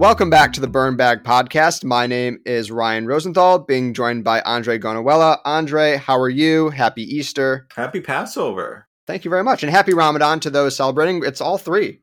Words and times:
Welcome 0.00 0.30
back 0.30 0.54
to 0.54 0.62
the 0.62 0.66
Burn 0.66 0.96
Bag 0.96 1.24
Podcast. 1.24 1.84
My 1.84 2.06
name 2.06 2.40
is 2.46 2.70
Ryan 2.70 3.06
Rosenthal, 3.06 3.58
being 3.58 3.92
joined 3.92 4.24
by 4.24 4.40
Andre 4.40 4.78
Gonawella. 4.78 5.40
Andre, 5.44 5.98
how 5.98 6.18
are 6.18 6.30
you? 6.30 6.70
Happy 6.70 7.02
Easter. 7.02 7.66
Happy 7.76 8.00
Passover. 8.00 8.88
Thank 9.06 9.26
you 9.26 9.30
very 9.30 9.44
much. 9.44 9.62
And 9.62 9.70
happy 9.70 9.92
Ramadan 9.92 10.40
to 10.40 10.48
those 10.48 10.74
celebrating. 10.74 11.22
It's 11.22 11.42
all 11.42 11.58
three 11.58 12.00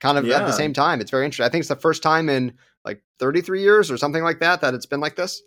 kind 0.00 0.18
of 0.18 0.26
yeah. 0.26 0.40
at 0.40 0.46
the 0.46 0.52
same 0.52 0.72
time. 0.72 1.00
It's 1.00 1.12
very 1.12 1.24
interesting. 1.24 1.46
I 1.46 1.48
think 1.48 1.60
it's 1.60 1.68
the 1.68 1.76
first 1.76 2.02
time 2.02 2.28
in 2.28 2.52
like 2.84 3.00
33 3.20 3.62
years 3.62 3.92
or 3.92 3.96
something 3.96 4.24
like 4.24 4.40
that 4.40 4.60
that 4.62 4.74
it's 4.74 4.86
been 4.86 4.98
like 4.98 5.14
this. 5.14 5.40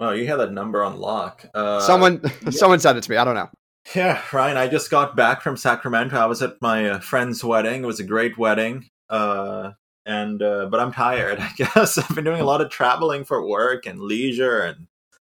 Oh, 0.00 0.10
you 0.10 0.26
had 0.26 0.40
that 0.40 0.52
number 0.52 0.82
on 0.82 0.98
lock. 0.98 1.46
Uh, 1.54 1.78
someone, 1.78 2.22
yeah. 2.24 2.50
someone 2.50 2.80
said 2.80 2.96
it 2.96 3.04
to 3.04 3.10
me. 3.12 3.18
I 3.18 3.24
don't 3.24 3.36
know. 3.36 3.50
Yeah, 3.94 4.20
Ryan. 4.32 4.56
I 4.56 4.66
just 4.66 4.90
got 4.90 5.14
back 5.14 5.42
from 5.42 5.56
Sacramento. 5.56 6.16
I 6.18 6.26
was 6.26 6.42
at 6.42 6.60
my 6.60 6.90
uh, 6.90 6.98
friend's 6.98 7.44
wedding. 7.44 7.84
It 7.84 7.86
was 7.86 8.00
a 8.00 8.04
great 8.04 8.36
wedding. 8.36 8.88
Uh, 9.08 9.70
and 10.06 10.40
uh, 10.40 10.66
but 10.70 10.80
I'm 10.80 10.92
tired. 10.92 11.38
I 11.40 11.50
guess 11.56 11.98
I've 11.98 12.14
been 12.14 12.24
doing 12.24 12.40
a 12.40 12.44
lot 12.44 12.60
of 12.60 12.70
traveling 12.70 13.24
for 13.24 13.46
work 13.46 13.84
and 13.84 14.00
leisure 14.00 14.60
and 14.60 14.86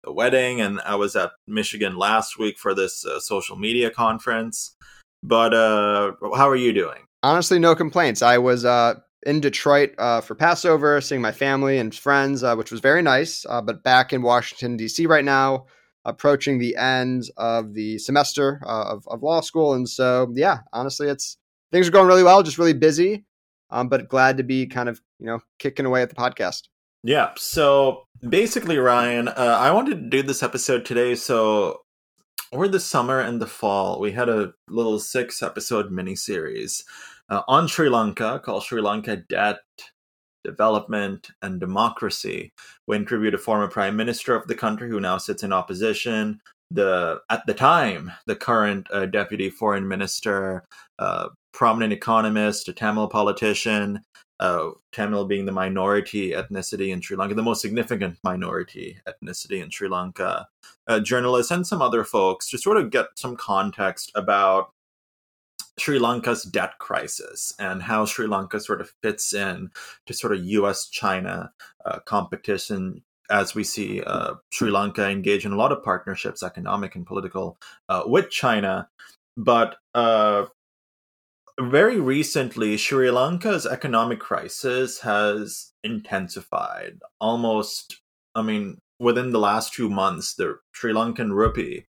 the 0.04 0.12
wedding. 0.12 0.62
And 0.62 0.80
I 0.82 0.96
was 0.96 1.16
at 1.16 1.32
Michigan 1.48 1.98
last 1.98 2.38
week 2.38 2.60
for 2.60 2.76
this 2.76 3.06
uh, 3.06 3.20
social 3.20 3.56
media 3.56 3.90
conference. 3.90 4.76
But 5.24 5.54
uh, 5.54 6.12
how 6.36 6.48
are 6.48 6.56
you 6.56 6.74
doing? 6.74 7.08
Honestly, 7.24 7.58
no 7.58 7.76
complaints. 7.76 8.22
I 8.22 8.38
was 8.38 8.66
uh, 8.66 8.96
in 9.26 9.40
Detroit 9.40 9.96
uh, 9.98 10.22
for 10.22 10.36
Passover, 10.36 11.02
seeing 11.02 11.22
my 11.22 11.32
family 11.32 11.80
and 11.80 11.96
friends, 11.96 12.44
uh, 12.44 12.56
which 12.56 12.72
was 12.72 12.82
very 12.82 13.02
nice. 13.02 13.46
But 13.50 13.84
back 13.84 14.14
in 14.14 14.22
Washington, 14.22 14.78
D.C. 14.78 15.08
right 15.08 15.26
now, 15.26 15.66
approaching 16.06 16.60
the 16.60 16.78
end 16.78 17.24
of 17.36 17.74
the 17.74 17.98
semester 17.98 18.62
of, 18.66 19.06
of 19.08 19.24
law 19.24 19.42
school. 19.42 19.74
And 19.74 19.90
so, 19.90 20.32
yeah, 20.36 20.60
honestly, 20.72 21.08
it's 21.10 21.38
things 21.72 21.88
are 21.88 21.92
going 21.92 22.08
really 22.08 22.24
well, 22.24 22.44
just 22.44 22.60
really 22.60 22.74
busy, 22.74 23.26
um, 23.70 23.90
but 23.90 24.08
glad 24.08 24.38
to 24.38 24.44
be 24.44 24.66
kind 24.66 24.90
of, 24.90 25.02
you 25.20 25.28
know, 25.28 25.40
kicking 25.60 25.86
away 25.86 26.02
at 26.02 26.10
the 26.10 26.16
podcast. 26.16 26.64
Yeah. 27.04 27.32
So 27.38 28.06
basically, 28.28 28.78
Ryan, 28.78 29.28
uh, 29.28 29.58
I 29.59 29.72
wanted 29.72 29.96
to 29.96 30.09
do 30.09 30.24
this 30.24 30.44
episode 30.44 30.86
today. 30.86 31.16
So 31.16 31.82
over 32.52 32.68
the 32.68 32.80
summer 32.80 33.20
and 33.20 33.42
the 33.42 33.48
fall, 33.48 34.00
we 34.00 34.12
had 34.12 34.30
a 34.30 34.54
little 34.70 35.00
six 35.00 35.44
episode 35.44 35.92
mini 35.92 36.16
series 36.16 36.84
uh, 37.30 37.42
on 37.48 37.68
Sri 37.68 37.90
Lanka 37.90 38.42
called 38.44 38.64
Sri 38.64 38.82
Lanka 38.82 39.18
Debt, 39.18 39.59
Development, 40.44 41.28
and 41.42 41.59
Democracy. 41.59 42.52
We 42.88 42.96
interviewed 42.96 43.34
a 43.34 43.38
former 43.38 43.68
prime 43.68 43.96
minister 43.96 44.36
of 44.36 44.48
the 44.48 44.56
country 44.56 44.90
who 44.90 45.00
now 45.00 45.18
sits 45.18 45.44
in 45.44 45.54
opposition. 45.54 46.40
The 46.70 47.22
at 47.30 47.46
the 47.46 47.54
time 47.54 48.12
the 48.26 48.36
current 48.36 48.88
uh, 48.92 49.06
deputy 49.06 49.50
foreign 49.50 49.88
minister, 49.88 50.66
uh, 51.00 51.30
prominent 51.54 51.94
economist, 51.94 52.68
a 52.68 52.74
Tamil 52.74 53.08
politician, 53.08 54.02
uh, 54.40 54.72
Tamil 54.92 55.26
being 55.26 55.46
the 55.46 55.52
minority 55.52 56.32
ethnicity 56.32 56.92
in 56.92 57.02
Sri 57.02 57.18
Lanka, 57.18 57.36
the 57.36 57.42
most 57.42 57.62
significant 57.62 58.18
minority 58.24 59.00
ethnicity 59.08 59.64
in 59.64 59.72
Sri 59.72 59.88
Lanka, 59.88 60.48
uh, 60.88 61.00
journalists, 61.00 61.52
and 61.52 61.66
some 61.66 61.82
other 61.82 62.04
folks 62.04 62.50
to 62.50 62.58
sort 62.58 62.78
of 62.78 62.92
get 62.92 63.08
some 63.16 63.36
context 63.36 64.12
about 64.14 64.72
Sri 65.80 66.00
Lanka's 66.00 66.44
debt 66.44 66.78
crisis 66.80 67.54
and 67.59 67.81
how 67.81 68.06
Sri 68.06 68.28
Lanka 68.28 68.59
sort 68.59 68.81
of 68.81 68.92
fits 69.04 69.34
in 69.34 69.70
to 70.08 70.14
sort 70.14 70.34
of 70.34 70.44
U.S. 70.44 70.88
China 70.90 71.52
uh, 71.86 72.00
competition 72.00 73.04
as 73.30 73.56
we 73.56 73.64
see 73.64 74.02
uh, 74.02 74.36
Sri 74.52 74.72
Lanka 74.72 75.08
engage 75.08 75.45
in 75.45 75.52
a 75.52 75.58
lot 75.58 75.72
of 75.72 75.83
partnerships, 75.83 76.44
economic 76.44 76.95
and 76.95 77.06
political, 77.06 77.58
uh, 77.89 78.03
with 78.06 78.30
China. 78.30 78.89
But 79.36 79.75
uh, 79.94 80.45
very 81.59 82.00
recently, 82.00 82.78
Sri 82.78 83.09
Lanka's 83.11 83.66
economic 83.66 84.19
crisis 84.19 85.00
has 85.02 85.73
intensified 85.84 87.00
almost, 87.19 88.02
I 88.36 88.42
mean, 88.42 88.79
within 89.00 89.31
the 89.31 89.40
last 89.40 89.73
two 89.73 89.90
months, 89.90 90.35
the 90.35 90.57
Sri 90.72 90.94
Lankan 90.94 91.31
rupee 91.31 91.85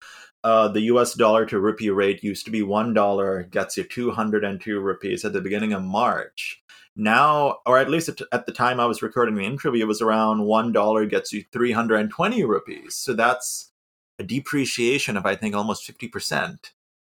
uh, 0.43 0.67
the 0.67 0.81
US 0.81 1.13
dollar 1.13 1.45
to 1.45 1.59
rupee 1.59 1.89
rate 1.89 2.23
used 2.23 2.45
to 2.45 2.51
be 2.51 2.61
$1, 2.61 3.49
gets 3.49 3.77
you 3.77 3.83
202 3.83 4.79
rupees 4.79 5.23
at 5.23 5.33
the 5.33 5.41
beginning 5.41 5.73
of 5.73 5.83
March. 5.83 6.61
Now, 6.95 7.57
or 7.65 7.77
at 7.77 7.89
least 7.89 8.09
at 8.31 8.45
the 8.45 8.51
time 8.51 8.79
I 8.79 8.85
was 8.85 9.01
recording 9.01 9.35
the 9.35 9.43
interview, 9.43 9.83
it 9.83 9.87
was 9.87 10.01
around 10.01 10.41
$1 10.41 11.09
gets 11.09 11.33
you 11.33 11.43
320 11.51 12.43
rupees. 12.43 12.95
So 12.95 13.13
that's 13.13 13.71
a 14.19 14.23
depreciation 14.23 15.17
of, 15.17 15.25
I 15.25 15.35
think, 15.35 15.55
almost 15.55 15.89
50%. 15.89 16.57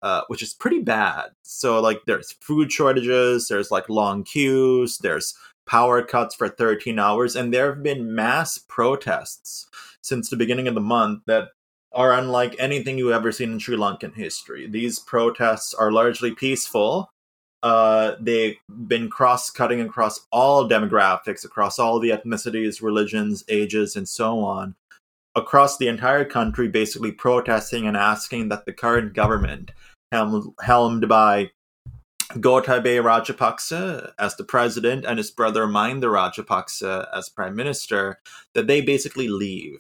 Uh, 0.02 0.22
which 0.28 0.44
is 0.44 0.54
pretty 0.54 0.82
bad. 0.82 1.32
So, 1.42 1.82
like, 1.82 2.02
there's 2.06 2.34
food 2.34 2.72
shortages, 2.72 3.48
there's 3.48 3.72
like 3.72 3.90
long 3.90 4.24
queues, 4.24 5.00
there's 5.00 5.34
power 5.66 6.04
cuts 6.04 6.36
for 6.36 6.48
13 6.48 7.00
hours, 7.00 7.36
and 7.36 7.52
there 7.52 7.74
have 7.74 7.82
been 7.82 8.14
mass 8.14 8.60
protests 8.60 9.68
since 10.02 10.30
the 10.30 10.38
beginning 10.38 10.68
of 10.68 10.76
the 10.76 10.82
month 10.82 11.24
that 11.26 11.48
are 11.96 12.14
unlike 12.14 12.56
anything 12.60 12.98
you've 12.98 13.14
ever 13.14 13.32
seen 13.32 13.54
in 13.54 13.60
Sri 13.60 13.78
Lankan 13.78 14.14
history. 14.14 14.68
These 14.68 15.00
protests 15.00 15.74
are 15.74 15.92
largely 15.92 16.32
peaceful. 16.32 17.10
Uh, 17.64 18.16
they've 18.20 18.58
been 18.88 19.10
cross 19.10 19.50
cutting 19.50 19.82
across 19.82 20.28
all 20.32 20.70
demographics, 20.70 21.46
across 21.46 21.80
all 21.80 22.00
the 22.00 22.12
ethnicities, 22.12 22.82
religions, 22.82 23.44
ages, 23.48 23.96
and 23.96 24.08
so 24.08 24.40
on, 24.40 24.76
across 25.36 25.78
the 25.78 25.88
entire 25.88 26.26
country, 26.26 26.68
basically 26.68 27.12
protesting 27.12 27.88
and 27.88 27.98
asking 27.98 28.50
that 28.50 28.66
the 28.66 28.74
current 28.74 29.14
government, 29.14 29.72
helmed, 30.12 30.54
helmed 30.62 31.08
by 31.08 31.50
Gotabaya 32.34 33.02
Rajapaksa 33.02 34.12
as 34.20 34.36
the 34.36 34.44
president 34.44 35.06
and 35.06 35.18
his 35.18 35.32
brother 35.32 35.66
Mahinda 35.66 36.04
Rajapaksa 36.04 37.08
as 37.16 37.30
prime 37.30 37.56
minister, 37.56 38.20
that 38.54 38.68
they 38.68 38.82
basically 38.82 39.30
leave. 39.30 39.80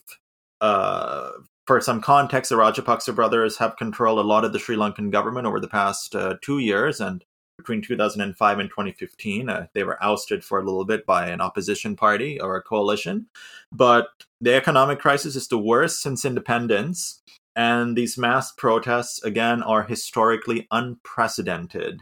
Uh, 0.61 1.31
for 1.65 1.81
some 1.81 2.01
context, 2.01 2.49
the 2.49 2.55
Rajapaksa 2.55 3.15
brothers 3.15 3.57
have 3.57 3.75
controlled 3.75 4.19
a 4.19 4.23
lot 4.23 4.45
of 4.45 4.53
the 4.53 4.59
Sri 4.59 4.75
Lankan 4.75 5.11
government 5.11 5.47
over 5.47 5.59
the 5.59 5.67
past 5.67 6.15
uh, 6.15 6.35
two 6.41 6.59
years, 6.59 7.01
and 7.01 7.23
between 7.57 7.81
2005 7.81 8.59
and 8.59 8.69
2015, 8.69 9.49
uh, 9.49 9.67
they 9.73 9.83
were 9.83 10.01
ousted 10.03 10.43
for 10.43 10.59
a 10.59 10.63
little 10.63 10.85
bit 10.85 11.05
by 11.05 11.27
an 11.27 11.41
opposition 11.41 11.95
party 11.95 12.39
or 12.39 12.55
a 12.55 12.61
coalition. 12.61 13.27
But 13.71 14.09
the 14.41 14.53
economic 14.53 14.99
crisis 14.99 15.35
is 15.35 15.47
the 15.47 15.57
worst 15.57 16.01
since 16.01 16.25
independence, 16.25 17.21
and 17.55 17.97
these 17.97 18.17
mass 18.17 18.51
protests 18.51 19.23
again 19.23 19.63
are 19.63 19.83
historically 19.83 20.67
unprecedented. 20.69 22.01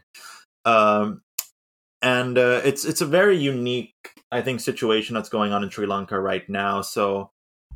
Um, 0.66 1.22
and 2.02 2.38
uh, 2.38 2.62
it's 2.66 2.84
it's 2.84 3.02
a 3.02 3.06
very 3.06 3.38
unique, 3.38 3.94
I 4.30 4.42
think, 4.42 4.60
situation 4.60 5.14
that's 5.14 5.30
going 5.30 5.54
on 5.54 5.64
in 5.64 5.70
Sri 5.70 5.86
Lanka 5.86 6.20
right 6.20 6.48
now. 6.50 6.82
So 6.82 7.32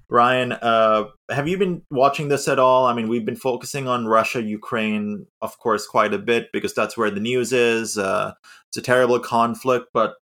Ryan, 0.10 0.54
uh, 0.54 1.06
have 1.30 1.48
you 1.48 1.58
been 1.58 1.82
watching 1.92 2.30
this 2.30 2.48
at 2.48 2.60
all? 2.60 2.86
I 2.86 2.94
mean, 2.94 3.10
we've 3.10 3.26
been 3.26 3.36
focusing 3.36 3.88
on 3.88 4.08
Russia, 4.08 4.42
Ukraine, 4.42 5.26
of 5.42 5.58
course, 5.60 5.86
quite 5.86 6.14
a 6.14 6.18
bit 6.18 6.48
because 6.54 6.74
that's 6.74 6.98
where 6.98 7.12
the 7.12 7.20
news 7.20 7.52
is. 7.52 7.98
Uh, 7.98 8.34
it's 8.70 8.78
a 8.78 8.82
terrible 8.82 9.20
conflict, 9.20 9.88
but 9.94 10.16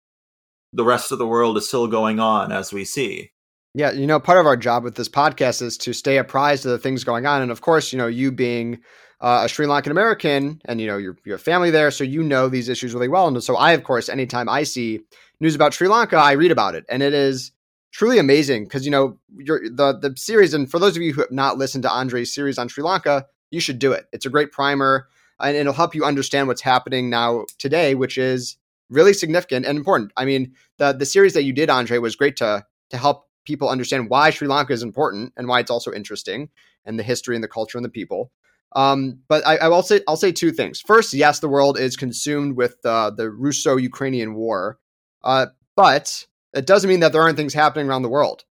the 0.71 0.85
rest 0.85 1.11
of 1.11 1.19
the 1.19 1.27
world 1.27 1.57
is 1.57 1.67
still 1.67 1.87
going 1.87 2.19
on 2.19 2.51
as 2.51 2.71
we 2.71 2.85
see. 2.85 3.31
Yeah, 3.75 3.91
you 3.91 4.07
know, 4.07 4.19
part 4.19 4.37
of 4.37 4.45
our 4.45 4.55
job 4.55 4.83
with 4.83 4.95
this 4.95 5.09
podcast 5.09 5.61
is 5.61 5.77
to 5.79 5.93
stay 5.93 6.17
apprised 6.17 6.65
of 6.65 6.71
the 6.71 6.77
things 6.77 7.03
going 7.03 7.25
on, 7.25 7.41
and 7.41 7.51
of 7.51 7.61
course, 7.61 7.91
you 7.91 7.97
know, 7.97 8.07
you 8.07 8.31
being 8.31 8.79
uh, 9.19 9.41
a 9.45 9.49
Sri 9.49 9.65
Lankan 9.65 9.89
American, 9.89 10.61
and 10.65 10.79
you 10.79 10.85
know, 10.85 10.97
you're, 10.97 11.17
you 11.25 11.31
have 11.31 11.41
family 11.41 11.71
there, 11.71 11.89
so 11.89 12.03
you 12.03 12.21
know 12.21 12.49
these 12.49 12.69
issues 12.69 12.93
really 12.93 13.07
well. 13.07 13.27
And 13.27 13.41
so, 13.43 13.55
I, 13.55 13.71
of 13.71 13.83
course, 13.83 14.09
anytime 14.09 14.47
I 14.47 14.61
see 14.61 14.99
news 15.39 15.55
about 15.55 15.73
Sri 15.73 15.87
Lanka, 15.87 16.17
I 16.17 16.33
read 16.33 16.51
about 16.51 16.75
it, 16.75 16.85
and 16.87 17.01
it 17.01 17.13
is 17.13 17.51
truly 17.93 18.19
amazing 18.19 18.65
because 18.65 18.83
you 18.83 18.91
know 18.91 19.17
the 19.37 19.97
the 20.01 20.13
series 20.17 20.53
and 20.53 20.69
for 20.69 20.79
those 20.79 20.97
of 20.97 21.01
you 21.01 21.13
who 21.13 21.21
have 21.21 21.31
not 21.31 21.57
listened 21.57 21.83
to 21.83 21.91
Andre's 21.91 22.33
series 22.33 22.57
on 22.57 22.67
Sri 22.67 22.83
Lanka, 22.83 23.25
you 23.51 23.61
should 23.61 23.79
do 23.79 23.93
it. 23.93 24.07
It's 24.11 24.25
a 24.25 24.29
great 24.29 24.51
primer 24.51 25.07
and 25.39 25.55
it'll 25.55 25.73
help 25.73 25.95
you 25.95 26.03
understand 26.03 26.47
what's 26.47 26.61
happening 26.61 27.09
now 27.09 27.45
today, 27.57 27.95
which 27.95 28.17
is 28.17 28.57
really 28.89 29.13
significant 29.13 29.65
and 29.65 29.77
important. 29.77 30.11
I 30.17 30.25
mean, 30.25 30.53
the 30.77 30.91
the 30.91 31.05
series 31.05 31.33
that 31.33 31.43
you 31.43 31.53
did, 31.53 31.69
Andre, 31.69 31.99
was 31.99 32.15
great 32.15 32.35
to 32.37 32.65
to 32.89 32.97
help 32.97 33.27
people 33.45 33.69
understand 33.69 34.09
why 34.09 34.29
Sri 34.29 34.47
Lanka 34.47 34.73
is 34.73 34.83
important 34.83 35.33
and 35.37 35.47
why 35.47 35.59
it's 35.59 35.71
also 35.71 35.91
interesting 35.93 36.49
and 36.85 36.97
the 36.97 37.03
history 37.03 37.35
and 37.35 37.43
the 37.43 37.47
culture 37.47 37.77
and 37.77 37.85
the 37.85 37.89
people. 37.89 38.31
Um, 38.75 39.19
but 39.27 39.45
I, 39.45 39.57
I, 39.57 39.67
will 39.67 39.83
say 39.83 40.01
I'll 40.07 40.17
say 40.17 40.31
two 40.31 40.51
things. 40.51 40.81
First, 40.81 41.13
yes, 41.13 41.39
the 41.39 41.49
world 41.49 41.77
is 41.77 41.95
consumed 41.95 42.57
with 42.57 42.77
uh, 42.83 43.11
the 43.11 43.29
Russo-Ukrainian 43.29 44.33
war, 44.33 44.79
uh, 45.23 45.47
but 45.75 46.25
it 46.53 46.65
doesn't 46.65 46.89
mean 46.89 46.99
that 47.01 47.11
there 47.11 47.21
aren't 47.21 47.37
things 47.37 47.53
happening 47.53 47.87
around 47.87 48.01
the 48.01 48.09
world 48.09 48.45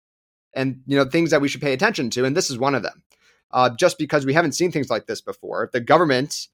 and 0.55 0.83
you 0.87 0.97
know 0.97 1.05
things 1.05 1.31
that 1.31 1.41
we 1.41 1.49
should 1.49 1.61
pay 1.61 1.73
attention 1.73 2.11
to 2.11 2.25
and 2.25 2.37
this 2.37 2.51
is 2.51 2.59
one 2.59 2.75
of 2.75 2.83
them. 2.83 3.03
Uh, 3.51 3.69
just 3.69 3.99
because 3.99 4.25
we 4.25 4.33
haven't 4.33 4.53
seen 4.53 4.73
things 4.73 4.89
like 4.89 5.07
this 5.07 5.21
before 5.21 5.69
the 5.73 5.81
government 5.81 6.49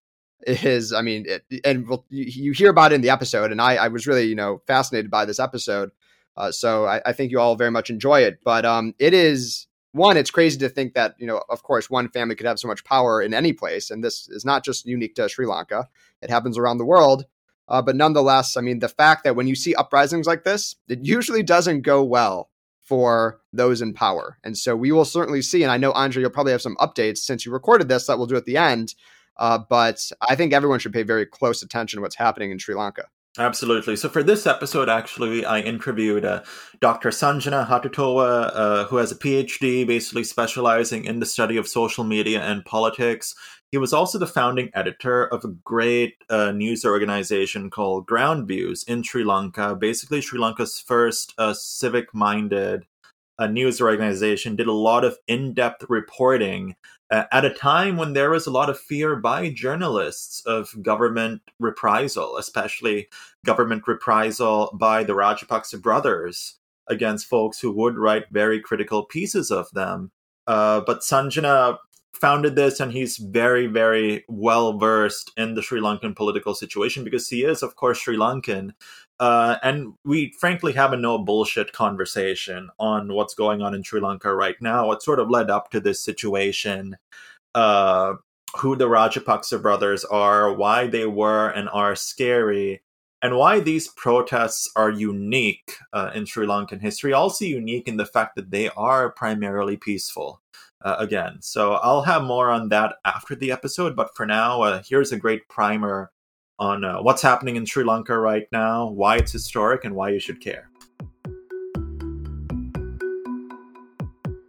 is 0.47 0.93
i 0.93 1.03
mean 1.03 1.25
it, 1.27 1.45
and 1.65 1.89
you 2.11 2.53
hear 2.53 2.71
about 2.71 2.93
it 2.93 2.97
in 2.97 3.01
the 3.01 3.11
episode 3.11 3.51
and 3.51 3.61
i, 3.61 3.75
I 3.75 3.89
was 3.89 4.07
really 4.07 4.27
you 4.27 4.35
know 4.35 4.63
fascinated 4.67 5.11
by 5.11 5.25
this 5.25 5.41
episode 5.41 5.91
uh, 6.37 6.53
so 6.53 6.85
I, 6.87 7.01
I, 7.05 7.13
think 7.13 7.33
you 7.33 7.41
all 7.41 7.57
very 7.57 7.73
much 7.73 7.91
enjoy 7.91 8.21
it 8.21 8.39
but 8.45 8.65
um, 8.65 8.95
it 9.01 9.13
is 9.13 9.67
one 9.93 10.17
it's 10.17 10.31
crazy 10.31 10.59
to 10.59 10.69
think 10.69 10.95
that 10.95 11.15
you 11.19 11.27
know 11.27 11.43
of 11.49 11.63
course 11.63 11.91
one 11.91 12.09
family 12.09 12.35
could 12.35 12.47
have 12.47 12.59
so 12.59 12.69
much 12.69 12.85
power 12.85 13.21
in 13.21 13.35
any 13.35 13.53
place 13.53 13.91
and 13.91 14.05
this 14.05 14.29
is 14.29 14.45
not 14.45 14.65
just 14.65 14.87
unique 14.87 15.15
to 15.17 15.29
sri 15.29 15.47
lanka. 15.47 15.89
It 16.23 16.31
happens 16.31 16.59
around 16.59 16.79
the 16.79 16.85
world 16.85 17.25
Uh, 17.69 17.83
but 17.83 17.97
nonetheless, 17.97 18.57
I 18.57 18.61
mean, 18.61 18.79
the 18.79 18.89
fact 18.89 19.25
that 19.25 19.37
when 19.37 19.47
you 19.47 19.55
see 19.55 19.75
uprisings 19.75 20.27
like 20.27 20.45
this, 20.45 20.77
it 20.89 21.01
usually 21.03 21.43
doesn't 21.43 21.83
go 21.83 22.03
well 22.03 22.51
for 22.81 23.41
those 23.53 23.83
in 23.83 23.93
power. 23.93 24.39
And 24.43 24.57
so 24.57 24.75
we 24.75 24.93
will 24.93 25.05
certainly 25.05 25.43
see. 25.43 25.63
And 25.63 25.71
I 25.71 25.77
know, 25.77 25.93
Andre, 25.93 26.23
you'll 26.23 26.31
probably 26.31 26.53
have 26.53 26.63
some 26.63 26.77
updates 26.77 27.19
since 27.19 27.45
you 27.45 27.53
recorded 27.53 27.89
this 27.89 28.07
that 28.07 28.17
we'll 28.17 28.27
do 28.27 28.37
at 28.37 28.47
the 28.47 28.57
end. 28.57 28.95
Uh, 29.37 29.59
but 29.59 30.11
I 30.27 30.35
think 30.35 30.53
everyone 30.53 30.79
should 30.79 30.95
pay 30.95 31.03
very 31.03 31.27
close 31.27 31.63
attention 31.63 31.99
to 31.99 32.03
what's 32.03 32.17
happening 32.17 32.51
in 32.51 32.59
Sri 32.59 32.75
Lanka. 32.75 33.05
Absolutely. 33.37 33.95
So 33.95 34.09
for 34.09 34.23
this 34.23 34.47
episode, 34.47 34.89
actually, 34.89 35.45
I 35.45 35.61
interviewed 35.61 36.25
uh, 36.25 36.43
Dr. 36.81 37.11
Sanjana 37.11 37.69
Hattotuwa, 37.69 38.51
uh, 38.53 38.85
who 38.87 38.97
has 38.97 39.13
a 39.13 39.15
PhD, 39.15 39.87
basically 39.87 40.25
specializing 40.25 41.05
in 41.05 41.21
the 41.21 41.27
study 41.27 41.57
of 41.57 41.69
social 41.69 42.03
media 42.03 42.43
and 42.43 42.65
politics. 42.65 43.37
He 43.71 43.79
was 43.79 43.93
also 43.93 44.19
the 44.19 44.27
founding 44.27 44.71
editor 44.73 45.27
of 45.27 45.45
a 45.45 45.49
great 45.49 46.15
uh, 46.31 46.53
news 46.53 46.87
organization 46.87 47.69
called 47.69 48.07
Groundviews 48.07 48.89
in 48.89 49.03
Sri 49.03 49.25
Lanka, 49.25 49.75
basically 49.75 50.23
Sri 50.23 50.39
Lanka's 50.39 50.81
first 50.81 51.35
uh, 51.37 51.53
civic-minded 51.53 52.87
uh, 53.39 53.47
news 53.47 53.81
organization. 53.83 54.57
Did 54.57 54.69
a 54.69 54.73
lot 54.73 55.05
of 55.05 55.19
in-depth 55.29 55.85
reporting 55.91 56.77
uh, 57.11 57.25
at 57.31 57.45
a 57.45 57.53
time 57.53 57.99
when 57.99 58.15
there 58.15 58.31
was 58.31 58.47
a 58.47 58.51
lot 58.51 58.71
of 58.71 58.81
fear 58.81 59.17
by 59.17 59.51
journalists 59.51 60.41
of 60.47 60.75
government 60.83 61.43
reprisal, 61.61 62.39
especially 62.39 63.09
government 63.45 63.87
reprisal 63.87 64.71
by 64.81 65.05
the 65.05 65.13
Rajapaksa 65.13 65.83
brothers 65.83 66.57
against 66.87 67.27
folks 67.27 67.61
who 67.61 67.71
would 67.73 67.99
write 67.99 68.31
very 68.31 68.61
critical 68.61 69.05
pieces 69.05 69.51
of 69.51 69.71
them. 69.73 70.11
Uh, 70.47 70.81
but 70.81 71.01
Sanjana 71.01 71.77
founded 72.15 72.57
this 72.57 72.81
and 72.81 72.93
he's 72.93 73.17
very 73.19 73.67
very 73.67 74.25
well 74.29 74.77
versed 74.77 75.31
in 75.37 75.55
the 75.55 75.63
sri 75.63 75.81
lankan 75.81 76.17
political 76.17 76.55
situation 76.55 77.05
because 77.05 77.29
he 77.29 77.45
is 77.45 77.63
of 77.63 77.77
course 77.77 78.01
sri 78.01 78.17
lankan 78.17 78.73
uh, 79.21 79.57
and 79.63 79.95
we 80.05 80.33
frankly 80.39 80.73
have 80.73 80.93
a 80.93 80.97
no 80.97 81.19
bullshit 81.19 81.73
conversation 81.73 82.71
on 82.79 83.13
what's 83.13 83.35
going 83.35 83.63
on 83.63 83.75
in 83.75 83.83
Sri 83.83 84.01
Lanka 84.01 84.33
right 84.33 84.57
now. 84.61 84.87
What 84.87 85.03
sort 85.03 85.19
of 85.19 85.31
led 85.31 85.51
up 85.51 85.71
to 85.71 85.81
this 85.81 86.01
situation, 86.01 86.97
uh, 87.55 88.15
who 88.57 88.77
the 88.77 88.89
Rajapaksa 88.89 89.61
brothers 89.61 90.05
are, 90.05 90.53
why 90.53 90.87
they 90.87 91.05
were 91.07 91.49
and 91.51 91.69
are 91.71 91.97
scary, 91.97 92.81
and 93.21 93.37
why 93.37 93.59
these 93.59 93.89
protests 93.89 94.71
are 94.77 94.91
unique 94.91 95.75
uh, 95.93 96.13
in 96.15 96.25
Sri 96.25 96.47
Lankan 96.47 96.81
history. 96.81 97.13
Also 97.13 97.45
unique 97.45 97.89
in 97.89 97.97
the 97.97 98.07
fact 98.07 98.37
that 98.37 98.53
they 98.53 98.69
are 98.71 99.11
primarily 99.11 99.77
peaceful. 99.77 100.41
Uh, 100.85 100.95
again, 101.01 101.39
so 101.41 101.73
I'll 101.73 102.03
have 102.03 102.23
more 102.23 102.49
on 102.51 102.69
that 102.69 102.95
after 103.05 103.35
the 103.35 103.51
episode. 103.51 103.97
But 103.97 104.15
for 104.15 104.25
now, 104.25 104.63
uh, 104.63 104.83
here's 104.89 105.11
a 105.11 105.17
great 105.17 105.49
primer 105.49 106.13
on 106.61 106.85
uh, 106.85 107.03
what's 107.03 107.23
happening 107.23 107.57
in 107.57 107.67
Sri 107.67 107.83
Lanka 107.83 108.17
right 108.17 108.47
now, 108.53 108.89
why 108.89 109.17
it's 109.17 109.33
historic, 109.33 109.85
and 109.85 109.97
why 109.97 110.11
you 110.11 110.21
should 110.21 110.41
care. 110.41 110.71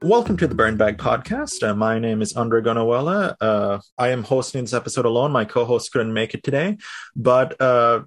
Welcome 0.04 0.38
to 0.38 0.48
the 0.48 0.56
Burn 0.56 0.78
Bag 0.78 0.98
Podcast. 0.98 1.68
Uh, 1.68 1.76
my 1.76 2.00
name 2.00 2.22
is 2.22 2.34
Andre 2.34 2.62
Gonawala. 2.62 3.36
Uh, 3.42 3.80
I 3.98 4.10
am 4.10 4.24
hosting 4.24 4.62
this 4.62 4.74
episode 4.74 5.06
alone. 5.06 5.32
My 5.32 5.46
co-host 5.46 5.92
couldn't 5.92 6.14
make 6.14 6.34
it 6.34 6.44
today, 6.44 6.78
but 7.16 7.60
uh, 7.60 8.04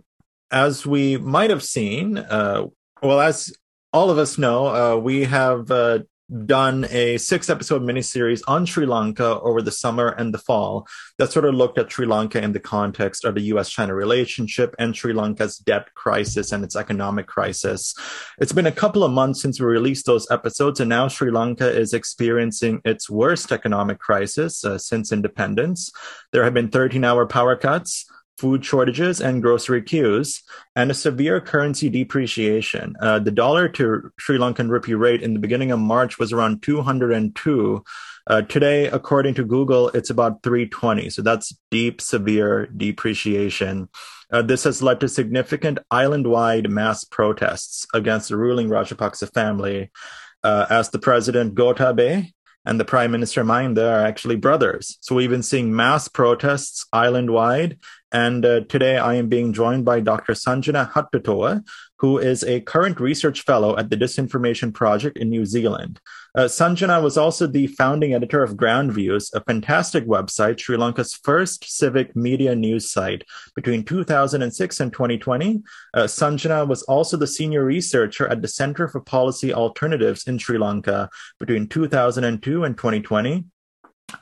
as 0.53 0.87
we 0.87 1.17
might 1.17 1.51
have 1.51 1.65
seen, 1.65 2.19
uh, 2.19 2.67
well, 3.03 3.21
as 3.21 3.53
all 3.93 4.11
of 4.11 4.19
us 4.19 4.39
know, 4.39 4.67
uh, 4.67 4.97
we 4.97 5.25
have 5.25 5.71
uh, 5.71 6.01
done 6.47 6.87
a 6.91 7.19
six 7.19 7.51
episode 7.51 7.83
miniseries 7.83 8.43
on 8.47 8.65
Sri 8.65 8.87
Lanka 8.87 9.41
over 9.41 9.61
the 9.61 9.71
summer 9.71 10.09
and 10.09 10.33
the 10.33 10.39
fall 10.39 10.87
that 11.19 11.33
sort 11.33 11.45
of 11.45 11.55
looked 11.55 11.79
at 11.79 11.91
Sri 11.91 12.07
Lanka 12.07 12.43
in 12.43 12.53
the 12.53 12.61
context 12.61 13.25
of 13.25 13.35
the 13.35 13.43
US 13.55 13.69
China 13.69 13.95
relationship 13.95 14.75
and 14.79 14.97
Sri 14.97 15.13
Lanka's 15.13 15.59
debt 15.59 15.93
crisis 15.95 16.53
and 16.53 16.65
its 16.65 16.77
economic 16.77 17.27
crisis. 17.27 17.95
It's 18.39 18.53
been 18.53 18.67
a 18.67 18.73
couple 18.73 19.05
of 19.05 19.13
months 19.13 19.43
since 19.43 19.61
we 19.61 19.67
released 19.67 20.07
those 20.07 20.31
episodes, 20.31 20.81
and 20.81 20.89
now 20.89 21.09
Sri 21.09 21.31
Lanka 21.31 21.71
is 21.71 21.93
experiencing 21.93 22.81
its 22.85 23.11
worst 23.11 23.53
economic 23.53 23.99
crisis 23.99 24.65
uh, 24.65 24.79
since 24.79 25.13
independence. 25.13 25.93
There 26.33 26.45
have 26.45 26.55
been 26.55 26.71
13 26.71 27.05
hour 27.05 27.27
power 27.27 27.57
cuts 27.57 28.07
food 28.39 28.65
shortages 28.65 29.21
and 29.21 29.43
grocery 29.43 29.83
queues, 29.83 30.43
and 30.75 30.91
a 30.91 30.95
severe 30.95 31.41
currency 31.41 31.89
depreciation. 31.89 32.95
Uh, 33.01 33.19
the 33.19 33.31
dollar 33.31 33.69
to 33.69 34.11
Sri 34.19 34.39
Lankan 34.39 34.69
rupee 34.69 34.95
rate 34.95 35.23
in 35.23 35.35
the 35.35 35.41
beginning 35.41 35.71
of 35.71 35.79
March 35.79 36.19
was 36.19 36.33
around 36.33 36.63
202. 36.63 37.85
Uh, 38.27 38.43
today, 38.43 38.87
according 38.87 39.35
to 39.35 39.45
Google, 39.45 39.89
it's 39.91 40.11
about 40.11 40.43
320. 40.43 41.11
So 41.11 41.23
that's 41.23 41.57
deep, 41.71 42.01
severe 42.01 42.67
depreciation. 42.67 43.89
Uh, 44.33 44.43
this 44.43 44.65
has 44.65 44.83
led 44.83 45.01
to 45.01 45.09
significant 45.09 45.79
island 45.91 46.27
wide 46.27 46.71
mass 46.71 47.05
protests 47.05 47.87
against 47.93 48.29
the 48.29 48.37
ruling 48.37 48.69
Rajapaksa 48.69 49.33
family. 49.33 49.91
Uh, 50.45 50.67
as 50.71 50.91
the 50.91 50.99
president 50.99 51.55
Gotabaya 51.55 52.33
and 52.65 52.79
the 52.79 52.85
Prime 52.85 53.11
Minister 53.13 53.45
Mahinda 53.45 53.93
are 53.93 54.05
actually 54.05 54.37
brothers. 54.37 54.99
So 55.01 55.15
we've 55.15 55.31
been 55.31 55.43
seeing 55.43 55.75
mass 55.75 56.09
protests 56.09 56.87
island 56.93 57.31
wide. 57.31 57.79
And 58.13 58.45
uh, 58.45 58.61
today 58.69 58.99
I 58.99 59.15
am 59.15 59.29
being 59.29 59.55
joined 59.55 59.87
by 59.87 60.01
Dr. 60.01 60.35
Sanjana 60.35 60.93
Hattotuwa, 60.93 61.67
who 61.97 62.19
is 62.19 62.45
a 62.45 62.61
current 62.61 63.01
research 63.01 63.41
fellow 63.43 63.79
at 63.79 63.89
the 63.89 63.97
Disinformation 63.97 64.75
Project 64.75 65.17
in 65.17 65.31
New 65.31 65.47
Zealand. 65.47 65.99
Uh, 66.35 66.43
Sanjana 66.43 67.03
was 67.03 67.17
also 67.17 67.47
the 67.47 67.69
founding 67.69 68.13
editor 68.13 68.43
of 68.43 68.57
Groundviews, 68.57 69.33
a 69.35 69.41
fantastic 69.41 70.07
website, 70.07 70.61
Sri 70.61 70.77
Lanka's 70.77 71.15
first 71.15 71.65
civic 71.65 72.15
media 72.15 72.55
news 72.55 72.91
site. 72.91 73.25
Between 73.57 73.83
2006 73.83 74.81
and 74.81 74.93
2020, 74.93 75.63
uh, 75.95 76.01
Sanjana 76.03 76.69
was 76.69 76.83
also 76.83 77.17
the 77.17 77.27
senior 77.27 77.65
researcher 77.65 78.29
at 78.29 78.43
the 78.43 78.49
Center 78.49 78.89
for 78.89 79.01
Policy 79.01 79.55
Alternatives 79.55 80.27
in 80.27 80.39
Sri 80.39 80.59
Lanka 80.59 81.09
between 81.39 81.67
2002 81.67 82.65
and 82.65 82.77
2020. 82.77 83.45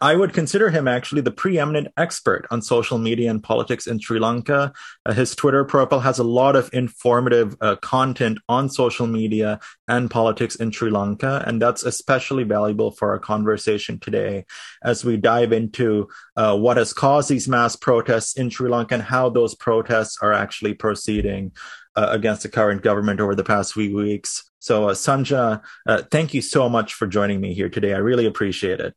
I 0.00 0.14
would 0.14 0.32
consider 0.32 0.70
him 0.70 0.87
actually 0.87 1.22
the 1.22 1.31
preeminent 1.31 1.88
expert 1.96 2.46
on 2.50 2.62
social 2.62 2.98
media 2.98 3.31
and 3.31 3.42
politics 3.42 3.87
in 3.87 3.98
Sri 3.98 4.19
Lanka. 4.19 4.72
Uh, 5.06 5.12
his 5.12 5.34
Twitter 5.34 5.64
profile 5.64 6.00
has 6.00 6.19
a 6.19 6.25
lot 6.25 6.56
of 6.56 6.70
informative 6.72 7.56
uh, 7.60 7.76
content 7.76 8.38
on 8.48 8.69
social 8.69 9.06
media 9.06 9.60
and 9.88 10.10
politics 10.10 10.56
in 10.56 10.70
Sri 10.70 10.90
Lanka, 10.90 11.42
and 11.46 11.60
that's 11.60 11.82
especially 11.82 12.44
valuable 12.44 12.90
for 12.90 13.10
our 13.10 13.19
conversation 13.19 13.98
today 13.98 14.44
as 14.82 15.04
we 15.04 15.16
dive 15.16 15.52
into 15.52 16.08
uh, 16.36 16.56
what 16.56 16.76
has 16.76 16.93
caused 16.93 17.28
these 17.28 17.48
mass 17.48 17.76
protests 17.76 18.36
in 18.36 18.50
Sri 18.50 18.70
Lanka 18.70 18.94
and 18.94 19.02
how 19.02 19.28
those 19.28 19.54
protests 19.54 20.19
are 20.22 20.32
actually 20.32 20.75
proceeding 20.75 21.52
uh, 21.96 22.08
against 22.10 22.43
the 22.43 22.48
current 22.48 22.82
government 22.82 23.20
over 23.20 23.34
the 23.34 23.44
past 23.44 23.74
few 23.74 23.94
weeks. 23.94 24.50
So, 24.58 24.91
uh, 24.91 24.94
Sanja, 24.94 25.62
uh, 25.86 26.03
thank 26.10 26.34
you 26.34 26.43
so 26.43 26.69
much 26.69 26.94
for 26.94 27.06
joining 27.06 27.41
me 27.41 27.55
here 27.55 27.69
today. 27.69 27.94
I 27.94 27.98
really 27.98 28.26
appreciate 28.26 28.81
it 28.81 28.94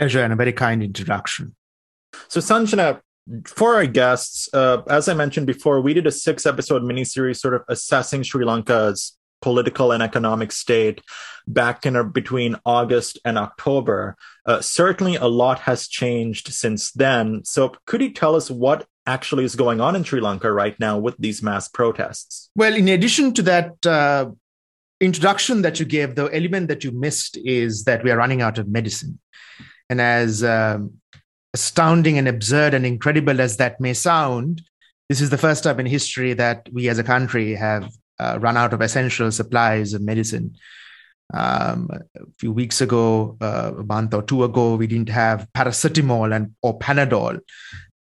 pleasure 0.00 0.22
and 0.22 0.32
a 0.32 0.36
very 0.36 0.52
kind 0.52 0.82
introduction. 0.82 1.54
So, 2.28 2.40
Sanjana, 2.40 3.00
for 3.44 3.74
our 3.74 3.86
guests, 3.86 4.48
uh, 4.54 4.82
as 4.88 5.08
I 5.08 5.14
mentioned 5.14 5.46
before, 5.46 5.80
we 5.80 5.94
did 5.94 6.06
a 6.06 6.12
six 6.12 6.46
episode 6.46 6.82
miniseries 6.82 7.36
sort 7.36 7.54
of 7.54 7.62
assessing 7.68 8.22
Sri 8.22 8.44
Lanka's 8.44 9.16
political 9.42 9.92
and 9.92 10.02
economic 10.02 10.52
state 10.52 11.00
back 11.46 11.86
in 11.86 11.96
or 11.96 12.04
between 12.04 12.56
August 12.64 13.18
and 13.24 13.38
October. 13.38 14.16
Uh, 14.46 14.60
certainly, 14.60 15.16
a 15.16 15.26
lot 15.26 15.60
has 15.60 15.86
changed 15.86 16.52
since 16.52 16.92
then. 16.92 17.44
So, 17.44 17.74
could 17.86 18.00
you 18.00 18.12
tell 18.12 18.34
us 18.36 18.50
what 18.50 18.86
actually 19.06 19.44
is 19.44 19.54
going 19.54 19.80
on 19.82 19.96
in 19.96 20.04
Sri 20.04 20.20
Lanka 20.20 20.50
right 20.50 20.78
now 20.80 20.98
with 20.98 21.16
these 21.18 21.42
mass 21.42 21.68
protests? 21.68 22.50
Well, 22.56 22.74
in 22.74 22.88
addition 22.88 23.34
to 23.34 23.42
that, 23.42 23.86
uh, 23.86 24.30
introduction 25.00 25.62
that 25.62 25.78
you 25.78 25.86
gave, 25.86 26.14
the 26.14 26.26
element 26.26 26.68
that 26.68 26.84
you 26.84 26.90
missed 26.90 27.38
is 27.44 27.84
that 27.84 28.02
we 28.02 28.10
are 28.10 28.16
running 28.16 28.42
out 28.42 28.58
of 28.58 28.68
medicine. 28.68 29.18
And 29.90 30.00
as 30.00 30.42
um, 30.44 30.94
astounding 31.52 32.16
and 32.16 32.28
absurd 32.28 32.72
and 32.74 32.86
incredible 32.86 33.40
as 33.40 33.56
that 33.56 33.80
may 33.80 33.92
sound, 33.92 34.62
this 35.08 35.20
is 35.20 35.30
the 35.30 35.36
first 35.36 35.64
time 35.64 35.80
in 35.80 35.86
history 35.86 36.32
that 36.34 36.68
we 36.72 36.88
as 36.88 37.00
a 37.00 37.04
country 37.04 37.56
have 37.56 37.92
uh, 38.20 38.38
run 38.40 38.56
out 38.56 38.72
of 38.72 38.80
essential 38.80 39.32
supplies 39.32 39.92
of 39.92 40.02
medicine. 40.02 40.56
Um, 41.34 41.88
a 41.92 42.20
few 42.38 42.52
weeks 42.52 42.80
ago, 42.80 43.36
uh, 43.40 43.72
a 43.78 43.82
month 43.82 44.14
or 44.14 44.22
two 44.22 44.44
ago, 44.44 44.76
we 44.76 44.86
didn't 44.86 45.08
have 45.08 45.48
paracetamol 45.56 46.34
and 46.34 46.54
or 46.62 46.78
Panadol, 46.78 47.40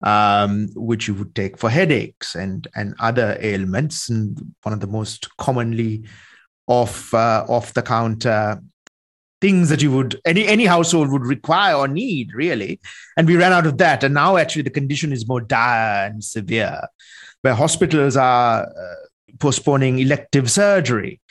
um, 0.04 0.70
which 0.76 1.08
you 1.08 1.14
would 1.14 1.34
take 1.36 1.58
for 1.58 1.70
headaches 1.70 2.36
and 2.36 2.68
and 2.76 2.96
other 3.00 3.38
ailments. 3.42 4.10
And 4.10 4.54
one 4.64 4.74
of 4.74 4.80
the 4.82 4.88
most 4.88 5.30
commonly 5.38 6.06
off 6.68 7.14
uh, 7.14 7.46
off 7.48 7.74
the 7.74 7.82
counter 7.82 8.62
things 9.40 9.70
that 9.70 9.82
you 9.82 9.92
would 9.92 10.20
any 10.26 10.48
any 10.48 10.66
household 10.66 11.12
would 11.12 11.26
require 11.26 11.76
or 11.76 11.88
need 11.88 12.34
really. 12.34 12.80
And 13.16 13.28
we 13.28 13.38
ran 13.38 13.54
out 13.54 13.68
of 13.68 13.78
that. 13.78 14.04
And 14.04 14.14
now 14.14 14.38
actually 14.38 14.64
the 14.64 14.70
condition 14.70 15.14
is 15.14 15.28
more 15.28 15.42
dire 15.42 16.08
and 16.08 16.24
severe 16.24 16.82
where 17.42 17.54
hospitals 17.54 18.18
are 18.18 18.64
uh, 18.64 18.96
postponing 19.40 20.00
elective 20.00 20.50
surgery. 20.50 21.22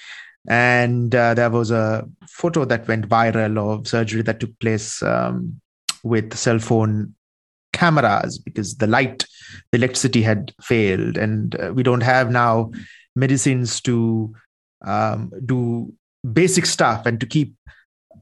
And 0.48 1.14
uh, 1.14 1.34
there 1.34 1.50
was 1.50 1.70
a 1.70 2.08
photo 2.28 2.64
that 2.66 2.86
went 2.86 3.08
viral 3.08 3.58
of 3.58 3.88
surgery 3.88 4.22
that 4.22 4.38
took 4.38 4.56
place 4.60 5.02
um, 5.02 5.60
with 6.04 6.34
cell 6.34 6.60
phone 6.60 7.14
cameras 7.72 8.38
because 8.38 8.76
the 8.76 8.86
light 8.86 9.26
the 9.70 9.78
electricity 9.78 10.22
had 10.22 10.54
failed, 10.62 11.16
and 11.16 11.60
uh, 11.60 11.72
we 11.74 11.82
don't 11.82 12.02
have 12.02 12.30
now 12.30 12.70
medicines 13.14 13.80
to 13.80 14.34
um, 14.84 15.32
do 15.44 15.92
basic 16.32 16.66
stuff 16.66 17.06
and 17.06 17.20
to 17.20 17.26
keep 17.26 17.54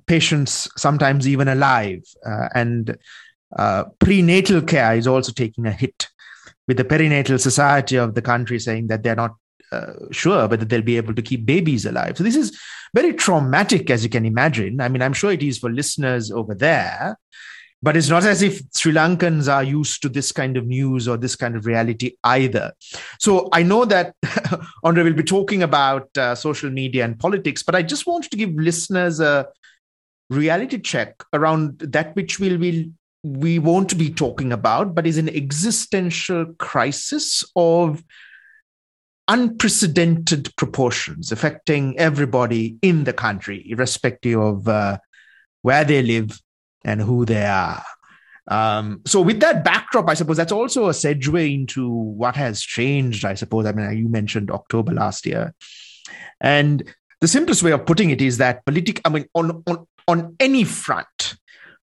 patients 0.07 0.69
sometimes 0.77 1.27
even 1.29 1.49
alive. 1.49 2.03
Uh, 2.27 2.49
and 2.55 2.97
uh, 3.57 3.85
prenatal 3.99 4.63
care 4.63 4.95
is 4.97 5.07
also 5.07 5.33
taking 5.33 5.67
a 5.67 5.73
hit, 5.73 6.09
with 6.67 6.77
the 6.77 6.85
perinatal 6.85 7.41
society 7.41 7.97
of 7.97 8.15
the 8.15 8.23
country 8.23 8.59
saying 8.59 8.87
that 8.89 9.03
they're 9.03 9.17
not 9.17 9.35
uh, 9.73 9.93
sure 10.11 10.47
whether 10.49 10.65
they'll 10.65 10.83
be 10.83 10.97
able 10.97 11.15
to 11.15 11.23
keep 11.23 11.45
babies 11.45 11.85
alive. 11.85 12.17
So 12.17 12.25
this 12.25 12.37
is 12.37 12.59
very 12.95 13.13
traumatic, 13.13 13.91
as 13.91 14.05
you 14.05 14.11
can 14.11 14.25
imagine. 14.25 14.81
I 14.81 14.89
mean, 14.89 15.03
I'm 15.03 15.13
sure 15.13 15.33
it 15.33 15.43
is 15.43 15.59
for 15.59 15.71
listeners 15.71 16.31
over 16.31 16.55
there, 16.55 17.19
but 17.83 17.97
it's 17.97 18.09
not 18.09 18.25
as 18.25 18.41
if 18.41 18.63
Sri 18.73 18.93
Lankans 18.93 19.53
are 19.53 19.65
used 19.65 20.01
to 20.03 20.09
this 20.09 20.33
kind 20.33 20.57
of 20.57 20.67
news 20.67 21.09
or 21.09 21.17
this 21.17 21.37
kind 21.37 21.57
of 21.57 21.67
reality 21.67 22.13
either. 22.25 22.73
So 23.19 23.49
I 23.53 23.63
know 23.63 23.85
that 23.85 24.15
Andre 24.85 25.03
will 25.03 25.13
be 25.13 25.23
talking 25.23 25.63
about 25.63 26.17
uh, 26.17 26.35
social 26.35 26.71
media 26.71 27.05
and 27.05 27.19
politics, 27.19 27.63
but 27.63 27.75
I 27.75 27.83
just 27.83 28.07
wanted 28.07 28.31
to 28.31 28.37
give 28.37 28.55
listeners 28.55 29.21
a 29.21 29.49
reality 30.31 30.79
check 30.79 31.23
around 31.33 31.79
that 31.81 32.15
which 32.17 32.39
will 32.39 32.59
will 32.59 32.85
we 33.25 33.59
won't 33.59 33.97
be 33.97 34.11
talking 34.11 34.53
about, 34.53 34.95
but 34.95 35.07
is 35.07 35.17
an 35.17 35.31
existential 35.31 36.45
crisis 36.59 37.43
of 37.57 38.05
unprecedented 39.29 40.55
proportions 40.57 41.33
affecting 41.33 41.99
everybody 41.99 42.77
in 42.83 43.05
the 43.05 43.15
country, 43.15 43.65
irrespective 43.71 44.39
of 44.39 44.69
uh, 44.69 44.99
where 45.63 45.85
they 45.85 46.03
live 46.03 46.39
and 46.85 47.01
who 47.01 47.25
they 47.25 47.47
are. 47.47 47.83
Um, 48.47 49.01
so, 49.07 49.23
with 49.23 49.41
that 49.41 49.65
backdrop, 49.65 50.11
I 50.11 50.15
suppose 50.15 50.37
that's 50.37 50.53
also 50.53 50.89
a 50.89 50.93
segue 50.93 51.55
into 51.55 51.89
what 51.89 52.37
has 52.37 52.61
changed. 52.61 53.25
I 53.25 53.33
suppose. 53.33 53.65
I 53.65 53.73
mean, 53.73 53.97
you 53.97 54.09
mentioned 54.11 54.51
October 54.51 54.93
last 54.93 55.25
year, 55.25 55.55
and 56.43 56.95
the 57.23 57.29
simplest 57.29 57.63
way 57.63 57.71
of 57.71 57.87
putting 57.87 58.11
it 58.11 58.21
is 58.21 58.37
that 58.37 58.67
political. 58.67 59.01
I 59.07 59.09
mean, 59.09 59.25
on 59.35 59.63
on 59.67 59.87
on 60.09 60.37
any 60.41 60.65
front, 60.65 61.37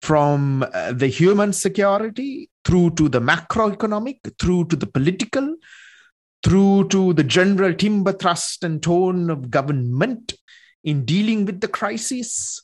from 0.02 0.66
uh, 0.74 0.92
the 0.94 1.08
human 1.08 1.54
security 1.54 2.50
through 2.66 2.92
to 2.92 3.08
the 3.08 3.22
macroeconomic, 3.22 4.20
through 4.40 4.66
to 4.66 4.76
the 4.76 4.88
political, 4.88 5.56
through 6.44 6.88
to 6.90 7.14
the 7.14 7.24
general 7.24 7.74
timber 7.74 8.12
thrust 8.12 8.64
and 8.64 8.82
tone 8.82 9.30
of 9.30 9.52
government 9.52 10.34
in 10.84 11.06
dealing 11.06 11.46
with 11.46 11.62
the 11.62 11.68
crisis, 11.68 12.62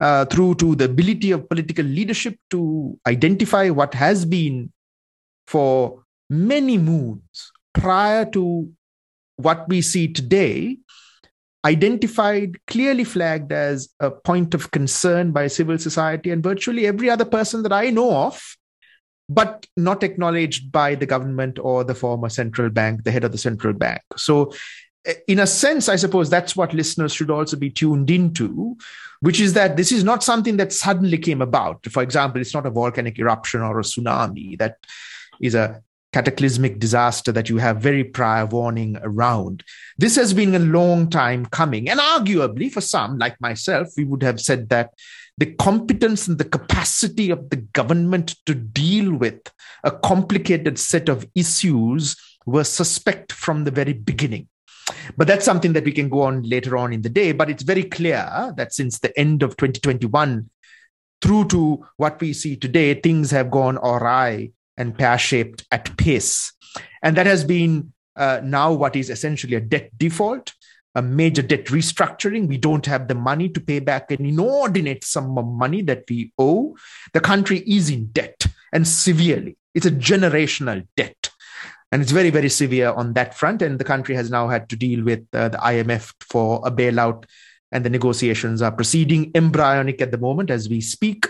uh, 0.00 0.24
through 0.24 0.54
to 0.54 0.74
the 0.74 0.86
ability 0.86 1.30
of 1.30 1.48
political 1.48 1.84
leadership 1.84 2.36
to 2.48 2.98
identify 3.06 3.68
what 3.68 3.92
has 3.92 4.24
been 4.24 4.72
for 5.46 6.02
many 6.30 6.78
moons 6.78 7.52
prior 7.74 8.24
to 8.24 8.70
what 9.36 9.68
we 9.68 9.82
see 9.82 10.10
today 10.10 10.78
identified 11.64 12.56
clearly 12.66 13.04
flagged 13.04 13.52
as 13.52 13.90
a 14.00 14.10
point 14.10 14.54
of 14.54 14.70
concern 14.70 15.30
by 15.30 15.46
civil 15.46 15.76
society 15.76 16.30
and 16.30 16.42
virtually 16.42 16.86
every 16.86 17.10
other 17.10 17.24
person 17.24 17.62
that 17.62 17.72
i 17.72 17.90
know 17.90 18.14
of 18.14 18.56
but 19.30 19.64
not 19.76 20.02
acknowledged 20.02 20.72
by 20.72 20.96
the 20.96 21.06
government 21.06 21.56
or 21.60 21.84
the 21.84 21.94
former 21.94 22.28
central 22.28 22.68
bank, 22.68 23.04
the 23.04 23.12
head 23.12 23.22
of 23.22 23.30
the 23.30 23.38
central 23.38 23.72
bank. 23.72 24.02
So, 24.16 24.52
eh, 25.06 25.14
in 25.28 25.38
a 25.38 25.46
sense, 25.46 25.88
I 25.88 25.94
suppose 25.94 26.28
that's 26.28 26.56
what 26.56 26.74
listeners 26.74 27.14
should 27.14 27.30
also 27.30 27.56
be 27.56 27.70
tuned 27.70 28.10
into, 28.10 28.76
which 29.20 29.40
is 29.40 29.52
that 29.52 29.76
this 29.76 29.92
is 29.92 30.02
not 30.02 30.24
something 30.24 30.56
that 30.56 30.72
suddenly 30.72 31.16
came 31.16 31.40
about. 31.40 31.86
For 31.92 32.02
example, 32.02 32.40
it's 32.40 32.54
not 32.54 32.66
a 32.66 32.70
volcanic 32.70 33.20
eruption 33.20 33.60
or 33.60 33.78
a 33.78 33.84
tsunami 33.84 34.58
that 34.58 34.78
is 35.40 35.54
a 35.54 35.80
cataclysmic 36.12 36.78
disaster 36.78 37.30
that 37.32 37.48
you 37.48 37.58
have 37.58 37.80
very 37.80 38.02
prior 38.02 38.46
warning 38.46 38.98
around. 39.02 39.62
This 39.96 40.16
has 40.16 40.34
been 40.34 40.54
a 40.54 40.58
long 40.58 41.08
time 41.08 41.46
coming. 41.46 41.88
And 41.88 42.00
arguably, 42.00 42.70
for 42.70 42.80
some, 42.80 43.18
like 43.18 43.40
myself, 43.40 43.88
we 43.96 44.04
would 44.04 44.22
have 44.22 44.40
said 44.40 44.68
that 44.70 44.92
the 45.38 45.54
competence 45.54 46.26
and 46.26 46.38
the 46.38 46.44
capacity 46.44 47.30
of 47.30 47.48
the 47.50 47.56
government 47.56 48.36
to 48.46 48.54
deal 48.54 49.14
with 49.14 49.40
a 49.84 49.90
complicated 49.90 50.78
set 50.78 51.08
of 51.08 51.26
issues 51.34 52.16
were 52.44 52.64
suspect 52.64 53.32
from 53.32 53.64
the 53.64 53.70
very 53.70 53.92
beginning. 53.92 54.48
But 55.16 55.28
that's 55.28 55.44
something 55.44 55.72
that 55.74 55.84
we 55.84 55.92
can 55.92 56.08
go 56.08 56.22
on 56.22 56.42
later 56.42 56.76
on 56.76 56.92
in 56.92 57.02
the 57.02 57.08
day. 57.08 57.32
But 57.32 57.48
it's 57.48 57.62
very 57.62 57.84
clear 57.84 58.52
that 58.56 58.74
since 58.74 58.98
the 58.98 59.16
end 59.18 59.42
of 59.42 59.56
2021 59.56 60.50
through 61.22 61.48
to 61.48 61.86
what 61.96 62.20
we 62.20 62.32
see 62.32 62.56
today, 62.56 62.94
things 62.94 63.30
have 63.30 63.50
gone 63.50 63.76
awry 63.78 64.50
and 64.80 64.96
pear 64.96 65.18
shaped 65.18 65.66
at 65.70 65.96
pace. 65.96 66.52
And 67.02 67.16
that 67.16 67.26
has 67.26 67.44
been 67.44 67.92
uh, 68.16 68.40
now 68.42 68.72
what 68.72 68.96
is 68.96 69.10
essentially 69.10 69.54
a 69.54 69.60
debt 69.60 69.90
default 69.96 70.52
a 70.94 71.02
major 71.02 71.42
debt 71.42 71.66
restructuring. 71.66 72.48
We 72.48 72.58
don't 72.58 72.86
have 72.86 73.08
the 73.08 73.14
money 73.14 73.48
to 73.50 73.60
pay 73.60 73.78
back 73.78 74.10
an 74.10 74.24
inordinate 74.26 75.04
sum 75.04 75.38
of 75.38 75.46
money 75.46 75.82
that 75.82 76.04
we 76.08 76.32
owe. 76.38 76.76
The 77.12 77.20
country 77.20 77.58
is 77.60 77.90
in 77.90 78.06
debt 78.06 78.46
and 78.72 78.86
severely. 78.86 79.56
It's 79.74 79.86
a 79.86 79.90
generational 79.90 80.86
debt. 80.96 81.30
And 81.92 82.02
it's 82.02 82.12
very, 82.12 82.30
very 82.30 82.48
severe 82.48 82.90
on 82.90 83.14
that 83.14 83.34
front. 83.34 83.62
And 83.62 83.78
the 83.78 83.84
country 83.84 84.14
has 84.14 84.30
now 84.30 84.48
had 84.48 84.68
to 84.70 84.76
deal 84.76 85.04
with 85.04 85.26
uh, 85.32 85.50
the 85.50 85.58
IMF 85.58 86.12
for 86.20 86.60
a 86.64 86.70
bailout. 86.70 87.24
And 87.72 87.84
the 87.84 87.90
negotiations 87.90 88.62
are 88.62 88.72
proceeding 88.72 89.30
embryonic 89.34 90.00
at 90.00 90.10
the 90.10 90.18
moment 90.18 90.50
as 90.50 90.68
we 90.68 90.80
speak. 90.80 91.28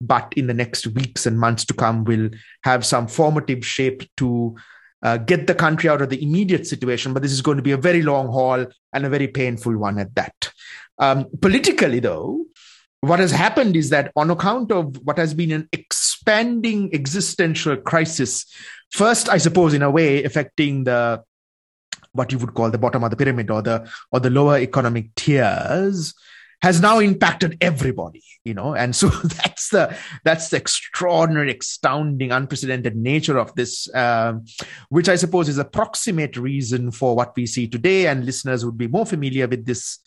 But 0.00 0.32
in 0.36 0.46
the 0.46 0.54
next 0.54 0.86
weeks 0.86 1.26
and 1.26 1.38
months 1.38 1.64
to 1.66 1.74
come, 1.74 2.04
will 2.04 2.30
have 2.64 2.84
some 2.84 3.06
formative 3.06 3.64
shape 3.64 4.08
to 4.16 4.56
uh, 5.02 5.16
get 5.18 5.46
the 5.46 5.54
country 5.54 5.90
out 5.90 6.00
of 6.00 6.08
the 6.08 6.22
immediate 6.22 6.66
situation, 6.66 7.12
but 7.12 7.22
this 7.22 7.32
is 7.32 7.42
going 7.42 7.56
to 7.56 7.62
be 7.62 7.72
a 7.72 7.76
very 7.76 8.02
long 8.02 8.28
haul 8.28 8.64
and 8.92 9.04
a 9.04 9.10
very 9.10 9.26
painful 9.26 9.76
one 9.76 9.98
at 9.98 10.14
that. 10.14 10.52
Um, 10.98 11.26
politically, 11.40 11.98
though, 11.98 12.46
what 13.00 13.18
has 13.18 13.32
happened 13.32 13.74
is 13.74 13.90
that 13.90 14.12
on 14.14 14.30
account 14.30 14.70
of 14.70 14.96
what 15.04 15.18
has 15.18 15.34
been 15.34 15.50
an 15.50 15.68
expanding 15.72 16.94
existential 16.94 17.76
crisis, 17.76 18.46
first, 18.92 19.28
I 19.28 19.38
suppose, 19.38 19.74
in 19.74 19.82
a 19.82 19.90
way, 19.90 20.22
affecting 20.22 20.84
the 20.84 21.24
what 22.12 22.32
you 22.32 22.38
would 22.38 22.54
call 22.54 22.70
the 22.70 22.78
bottom 22.78 23.04
of 23.04 23.10
the 23.10 23.16
pyramid 23.16 23.50
or 23.50 23.62
the 23.62 23.88
or 24.10 24.20
the 24.20 24.30
lower 24.30 24.58
economic 24.58 25.14
tiers 25.14 26.14
has 26.62 26.80
now 26.80 26.98
impacted 27.00 27.56
everybody 27.60 28.22
you 28.44 28.54
know? 28.54 28.74
And 28.74 28.94
so 28.94 29.08
that's 29.24 29.68
the 29.70 29.96
that's 30.24 30.48
the 30.48 30.56
extraordinary 30.56 31.56
astounding 31.56 32.32
unprecedented 32.32 32.96
nature 32.96 33.38
of 33.38 33.54
this 33.54 33.92
um, 33.94 34.44
which 34.88 35.08
i 35.08 35.16
suppose 35.16 35.48
is 35.48 35.58
a 35.58 35.64
proximate 35.64 36.36
reason 36.36 36.90
for 36.90 37.14
what 37.14 37.34
we 37.36 37.46
see 37.46 37.68
today. 37.68 38.06
And 38.06 38.24
listeners 38.24 38.64
would 38.64 38.78
be 38.78 38.88
more 38.88 39.06
familiar 39.06 39.46
with 39.48 39.66
this 39.66 39.98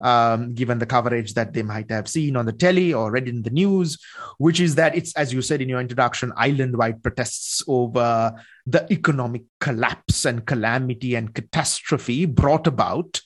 um, 0.00 0.54
given 0.54 0.78
the 0.78 0.86
coverage 0.86 1.34
that 1.34 1.52
they 1.52 1.62
might 1.62 1.90
have 1.90 2.08
seen 2.08 2.36
on 2.36 2.46
the 2.46 2.52
telly 2.52 2.92
or 2.92 3.10
read 3.10 3.28
in 3.28 3.42
the 3.42 3.50
news, 3.50 3.98
which 4.38 4.60
is 4.60 4.74
that 4.76 4.96
it's, 4.96 5.14
as 5.14 5.32
you 5.32 5.42
said 5.42 5.60
in 5.60 5.68
your 5.68 5.80
introduction, 5.80 6.32
island 6.36 6.76
wide 6.76 7.02
protests 7.02 7.62
over 7.66 8.32
the 8.66 8.86
economic 8.92 9.42
collapse 9.60 10.24
and 10.24 10.46
calamity 10.46 11.14
and 11.14 11.34
catastrophe 11.34 12.26
brought 12.26 12.66
about 12.66 13.20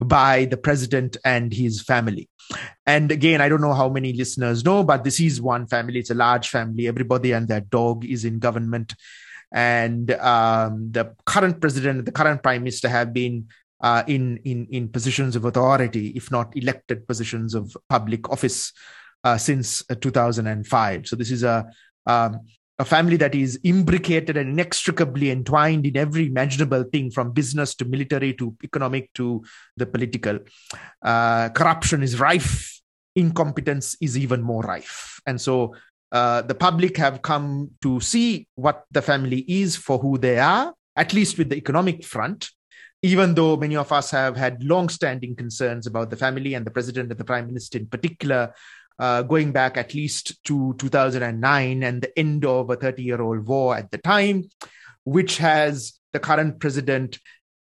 by 0.00 0.44
the 0.46 0.56
president 0.56 1.16
and 1.24 1.52
his 1.52 1.82
family. 1.82 2.28
And 2.86 3.10
again, 3.12 3.40
I 3.40 3.48
don't 3.48 3.60
know 3.60 3.72
how 3.72 3.88
many 3.88 4.12
listeners 4.12 4.64
know, 4.64 4.82
but 4.82 5.04
this 5.04 5.20
is 5.20 5.40
one 5.40 5.66
family. 5.66 6.00
It's 6.00 6.10
a 6.10 6.14
large 6.14 6.48
family. 6.48 6.88
Everybody 6.88 7.32
and 7.32 7.48
their 7.48 7.60
dog 7.60 8.04
is 8.04 8.24
in 8.24 8.38
government. 8.38 8.94
And 9.54 10.10
um, 10.12 10.90
the 10.92 11.14
current 11.24 11.60
president, 11.60 12.06
the 12.06 12.12
current 12.12 12.42
prime 12.42 12.62
minister 12.62 12.88
have 12.88 13.12
been 13.12 13.48
uh, 13.82 14.02
in, 14.06 14.38
in, 14.44 14.66
in 14.70 14.88
positions 14.88 15.36
of 15.36 15.44
authority, 15.44 16.08
if 16.08 16.30
not 16.30 16.56
elected 16.56 17.06
positions 17.06 17.54
of 17.54 17.76
public 17.88 18.30
office 18.30 18.72
uh, 19.24 19.36
since 19.36 19.84
uh, 19.90 19.94
2005. 19.94 21.06
So 21.06 21.16
this 21.16 21.30
is 21.30 21.42
a 21.42 21.66
um, 22.06 22.40
a 22.78 22.84
family 22.84 23.16
that 23.16 23.34
is 23.34 23.60
imbricated 23.62 24.36
and 24.36 24.50
inextricably 24.50 25.30
entwined 25.30 25.86
in 25.86 25.96
every 25.96 26.26
imaginable 26.26 26.82
thing 26.84 27.10
from 27.10 27.30
business 27.30 27.76
to 27.76 27.84
military 27.84 28.32
to 28.34 28.56
economic 28.64 29.12
to 29.14 29.44
the 29.76 29.86
political. 29.86 30.38
Uh, 31.00 31.48
corruption 31.50 32.02
is 32.02 32.18
rife, 32.18 32.80
incompetence 33.14 33.96
is 34.00 34.18
even 34.18 34.42
more 34.42 34.62
rife. 34.62 35.20
And 35.26 35.40
so 35.40 35.76
uh, 36.10 36.42
the 36.42 36.54
public 36.54 36.96
have 36.96 37.22
come 37.22 37.70
to 37.82 38.00
see 38.00 38.48
what 38.56 38.84
the 38.90 39.02
family 39.02 39.44
is 39.46 39.76
for 39.76 39.98
who 39.98 40.18
they 40.18 40.38
are, 40.38 40.74
at 40.96 41.12
least 41.12 41.38
with 41.38 41.50
the 41.50 41.56
economic 41.56 42.04
front. 42.04 42.50
Even 43.02 43.34
though 43.34 43.56
many 43.56 43.76
of 43.76 43.90
us 43.90 44.10
have 44.12 44.36
had 44.36 44.62
long 44.62 44.88
standing 44.88 45.34
concerns 45.34 45.86
about 45.86 46.10
the 46.10 46.16
family 46.16 46.54
and 46.54 46.64
the 46.64 46.70
president 46.70 47.10
and 47.10 47.18
the 47.18 47.24
prime 47.24 47.46
minister 47.46 47.78
in 47.78 47.86
particular 47.86 48.54
uh, 48.98 49.22
going 49.22 49.52
back 49.52 49.76
at 49.76 49.94
least 49.94 50.42
to 50.44 50.74
2009 50.78 51.82
and 51.82 52.02
the 52.02 52.18
end 52.18 52.44
of 52.44 52.70
a 52.70 52.76
30 52.76 53.02
year 53.02 53.20
old 53.20 53.46
war 53.46 53.76
at 53.76 53.90
the 53.90 53.98
time, 53.98 54.44
which 55.04 55.38
has 55.38 55.98
the 56.12 56.20
current 56.20 56.60
president 56.60 57.18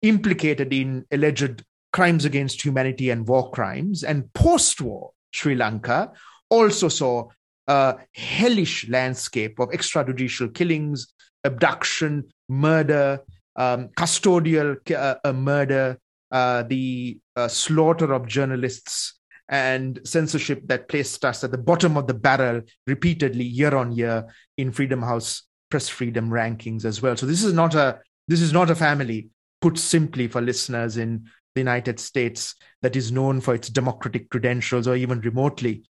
implicated 0.02 0.72
in 0.72 1.06
alleged 1.12 1.64
crimes 1.92 2.26
against 2.26 2.64
humanity 2.64 3.10
and 3.10 3.28
war 3.28 3.52
crimes. 3.52 4.04
And 4.04 4.32
post 4.34 4.80
war 4.82 5.12
Sri 5.32 5.56
Lanka 5.56 6.12
also 6.50 6.88
saw 6.88 7.28
a 7.68 7.98
hellish 8.14 8.88
landscape 8.88 9.60
of 9.60 9.70
extrajudicial 9.70 10.54
killings, 10.54 11.08
abduction, 11.44 12.26
murder, 12.48 13.22
um, 13.56 13.90
custodial 13.90 14.78
uh, 15.24 15.34
murder, 15.34 15.98
uh, 16.32 16.64
the 16.64 17.20
uh, 17.36 17.48
slaughter 17.48 18.14
of 18.14 18.28
journalists, 18.28 19.20
and 19.48 20.00
censorship 20.04 20.62
that 20.66 20.88
placed 20.88 21.24
us 21.24 21.44
at 21.44 21.52
the 21.52 21.58
bottom 21.58 21.98
of 21.98 22.08
the 22.08 22.14
barrel 22.14 22.62
repeatedly 22.88 23.44
year 23.44 23.76
on 23.76 23.92
year 23.92 24.26
in 24.58 24.72
Freedom 24.72 25.02
House 25.02 25.44
press 25.70 25.88
freedom 25.90 26.30
rankings 26.30 26.86
as 26.86 27.02
well. 27.02 27.16
So 27.16 27.26
this 27.26 27.44
is 27.44 27.54
not 27.54 27.76
a 27.76 28.00
this 28.28 28.42
is 28.42 28.54
not 28.54 28.72
a 28.72 28.76
family, 28.76 29.30
put 29.62 29.78
simply 29.78 30.28
for 30.28 30.42
listeners 30.42 30.98
in 30.98 31.26
the 31.54 31.62
United 31.62 32.00
States, 32.00 32.56
that 32.82 32.96
is 32.96 33.12
known 33.12 33.40
for 33.40 33.54
its 33.54 33.70
democratic 33.70 34.30
credentials 34.30 34.88
or 34.88 34.96
even 34.96 35.22
remotely 35.22 35.84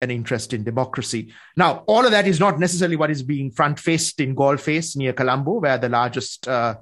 an 0.00 0.10
interest 0.10 0.52
in 0.52 0.64
democracy. 0.64 1.32
Now, 1.56 1.82
all 1.86 2.04
of 2.04 2.12
that 2.12 2.26
is 2.26 2.38
not 2.38 2.58
necessarily 2.58 2.96
what 2.96 3.10
is 3.10 3.22
being 3.22 3.50
front 3.50 3.80
faced 3.80 4.20
in 4.20 4.36
Face 4.58 4.96
near 4.96 5.12
Colombo, 5.12 5.60
where 5.60 5.78
the 5.78 5.88
largest 5.88 6.46
uh, 6.46 6.76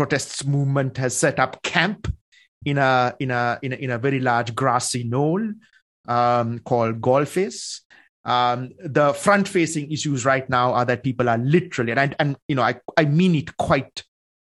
protests 0.00 0.46
movement 0.46 0.96
has 0.96 1.14
set 1.14 1.38
up 1.38 1.62
camp 1.62 2.08
in 2.64 2.78
a 2.78 3.14
in 3.20 3.30
a 3.30 3.58
in 3.60 3.74
a, 3.74 3.76
in 3.76 3.90
a 3.90 3.98
very 3.98 4.18
large 4.18 4.54
grassy 4.54 5.04
knoll 5.04 5.42
um, 6.08 6.58
called 6.60 7.02
Galle-Face. 7.02 7.82
Um, 8.24 8.70
the 8.82 9.12
front 9.12 9.46
facing 9.46 9.92
issues 9.92 10.24
right 10.24 10.48
now 10.48 10.72
are 10.72 10.86
that 10.86 11.02
people 11.02 11.28
are 11.28 11.36
literally, 11.36 11.90
and 11.92 12.00
I, 12.00 12.14
and 12.18 12.36
you 12.48 12.56
know, 12.56 12.62
I, 12.62 12.80
I 12.96 13.04
mean 13.04 13.34
it 13.34 13.54
quite 13.58 14.02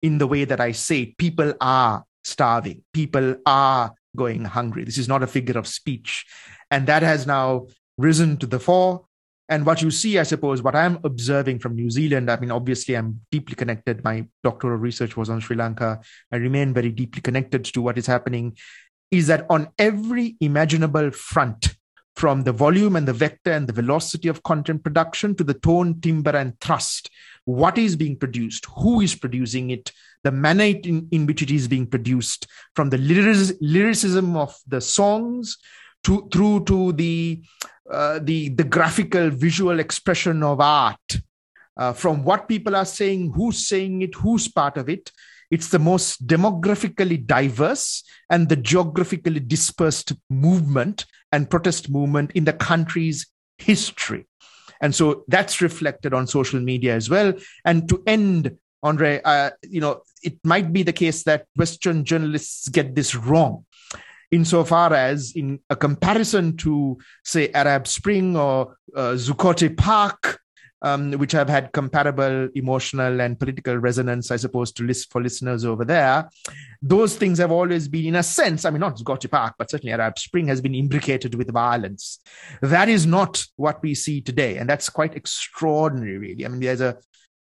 in 0.02 0.19
the 0.19 0.28
way 0.28 0.45
that 0.45 0.61
I 0.61 0.71
say, 0.71 1.02
it, 1.02 1.19
people 1.19 1.52
are 1.61 2.04
starving, 2.23 2.85
people 2.92 3.35
are 3.45 3.92
going 4.16 4.45
hungry. 4.45 4.85
This 4.85 4.99
is 4.99 5.09
not 5.09 5.25
a 5.25 5.26
figure 5.26 5.59
of 5.59 5.66
speech. 5.66 6.26
And 6.71 6.87
that 6.87 7.02
has 7.02 7.26
now 7.26 7.66
risen 7.99 8.37
to 8.38 8.47
the 8.47 8.61
fore. 8.61 9.07
And 9.50 9.66
what 9.66 9.83
you 9.83 9.90
see, 9.90 10.19
I 10.19 10.23
suppose, 10.23 10.62
what 10.62 10.76
I'm 10.76 11.00
observing 11.02 11.59
from 11.59 11.75
New 11.75 11.90
Zealand, 11.90 12.30
I 12.30 12.38
mean, 12.38 12.52
obviously, 12.52 12.97
I'm 12.97 13.21
deeply 13.33 13.57
connected. 13.57 14.04
My 14.04 14.25
doctoral 14.45 14.78
research 14.78 15.16
was 15.16 15.28
on 15.28 15.40
Sri 15.40 15.57
Lanka. 15.57 16.00
I 16.33 16.37
remain 16.37 16.73
very 16.73 16.90
deeply 16.90 17.21
connected 17.21 17.64
to 17.64 17.83
what 17.83 17.99
is 17.99 18.07
happening, 18.07 18.57
is 19.11 19.26
that 19.26 19.47
on 19.50 19.69
every 19.76 20.37
imaginable 20.40 21.11
front, 21.11 21.75
from 22.16 22.42
the 22.42 22.52
volume 22.52 22.97
and 22.97 23.09
the 23.09 23.12
vector 23.12 23.50
and 23.50 23.66
the 23.66 23.73
velocity 23.73 24.28
of 24.28 24.42
content 24.42 24.85
production 24.85 25.35
to 25.35 25.42
the 25.42 25.54
tone, 25.54 26.00
timbre, 26.00 26.37
and 26.37 26.59
thrust, 26.61 27.11
what 27.45 27.78
is 27.78 27.97
being 27.97 28.16
produced, 28.16 28.66
who 28.76 29.00
is 29.00 29.14
producing 29.14 29.71
it, 29.71 29.90
the 30.23 30.30
manner 30.30 30.64
in, 30.64 31.09
in 31.12 31.25
which 31.25 31.40
it 31.40 31.50
is 31.50 31.66
being 31.66 31.87
produced, 31.87 32.47
from 32.76 32.90
the 32.90 32.99
lyricism 32.99 34.37
of 34.37 34.54
the 34.66 34.80
songs 34.80 35.57
to 36.04 36.28
through 36.33 36.64
to 36.64 36.92
the 36.92 37.42
uh, 37.90 38.19
the 38.23 38.49
the 38.50 38.64
graphical 38.64 39.30
visual 39.30 39.80
expression 39.80 40.42
of 40.42 40.61
art. 40.61 41.21
Uh, 41.76 41.92
from 41.92 42.25
what 42.25 42.49
people 42.49 42.76
are 42.76 42.85
saying 42.85 43.33
who's 43.35 43.66
saying 43.66 44.02
it 44.02 44.14
who's 44.16 44.49
part 44.49 44.76
of 44.76 44.88
it 44.88 45.11
it's 45.50 45.69
the 45.69 45.78
most 45.78 46.26
demographically 46.26 47.25
diverse 47.26 48.04
and 48.28 48.49
the 48.49 48.57
geographically 48.57 49.40
dispersed 49.40 50.12
movement 50.28 51.07
and 51.33 51.50
protest 51.50 51.90
movement 51.90 52.30
in 52.33 52.45
the 52.45 52.52
country's 52.52 53.26
history. 53.59 54.26
And 54.80 54.95
so 54.95 55.25
that's 55.28 55.61
reflected 55.61 56.14
on 56.14 56.26
social 56.26 56.61
media 56.61 56.95
as 56.95 57.11
well. 57.11 57.35
And 57.64 57.88
to 57.88 58.02
end 58.07 58.57
andre 58.83 59.21
uh, 59.25 59.50
you 59.62 59.80
know 59.80 60.00
it 60.23 60.38
might 60.45 60.73
be 60.73 60.83
the 60.83 60.92
case 60.92 61.23
that 61.25 61.47
western 61.57 62.04
journalists 62.04 62.69
get 62.69 62.95
this 62.95 63.14
wrong 63.14 63.64
insofar 64.31 64.93
as 64.95 65.33
in 65.35 65.59
a 65.71 65.77
comparison 65.77 66.57
to 66.57 66.97
say 67.25 67.49
arab 67.51 67.87
spring 67.87 68.37
or 68.37 68.77
uh, 68.97 69.17
park 69.77 70.41
um, 70.83 71.13
which 71.13 71.33
have 71.33 71.49
had 71.49 71.73
comparable 71.73 72.49
emotional 72.55 73.21
and 73.21 73.39
political 73.39 73.77
resonance, 73.77 74.31
I 74.31 74.37
suppose, 74.37 74.73
to 74.73 74.85
list 74.85 75.13
for 75.13 75.23
listeners 75.23 75.65
over 75.65 75.85
there. 75.85 76.29
Those 76.81 77.17
things 77.17 77.39
have 77.39 77.53
always 77.53 77.89
been, 77.89 78.07
in 78.07 78.17
a 78.17 78.23
sense, 78.23 78.65
I 78.65 78.71
mean, 78.71 78.81
not 78.81 78.97
Zuccotti 78.97 79.31
Park, 79.31 79.55
but 79.59 79.71
certainly 79.71 79.93
Arab 79.93 80.19
Spring 80.19 80.49
has 80.49 80.61
been 80.61 80.75
imbricated 80.75 81.35
with 81.35 81.53
violence. 81.53 82.21
That 82.62 82.88
is 82.88 83.07
not 83.07 83.45
what 83.57 83.83
we 83.83 83.95
see 83.95 84.21
today, 84.21 84.57
and 84.57 84.69
that's 84.69 84.88
quite 84.88 85.14
extraordinary, 85.14 86.19
really. 86.19 86.47
I 86.47 86.49
mean, 86.49 86.61
there's 86.61 86.81
a 86.81 86.97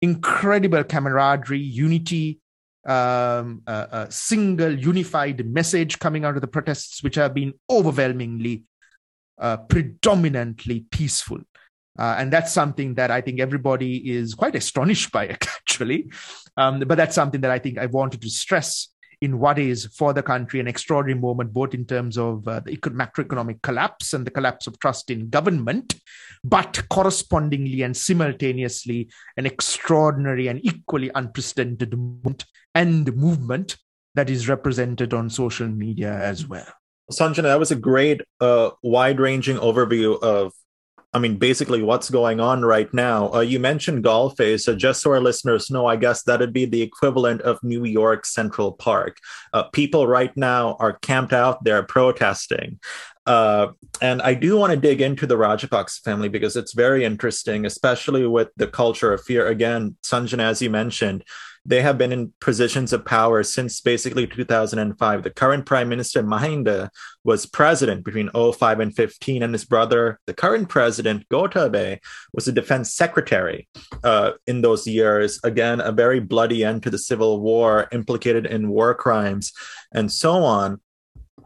incredible 0.01 0.83
camaraderie, 0.83 1.59
unity, 1.59 2.39
um, 2.85 3.61
a, 3.67 4.07
single 4.09 4.77
unified 4.77 5.45
message 5.45 5.99
coming 5.99 6.25
out 6.25 6.35
of 6.35 6.41
the 6.41 6.47
protests, 6.47 7.03
which 7.03 7.15
have 7.15 7.33
been 7.33 7.53
overwhelmingly, 7.69 8.63
uh, 9.39 9.57
predominantly 9.57 10.85
peaceful. 10.91 11.39
Uh, 11.97 12.15
and 12.17 12.31
that's 12.31 12.51
something 12.51 12.95
that 12.95 13.09
I 13.09 13.21
think 13.21 13.39
everybody 13.39 14.11
is 14.11 14.35
quite 14.35 14.55
astonished 14.55 15.11
by, 15.11 15.27
actually. 15.29 16.11
Um, 16.57 16.79
but 16.79 16.95
that's 16.95 17.15
something 17.15 17.41
that 17.41 17.51
I 17.51 17.59
think 17.59 17.77
I 17.77 17.85
wanted 17.85 18.21
to 18.21 18.29
stress 18.29 18.89
in 19.25 19.39
what 19.39 19.59
is 19.59 19.87
for 19.87 20.13
the 20.13 20.23
country 20.23 20.59
an 20.59 20.67
extraordinary 20.67 21.19
moment, 21.19 21.51
both 21.51 21.73
in 21.73 21.85
terms 21.85 22.17
of 22.17 22.47
uh, 22.47 22.59
the 22.61 22.77
macroeconomic 22.77 23.61
collapse 23.61 24.13
and 24.13 24.25
the 24.25 24.31
collapse 24.31 24.67
of 24.67 24.79
trust 24.79 25.09
in 25.09 25.29
government, 25.29 25.95
but 26.43 26.81
correspondingly 26.89 27.81
and 27.81 27.97
simultaneously 27.97 29.09
an 29.35 29.45
extraordinary 29.45 30.47
and 30.47 30.63
equally 30.63 31.11
unprecedented 31.15 31.97
moment 31.97 32.45
and 32.73 33.13
movement 33.15 33.77
that 34.13 34.29
is 34.29 34.47
represented 34.47 35.13
on 35.13 35.29
social 35.29 35.67
media 35.67 36.13
as 36.13 36.47
well. 36.47 36.67
Sanjana, 37.11 37.43
that 37.43 37.59
was 37.59 37.71
a 37.71 37.75
great, 37.75 38.21
uh, 38.39 38.71
wide 38.81 39.19
ranging 39.19 39.57
overview 39.57 40.21
of 40.23 40.53
I 41.15 41.17
mean, 41.17 41.37
basically 41.37 41.81
what's 41.81 42.09
going 42.09 42.41
on 42.41 42.65
right 42.65 42.93
now. 42.93 43.33
Uh, 43.33 43.39
you 43.39 43.57
mentioned 43.57 44.03
Galle-Face. 44.03 44.65
So 44.65 44.75
just 44.75 45.01
so 45.01 45.11
our 45.11 45.21
listeners 45.21 45.71
know, 45.71 45.85
I 45.85 45.95
guess 45.95 46.23
that'd 46.23 46.51
be 46.51 46.65
the 46.65 46.81
equivalent 46.81 47.41
of 47.41 47.63
New 47.63 47.85
York 47.85 48.25
Central 48.25 48.73
Park. 48.73 49.19
Uh, 49.53 49.63
people 49.63 50.07
right 50.07 50.35
now 50.35 50.75
are 50.77 50.97
camped 50.99 51.31
out 51.31 51.63
there 51.63 51.83
protesting. 51.83 52.81
Uh, 53.25 53.67
and 54.01 54.21
I 54.21 54.33
do 54.33 54.57
want 54.57 54.71
to 54.71 54.77
dig 54.77 54.99
into 54.99 55.25
the 55.25 55.37
Rajapaksa 55.37 56.01
family 56.03 56.27
because 56.27 56.57
it's 56.57 56.73
very 56.73 57.05
interesting, 57.05 57.65
especially 57.65 58.27
with 58.27 58.49
the 58.57 58.67
culture 58.67 59.13
of 59.13 59.23
fear. 59.23 59.47
Again, 59.47 59.95
Sanjan, 60.03 60.39
as 60.39 60.61
you 60.61 60.69
mentioned, 60.69 61.23
they 61.65 61.81
have 61.81 61.97
been 61.97 62.11
in 62.11 62.31
positions 62.39 62.93
of 62.93 63.05
power 63.05 63.41
since 63.43 63.81
basically 63.81 64.27
2005. 64.27 65.23
The 65.23 65.29
current 65.31 65.65
prime 65.65 65.89
minister, 65.89 66.21
Mahinda, 66.23 66.89
was 67.23 67.45
president 67.45 68.05
between 68.05 68.29
05 68.29 68.79
and 68.79 68.95
15, 68.95 69.41
and 69.41 69.53
his 69.53 69.65
brother, 69.65 70.19
the 70.27 70.33
current 70.33 70.69
president, 70.69 71.27
Gotabaya, 71.29 71.99
was 72.33 72.45
the 72.45 72.51
defense 72.51 72.93
secretary 72.93 73.67
uh, 74.03 74.33
in 74.45 74.61
those 74.61 74.85
years. 74.85 75.39
Again, 75.43 75.81
a 75.81 75.91
very 75.91 76.19
bloody 76.19 76.63
end 76.63 76.83
to 76.83 76.91
the 76.91 76.99
civil 76.99 77.41
war, 77.41 77.87
implicated 77.91 78.45
in 78.45 78.69
war 78.69 78.93
crimes, 78.93 79.51
and 79.91 80.11
so 80.11 80.43
on. 80.43 80.79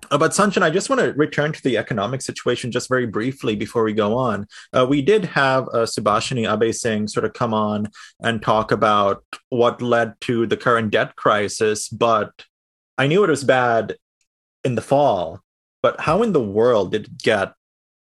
But 0.10 0.32
Sanchan, 0.32 0.64
I 0.64 0.70
just 0.70 0.90
want 0.90 1.02
to 1.02 1.14
return 1.14 1.54
to 1.54 1.62
the 1.62 1.78
economic 1.78 2.22
situation 2.22 2.72
just 2.72 2.90
very 2.90 3.06
briefly 3.06 3.56
before 3.56 3.84
we 3.84 3.94
go 3.94 4.18
on. 4.18 4.48
Uh, 4.74 4.86
we 4.90 5.02
did 5.02 5.26
have 5.26 5.64
uh, 5.66 5.86
Subhashini 5.86 6.48
Abeysinghe 6.48 7.10
sort 7.10 7.26
of 7.26 7.34
come 7.34 7.54
on 7.54 7.90
and 8.20 8.42
talk 8.42 8.72
about 8.72 9.24
what 9.50 9.82
led 9.82 10.14
to 10.22 10.48
the 10.48 10.58
current 10.58 10.92
debt 10.92 11.16
crisis, 11.16 11.90
but 11.90 12.46
I 12.98 13.08
knew 13.08 13.24
it 13.24 13.30
was 13.30 13.44
bad 13.44 13.96
in 14.64 14.76
the 14.76 14.82
fall. 14.82 15.42
But 15.82 16.02
how 16.02 16.24
in 16.24 16.34
the 16.34 16.42
world 16.42 16.92
did 16.92 17.06
it 17.06 17.18
get, 17.18 17.54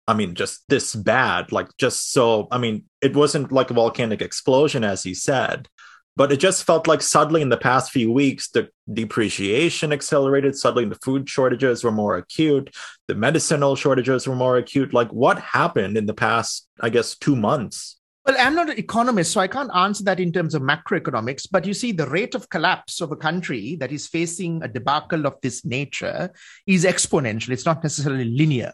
I 0.08 0.14
mean, 0.14 0.34
just 0.34 0.64
this 0.68 0.94
bad? 0.94 1.52
Like, 1.52 1.68
just 1.78 2.12
so, 2.12 2.48
I 2.50 2.58
mean, 2.58 2.84
it 3.00 3.14
wasn't 3.14 3.52
like 3.52 3.70
a 3.70 3.74
volcanic 3.74 4.20
explosion, 4.20 4.82
as 4.82 5.02
he 5.02 5.14
said, 5.14 5.68
but 6.16 6.32
it 6.32 6.38
just 6.38 6.64
felt 6.64 6.86
like 6.86 7.02
suddenly 7.02 7.42
in 7.42 7.48
the 7.48 7.56
past 7.56 7.92
few 7.92 8.12
weeks, 8.12 8.48
the 8.50 8.68
depreciation 8.92 9.92
accelerated. 9.92 10.56
Suddenly, 10.56 10.86
the 10.86 10.98
food 11.02 11.28
shortages 11.28 11.84
were 11.84 11.92
more 11.92 12.16
acute. 12.16 12.74
The 13.06 13.14
medicinal 13.14 13.76
shortages 13.76 14.26
were 14.26 14.36
more 14.36 14.56
acute. 14.56 14.92
Like, 14.92 15.10
what 15.12 15.38
happened 15.38 15.96
in 15.96 16.06
the 16.06 16.14
past, 16.14 16.68
I 16.80 16.90
guess, 16.90 17.16
two 17.16 17.36
months? 17.36 18.00
Well, 18.26 18.36
I'm 18.38 18.54
not 18.54 18.68
an 18.68 18.78
economist, 18.78 19.32
so 19.32 19.40
I 19.40 19.48
can't 19.48 19.74
answer 19.74 20.04
that 20.04 20.20
in 20.20 20.30
terms 20.30 20.54
of 20.54 20.60
macroeconomics. 20.60 21.48
But 21.50 21.64
you 21.64 21.72
see, 21.72 21.92
the 21.92 22.06
rate 22.06 22.34
of 22.34 22.50
collapse 22.50 23.00
of 23.00 23.12
a 23.12 23.16
country 23.16 23.76
that 23.76 23.92
is 23.92 24.06
facing 24.06 24.62
a 24.62 24.68
debacle 24.68 25.26
of 25.26 25.36
this 25.42 25.64
nature 25.64 26.30
is 26.66 26.84
exponential. 26.84 27.50
It's 27.50 27.64
not 27.64 27.82
necessarily 27.82 28.26
linear. 28.26 28.72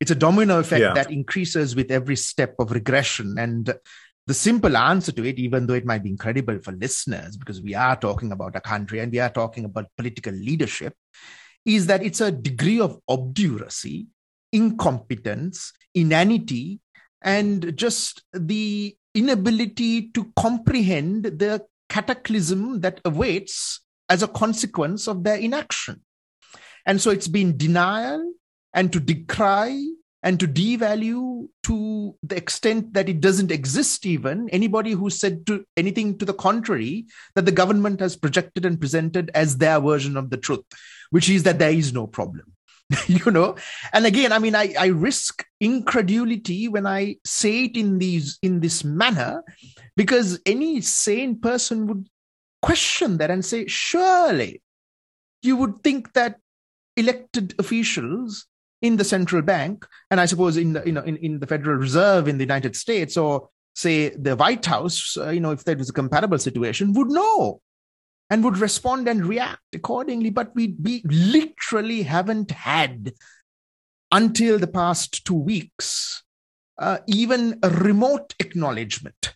It's 0.00 0.12
a 0.12 0.14
domino 0.14 0.60
effect 0.60 0.80
yeah. 0.80 0.94
that 0.94 1.10
increases 1.10 1.74
with 1.74 1.90
every 1.90 2.14
step 2.14 2.54
of 2.60 2.70
regression. 2.70 3.34
And 3.36 3.74
the 4.26 4.34
simple 4.34 4.76
answer 4.76 5.12
to 5.12 5.24
it, 5.24 5.38
even 5.38 5.66
though 5.66 5.74
it 5.74 5.84
might 5.84 6.02
be 6.02 6.10
incredible 6.10 6.58
for 6.58 6.72
listeners, 6.72 7.36
because 7.36 7.60
we 7.60 7.74
are 7.74 7.96
talking 7.96 8.32
about 8.32 8.56
a 8.56 8.60
country 8.60 9.00
and 9.00 9.12
we 9.12 9.20
are 9.20 9.30
talking 9.30 9.64
about 9.64 9.90
political 9.96 10.32
leadership, 10.32 10.94
is 11.64 11.86
that 11.86 12.02
it's 12.02 12.20
a 12.20 12.32
degree 12.32 12.80
of 12.80 12.98
obduracy, 13.08 14.06
incompetence, 14.52 15.72
inanity, 15.94 16.80
and 17.22 17.76
just 17.76 18.22
the 18.32 18.96
inability 19.14 20.10
to 20.10 20.32
comprehend 20.36 21.24
the 21.24 21.64
cataclysm 21.88 22.80
that 22.80 23.00
awaits 23.04 23.80
as 24.08 24.22
a 24.22 24.28
consequence 24.28 25.06
of 25.06 25.24
their 25.24 25.36
inaction. 25.36 26.02
And 26.86 27.00
so 27.00 27.10
it's 27.10 27.28
been 27.28 27.56
denial 27.56 28.34
and 28.74 28.92
to 28.92 29.00
decry 29.00 29.82
and 30.24 30.40
to 30.40 30.48
devalue 30.48 31.46
to 31.62 32.16
the 32.22 32.36
extent 32.36 32.94
that 32.94 33.08
it 33.08 33.20
doesn't 33.20 33.52
exist 33.52 34.06
even 34.06 34.48
anybody 34.48 34.92
who 34.92 35.10
said 35.10 35.46
to 35.46 35.64
anything 35.76 36.18
to 36.18 36.24
the 36.24 36.34
contrary 36.34 37.06
that 37.34 37.44
the 37.44 37.52
government 37.52 38.00
has 38.00 38.16
projected 38.16 38.64
and 38.64 38.80
presented 38.80 39.30
as 39.34 39.58
their 39.58 39.78
version 39.78 40.16
of 40.16 40.30
the 40.30 40.36
truth 40.36 40.64
which 41.10 41.28
is 41.28 41.44
that 41.44 41.58
there 41.58 41.70
is 41.70 41.92
no 41.92 42.06
problem 42.06 42.50
you 43.06 43.30
know? 43.30 43.56
And 43.92 44.06
again 44.06 44.32
i 44.32 44.38
mean 44.38 44.54
I, 44.54 44.74
I 44.78 44.86
risk 44.86 45.44
incredulity 45.60 46.68
when 46.68 46.86
i 46.86 47.16
say 47.24 47.64
it 47.64 47.76
in 47.76 47.98
these 47.98 48.38
in 48.42 48.60
this 48.60 48.82
manner 48.82 49.42
because 49.96 50.40
any 50.46 50.80
sane 50.80 51.38
person 51.38 51.86
would 51.86 52.08
question 52.62 53.18
that 53.18 53.30
and 53.30 53.44
say 53.44 53.66
surely 53.66 54.62
you 55.42 55.56
would 55.56 55.82
think 55.84 56.14
that 56.14 56.38
elected 56.96 57.54
officials 57.58 58.46
in 58.84 58.96
the 58.96 59.04
central 59.04 59.42
bank, 59.42 59.86
and 60.10 60.20
I 60.20 60.26
suppose 60.26 60.56
in 60.56 60.74
the 60.74 60.82
you 60.84 60.92
know 60.92 61.02
in, 61.02 61.16
in 61.16 61.40
the 61.40 61.46
Federal 61.46 61.76
Reserve 61.76 62.28
in 62.28 62.38
the 62.38 62.44
United 62.44 62.76
States, 62.76 63.16
or 63.16 63.48
say 63.74 64.10
the 64.10 64.36
White 64.36 64.66
House, 64.66 65.16
uh, 65.16 65.30
you 65.30 65.40
know, 65.40 65.52
if 65.52 65.64
that 65.64 65.78
was 65.78 65.90
a 65.90 65.94
comparable 65.94 66.38
situation, 66.38 66.92
would 66.92 67.08
know 67.08 67.60
and 68.30 68.44
would 68.44 68.58
respond 68.58 69.08
and 69.08 69.26
react 69.26 69.74
accordingly. 69.74 70.30
But 70.30 70.54
we 70.54 70.76
we 70.82 71.02
literally 71.06 72.02
haven't 72.02 72.50
had 72.50 73.14
until 74.12 74.58
the 74.58 74.68
past 74.68 75.24
two 75.24 75.34
weeks 75.34 76.22
uh, 76.78 76.98
even 77.06 77.58
a 77.62 77.70
remote 77.70 78.34
acknowledgement 78.40 79.34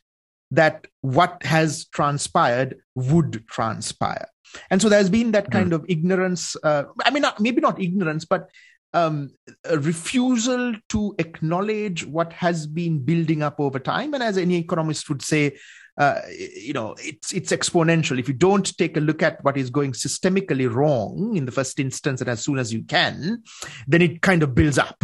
that 0.51 0.87
what 1.03 1.43
has 1.43 1.87
transpired 1.87 2.79
would 2.95 3.47
transpire. 3.49 4.27
And 4.71 4.81
so 4.81 4.89
there's 4.89 5.11
been 5.11 5.33
that 5.33 5.47
hmm. 5.47 5.53
kind 5.53 5.71
mm. 5.73 5.75
of 5.75 5.85
ignorance. 5.89 6.57
Uh, 6.63 6.85
I 7.05 7.11
mean, 7.11 7.23
not, 7.23 7.39
maybe 7.39 7.61
not 7.61 7.81
ignorance, 7.81 8.25
but 8.25 8.49
um, 8.95 9.31
a 9.65 9.79
refusal 9.79 10.75
to 10.89 11.15
acknowledge 11.19 12.07
what 12.07 12.33
has 12.33 12.67
been 12.67 13.01
building 13.01 13.43
up 13.43 13.61
over 13.61 13.79
time. 13.79 14.15
And 14.15 14.23
as 14.23 14.39
any 14.39 14.57
economist 14.57 15.09
would 15.09 15.23
say, 15.23 15.59
uh, 15.99 16.21
you 16.57 16.73
know, 16.73 16.95
it's 16.99 17.33
it's 17.33 17.51
exponential. 17.51 18.19
If 18.19 18.29
you 18.29 18.35
don't 18.35 18.77
take 18.79 18.97
a 18.97 19.01
look 19.01 19.23
at 19.23 19.43
what 19.43 19.57
is 19.57 19.69
going 19.69 19.93
systemically 19.93 20.73
wrong 20.73 21.37
in 21.37 21.45
the 21.45 21.53
first 21.53 21.81
instance, 21.81 22.21
and 22.21 22.31
as 22.31 22.41
soon 22.41 22.59
as 22.59 22.73
you 22.73 22.83
can, 22.85 23.43
then 23.89 24.03
it 24.03 24.23
kind 24.23 24.43
of 24.43 24.55
builds 24.55 24.79
up. 24.79 25.03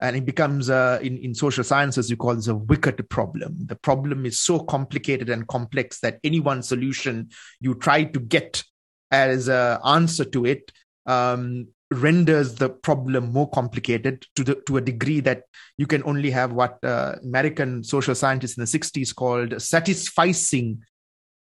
And 0.00 0.14
it 0.14 0.24
becomes, 0.24 0.70
uh, 0.70 1.00
in, 1.02 1.18
in 1.18 1.34
social 1.34 1.64
sciences, 1.64 2.08
you 2.08 2.16
call 2.16 2.36
this 2.36 2.46
a 2.46 2.54
wicked 2.54 3.08
problem. 3.10 3.56
The 3.66 3.74
problem 3.74 4.26
is 4.26 4.38
so 4.38 4.60
complicated 4.60 5.28
and 5.28 5.48
complex 5.48 5.98
that 6.00 6.20
any 6.22 6.38
one 6.38 6.62
solution 6.62 7.30
you 7.60 7.74
try 7.74 8.04
to 8.04 8.20
get 8.20 8.62
as 9.10 9.48
an 9.48 9.78
answer 9.84 10.24
to 10.24 10.44
it 10.44 10.70
um, 11.06 11.68
renders 11.90 12.54
the 12.56 12.68
problem 12.68 13.32
more 13.32 13.48
complicated 13.50 14.26
to 14.36 14.44
the 14.44 14.54
to 14.66 14.76
a 14.76 14.80
degree 14.80 15.20
that 15.20 15.44
you 15.78 15.86
can 15.86 16.02
only 16.04 16.30
have 16.30 16.52
what 16.52 16.82
uh, 16.84 17.14
American 17.22 17.82
social 17.82 18.14
scientists 18.14 18.58
in 18.58 18.62
the 18.62 18.66
60s 18.66 19.14
called 19.14 19.50
satisficing 19.52 20.78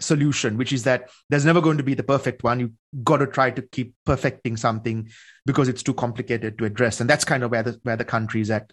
solution 0.01 0.58
which 0.58 0.73
is 0.73 0.84
that 0.84 1.10
there's 1.29 1.45
never 1.45 1.62
going 1.62 1.77
to 1.77 1.84
be 1.84 1.93
the 1.93 2.03
perfect 2.03 2.43
one. 2.43 2.60
You 2.60 2.73
got 3.03 3.17
to 3.17 3.27
try 3.27 3.51
to 3.51 3.62
keep 3.62 3.93
perfecting 4.06 4.58
something 4.58 5.10
because 5.45 5.69
it's 5.69 5.84
too 5.84 5.93
complicated 5.93 6.58
to 6.58 6.65
address. 6.65 6.99
And 6.99 7.10
that's 7.10 7.23
kind 7.23 7.43
of 7.43 7.51
where 7.51 7.63
the 7.63 7.79
where 7.84 7.95
the 7.95 8.06
country 8.06 8.41
is 8.41 8.51
at 8.51 8.71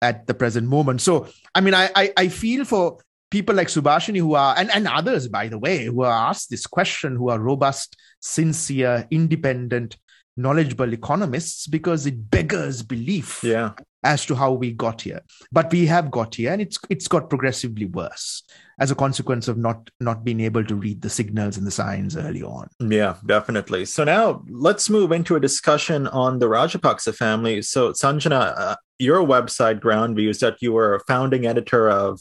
at 0.00 0.26
the 0.26 0.34
present 0.34 0.68
moment. 0.68 1.00
So 1.00 1.28
i 1.54 1.60
mean 1.60 1.74
i 1.74 1.90
i, 1.94 2.12
I 2.16 2.28
feel 2.28 2.64
for 2.64 2.98
people 3.30 3.54
like 3.54 3.68
subhashini 3.68 4.18
who 4.18 4.34
are 4.34 4.54
and, 4.58 4.70
and 4.70 4.86
others 4.86 5.26
by 5.26 5.48
the 5.48 5.58
way 5.58 5.86
who 5.86 6.02
are 6.02 6.28
asked 6.28 6.50
this 6.50 6.66
question 6.66 7.16
who 7.16 7.30
are 7.30 7.40
robust 7.40 7.96
sincere 8.20 9.08
independent 9.10 9.96
knowledgeable 10.36 10.92
economists 10.92 11.66
because 11.66 12.06
it 12.06 12.30
beggars 12.30 12.82
belief 12.82 13.40
yeah. 13.42 13.72
as 14.02 14.24
to 14.26 14.34
how 14.34 14.52
we 14.52 14.72
got 14.72 15.02
here. 15.02 15.20
But 15.50 15.70
we 15.72 15.86
have 15.86 16.10
got 16.10 16.34
here, 16.34 16.52
and 16.52 16.62
it's 16.62 16.78
it's 16.88 17.08
got 17.08 17.28
progressively 17.28 17.86
worse 17.86 18.42
as 18.78 18.90
a 18.90 18.94
consequence 18.94 19.48
of 19.48 19.58
not 19.58 19.90
not 20.00 20.24
being 20.24 20.40
able 20.40 20.64
to 20.64 20.74
read 20.74 21.02
the 21.02 21.10
signals 21.10 21.56
and 21.56 21.66
the 21.66 21.70
signs 21.70 22.16
early 22.16 22.42
on. 22.42 22.68
Yeah, 22.80 23.16
definitely. 23.26 23.84
So 23.84 24.04
now 24.04 24.42
let's 24.48 24.88
move 24.88 25.12
into 25.12 25.36
a 25.36 25.40
discussion 25.40 26.06
on 26.08 26.38
the 26.38 26.46
Rajapaksa 26.46 27.14
family. 27.14 27.62
So 27.62 27.92
Sanjana, 27.92 28.54
uh, 28.56 28.76
your 29.02 29.20
website 29.20 29.80
Groundviews 29.80 30.38
that 30.40 30.56
you 30.60 30.72
were 30.72 30.94
a 30.94 31.00
founding 31.00 31.46
editor 31.46 31.90
of. 31.90 32.20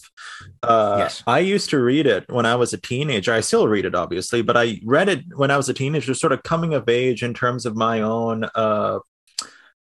Uh, 0.64 0.96
yes. 1.00 1.24
I 1.28 1.40
used 1.40 1.70
to 1.70 1.80
read 1.80 2.08
it 2.08 2.26
when 2.30 2.46
I 2.46 2.56
was 2.56 2.74
a 2.74 2.78
teenager. 2.78 3.34
I 3.34 3.42
still 3.42 3.68
read 3.68 3.86
it, 3.86 3.96
obviously, 3.96 4.42
but 4.42 4.58
I 4.58 4.82
read 4.84 5.08
it 5.08 5.24
when 5.36 5.52
I 5.52 5.58
was 5.58 5.70
a 5.70 5.74
teenager, 5.74 6.14
sort 6.14 6.34
of 6.34 6.44
coming 6.44 6.74
of 6.74 6.90
age 6.90 7.24
in 7.24 7.34
terms 7.34 7.66
of 7.66 7.76
my 7.76 8.02
own 8.02 8.46
uh, 8.56 9.00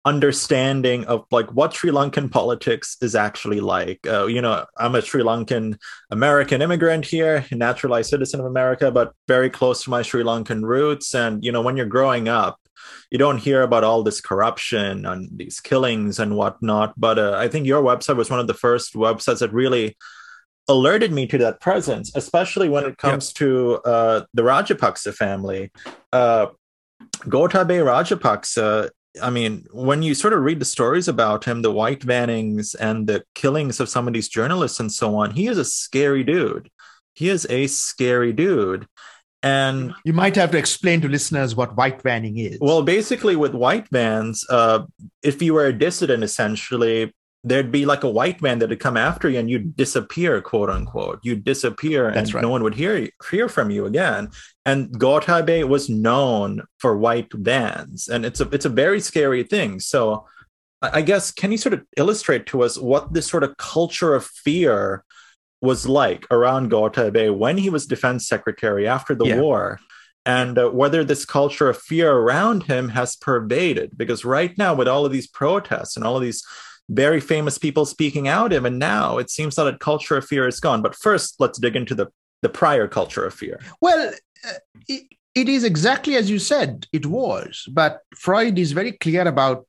understanding 0.04 1.04
of 1.06 1.24
like 1.30 1.52
what 1.52 1.74
Sri 1.74 1.90
Lankan 1.90 2.30
politics 2.30 2.96
is 3.00 3.14
actually 3.14 3.60
like. 3.60 4.06
Uh, 4.06 4.26
you 4.26 4.40
know, 4.40 4.64
I'm 4.76 4.94
a 4.94 5.02
Sri 5.02 5.22
Lankan 5.22 5.78
American 6.10 6.62
immigrant 6.62 7.04
here, 7.04 7.44
naturalized 7.50 8.10
citizen 8.10 8.40
of 8.40 8.46
America, 8.46 8.90
but 8.90 9.12
very 9.26 9.50
close 9.50 9.84
to 9.84 9.90
my 9.90 10.02
Sri 10.02 10.22
Lankan 10.22 10.62
roots. 10.62 11.14
And 11.14 11.44
you 11.44 11.52
know, 11.52 11.62
when 11.62 11.76
you're 11.76 11.86
growing 11.86 12.28
up, 12.28 12.59
you 13.10 13.18
don't 13.18 13.38
hear 13.38 13.62
about 13.62 13.84
all 13.84 14.02
this 14.02 14.20
corruption 14.20 15.06
and 15.06 15.30
these 15.36 15.60
killings 15.60 16.18
and 16.18 16.36
whatnot. 16.36 16.94
But 16.98 17.18
uh, 17.18 17.36
I 17.36 17.48
think 17.48 17.66
your 17.66 17.82
website 17.82 18.16
was 18.16 18.30
one 18.30 18.40
of 18.40 18.46
the 18.46 18.54
first 18.54 18.94
websites 18.94 19.40
that 19.40 19.52
really 19.52 19.96
alerted 20.68 21.12
me 21.12 21.26
to 21.26 21.38
that 21.38 21.60
presence, 21.60 22.12
especially 22.14 22.68
when 22.68 22.84
it 22.84 22.98
comes 22.98 23.32
to 23.34 23.76
uh, 23.84 24.22
the 24.34 24.42
Rajapaksa 24.42 25.14
family. 25.14 25.72
Uh, 26.12 26.48
Gotabaya 27.26 27.84
Rajapaksa 27.84 28.90
I 29.20 29.30
mean, 29.30 29.66
when 29.72 30.02
you 30.02 30.14
sort 30.14 30.32
of 30.32 30.42
read 30.42 30.60
the 30.60 30.64
stories 30.64 31.08
about 31.08 31.44
him, 31.44 31.62
the 31.62 31.72
white 31.72 32.00
vannings 32.00 32.76
and 32.78 33.06
the 33.06 33.24
killings 33.34 33.80
of 33.80 33.88
some 33.88 34.06
of 34.06 34.14
these 34.14 34.28
journalists 34.28 34.78
and 34.78 34.92
so 34.92 35.16
on, 35.16 35.32
he 35.32 35.48
is 35.48 35.58
a 35.58 35.64
scary 35.64 36.22
dude. 36.22 36.70
He 37.14 37.28
is 37.28 37.46
a 37.50 37.66
scary 37.66 38.32
dude. 38.32 38.86
And 39.42 39.94
you 40.04 40.12
might 40.12 40.36
have 40.36 40.50
to 40.50 40.58
explain 40.58 41.00
to 41.00 41.08
listeners 41.08 41.54
what 41.56 41.76
white 41.76 42.02
vanning 42.02 42.38
is. 42.38 42.58
Well, 42.60 42.82
basically, 42.82 43.36
with 43.36 43.54
white 43.54 43.88
vans, 43.88 44.44
uh, 44.50 44.84
if 45.22 45.40
you 45.40 45.54
were 45.54 45.66
a 45.66 45.72
dissident, 45.72 46.22
essentially, 46.22 47.14
there'd 47.42 47.72
be 47.72 47.86
like 47.86 48.04
a 48.04 48.10
white 48.10 48.40
van 48.40 48.58
that'd 48.58 48.80
come 48.80 48.96
after 48.96 49.28
you 49.28 49.38
and 49.38 49.48
you'd 49.48 49.76
disappear, 49.76 50.40
quote 50.42 50.68
unquote. 50.68 51.20
You'd 51.22 51.44
disappear 51.44 52.12
That's 52.12 52.28
and 52.28 52.34
right. 52.34 52.42
no 52.42 52.50
one 52.50 52.62
would 52.62 52.74
hear 52.74 53.08
hear 53.30 53.48
from 53.48 53.70
you 53.70 53.86
again. 53.86 54.28
And 54.66 54.90
Gotabaya 54.98 55.66
was 55.66 55.88
known 55.88 56.62
for 56.78 56.98
white 56.98 57.32
vans, 57.32 58.08
and 58.08 58.26
it's 58.26 58.40
a 58.40 58.48
it's 58.50 58.66
a 58.66 58.70
very 58.70 59.00
scary 59.00 59.42
thing. 59.42 59.80
So 59.80 60.26
I 60.82 61.02
guess 61.02 61.30
can 61.30 61.52
you 61.52 61.58
sort 61.58 61.74
of 61.74 61.82
illustrate 61.96 62.46
to 62.46 62.62
us 62.62 62.78
what 62.78 63.12
this 63.12 63.26
sort 63.26 63.44
of 63.44 63.56
culture 63.56 64.14
of 64.14 64.26
fear 64.26 65.04
was 65.60 65.86
like 65.86 66.26
around 66.30 66.70
Gotabaya 66.70 67.36
when 67.36 67.58
he 67.58 67.70
was 67.70 67.86
defense 67.86 68.26
secretary 68.26 68.88
after 68.88 69.14
the 69.14 69.26
yeah. 69.26 69.40
war? 69.40 69.80
and 70.26 70.58
uh, 70.58 70.68
whether 70.68 71.02
this 71.02 71.24
culture 71.24 71.68
of 71.68 71.78
fear 71.78 72.12
around 72.12 72.64
him 72.64 72.90
has 72.90 73.16
pervaded 73.16 73.96
because 73.96 74.24
right 74.24 74.56
now 74.58 74.74
with 74.74 74.88
all 74.88 75.06
of 75.06 75.12
these 75.12 75.26
protests 75.26 75.96
and 75.96 76.04
all 76.04 76.16
of 76.16 76.22
these 76.22 76.44
very 76.88 77.20
famous 77.20 77.56
people 77.56 77.86
speaking 77.86 78.28
out 78.28 78.52
even 78.52 78.78
now 78.78 79.18
it 79.18 79.30
seems 79.30 79.54
that 79.54 79.66
a 79.66 79.78
culture 79.78 80.16
of 80.16 80.26
fear 80.26 80.46
is 80.46 80.60
gone 80.60 80.82
but 80.82 80.94
first 80.94 81.36
let's 81.38 81.58
dig 81.58 81.76
into 81.76 81.94
the 81.94 82.06
the 82.42 82.48
prior 82.48 82.88
culture 82.88 83.24
of 83.24 83.34
fear 83.34 83.60
well 83.80 84.12
uh, 84.46 84.52
it, 84.88 85.04
it 85.34 85.48
is 85.48 85.64
exactly 85.64 86.16
as 86.16 86.28
you 86.28 86.38
said 86.38 86.86
it 86.92 87.06
was 87.06 87.64
but 87.70 88.00
freud 88.16 88.58
is 88.58 88.72
very 88.72 88.92
clear 88.92 89.26
about 89.26 89.66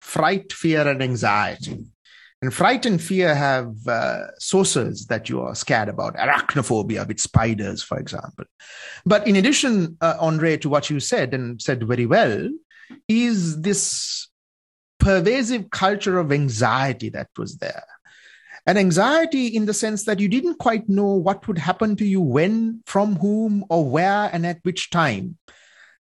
fright 0.00 0.52
fear 0.52 0.86
and 0.86 1.02
anxiety 1.02 1.84
and 2.44 2.52
fright 2.52 2.84
and 2.84 3.00
fear 3.00 3.34
have 3.34 3.74
uh, 3.88 4.26
sources 4.38 5.06
that 5.06 5.28
you 5.28 5.40
are 5.40 5.54
scared 5.54 5.88
about 5.88 6.16
arachnophobia 6.16 7.06
with 7.08 7.18
spiders 7.18 7.82
for 7.82 7.98
example 7.98 8.44
but 9.06 9.26
in 9.26 9.36
addition 9.36 9.96
uh, 10.00 10.16
andre 10.20 10.56
to 10.56 10.68
what 10.68 10.90
you 10.90 11.00
said 11.00 11.32
and 11.32 11.60
said 11.60 11.82
very 11.82 12.06
well 12.06 12.48
is 13.08 13.60
this 13.62 14.28
pervasive 14.98 15.70
culture 15.70 16.18
of 16.18 16.32
anxiety 16.32 17.10
that 17.10 17.28
was 17.36 17.58
there. 17.58 17.84
And 18.66 18.78
anxiety 18.78 19.48
in 19.48 19.66
the 19.66 19.74
sense 19.74 20.04
that 20.04 20.20
you 20.20 20.28
didn't 20.28 20.58
quite 20.58 20.88
know 20.88 21.12
what 21.14 21.46
would 21.46 21.58
happen 21.58 21.96
to 21.96 22.06
you 22.06 22.20
when, 22.22 22.82
from 22.86 23.16
whom, 23.16 23.64
or 23.68 23.88
where, 23.88 24.30
and 24.32 24.46
at 24.46 24.60
which 24.62 24.88
time. 24.88 25.36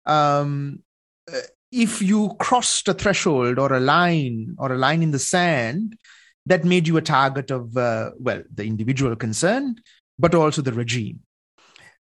Um, 0.07 0.83
uh, 1.31 1.41
if 1.71 2.01
you 2.01 2.35
crossed 2.41 2.89
a 2.89 2.95
threshold 2.95 3.59
or 3.59 3.75
a 3.75 3.81
line 3.81 4.57
or 4.59 4.73
a 4.73 4.79
line 4.79 5.03
in 5.03 5.11
the 5.11 5.19
sand, 5.19 5.99
that 6.47 6.65
made 6.65 6.87
you 6.89 6.97
a 6.97 7.03
target 7.03 7.51
of, 7.51 7.77
uh, 7.77 8.11
well, 8.19 8.43
the 8.55 8.65
individual 8.65 9.17
concerned, 9.17 9.81
but 10.19 10.35
also 10.35 10.63
the 10.63 10.73
regime. 10.73 11.21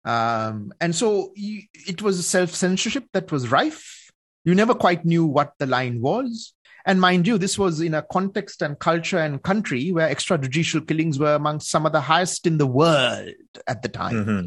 Um, 0.05 0.71
and 0.79 0.95
so 0.95 1.31
you, 1.35 1.63
it 1.73 2.01
was 2.01 2.25
self 2.25 2.51
censorship 2.55 3.05
that 3.13 3.31
was 3.31 3.51
rife. 3.51 4.11
You 4.45 4.55
never 4.55 4.73
quite 4.73 5.05
knew 5.05 5.25
what 5.25 5.53
the 5.59 5.65
line 5.65 6.01
was. 6.01 6.53
And 6.85 7.01
mind 7.01 7.27
you, 7.27 7.37
this 7.37 7.59
was 7.59 7.81
in 7.81 7.93
a 7.93 8.01
context 8.01 8.61
and 8.61 8.79
culture 8.79 9.19
and 9.19 9.43
country 9.43 9.91
where 9.91 10.09
extrajudicial 10.09 10.87
killings 10.87 11.19
were 11.19 11.35
amongst 11.35 11.69
some 11.69 11.85
of 11.85 11.91
the 11.91 12.01
highest 12.01 12.47
in 12.47 12.57
the 12.57 12.65
world 12.65 13.29
at 13.67 13.81
the 13.81 13.89
time. 13.89 14.13
Mm-hmm. 14.13 14.45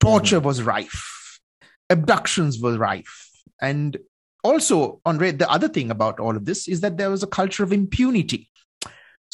Torture 0.00 0.38
mm-hmm. 0.38 0.46
was 0.46 0.62
rife, 0.62 1.38
abductions 1.90 2.58
were 2.58 2.78
rife. 2.78 3.30
And 3.60 3.98
also, 4.42 5.00
Andre, 5.04 5.30
the 5.32 5.50
other 5.50 5.68
thing 5.68 5.90
about 5.90 6.18
all 6.18 6.36
of 6.36 6.46
this 6.46 6.66
is 6.68 6.80
that 6.80 6.96
there 6.96 7.10
was 7.10 7.22
a 7.22 7.28
culture 7.28 7.62
of 7.62 7.72
impunity. 7.72 8.50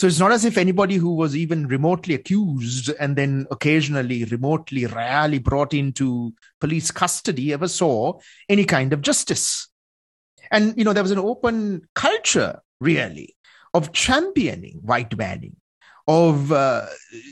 So 0.01 0.07
it's 0.07 0.19
not 0.19 0.33
as 0.33 0.47
if 0.47 0.57
anybody 0.57 0.97
who 0.97 1.15
was 1.15 1.37
even 1.37 1.67
remotely 1.67 2.15
accused 2.15 2.89
and 2.99 3.17
then 3.17 3.47
occasionally 3.51 4.25
remotely, 4.25 4.87
rarely 4.87 5.39
brought 5.39 5.75
into 5.75 6.33
police 6.59 6.91
custody 6.91 7.53
ever 7.53 7.69
saw 7.69 8.19
any 8.49 8.65
kind 8.65 8.95
of 8.95 9.03
justice. 9.03 9.69
And, 10.51 10.73
you 10.79 10.85
know, 10.85 10.95
there 10.95 11.03
was 11.03 11.13
an 11.13 11.19
open 11.19 11.83
culture, 11.95 12.61
really, 12.81 13.37
of 13.75 13.93
championing 13.93 14.79
white 14.81 15.11
vanning, 15.11 15.57
of, 16.09 16.51
uh, 16.51 16.87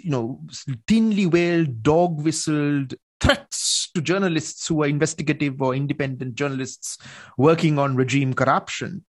you 0.04 0.10
know, 0.10 0.42
thinly 0.86 1.24
veiled, 1.24 1.82
dog 1.82 2.20
whistled 2.22 2.92
threats 3.18 3.90
to 3.94 4.02
journalists 4.02 4.68
who 4.68 4.82
are 4.82 4.88
investigative 4.88 5.62
or 5.62 5.74
independent 5.74 6.34
journalists 6.34 6.98
working 7.38 7.78
on 7.78 7.96
regime 7.96 8.34
corruption 8.34 9.06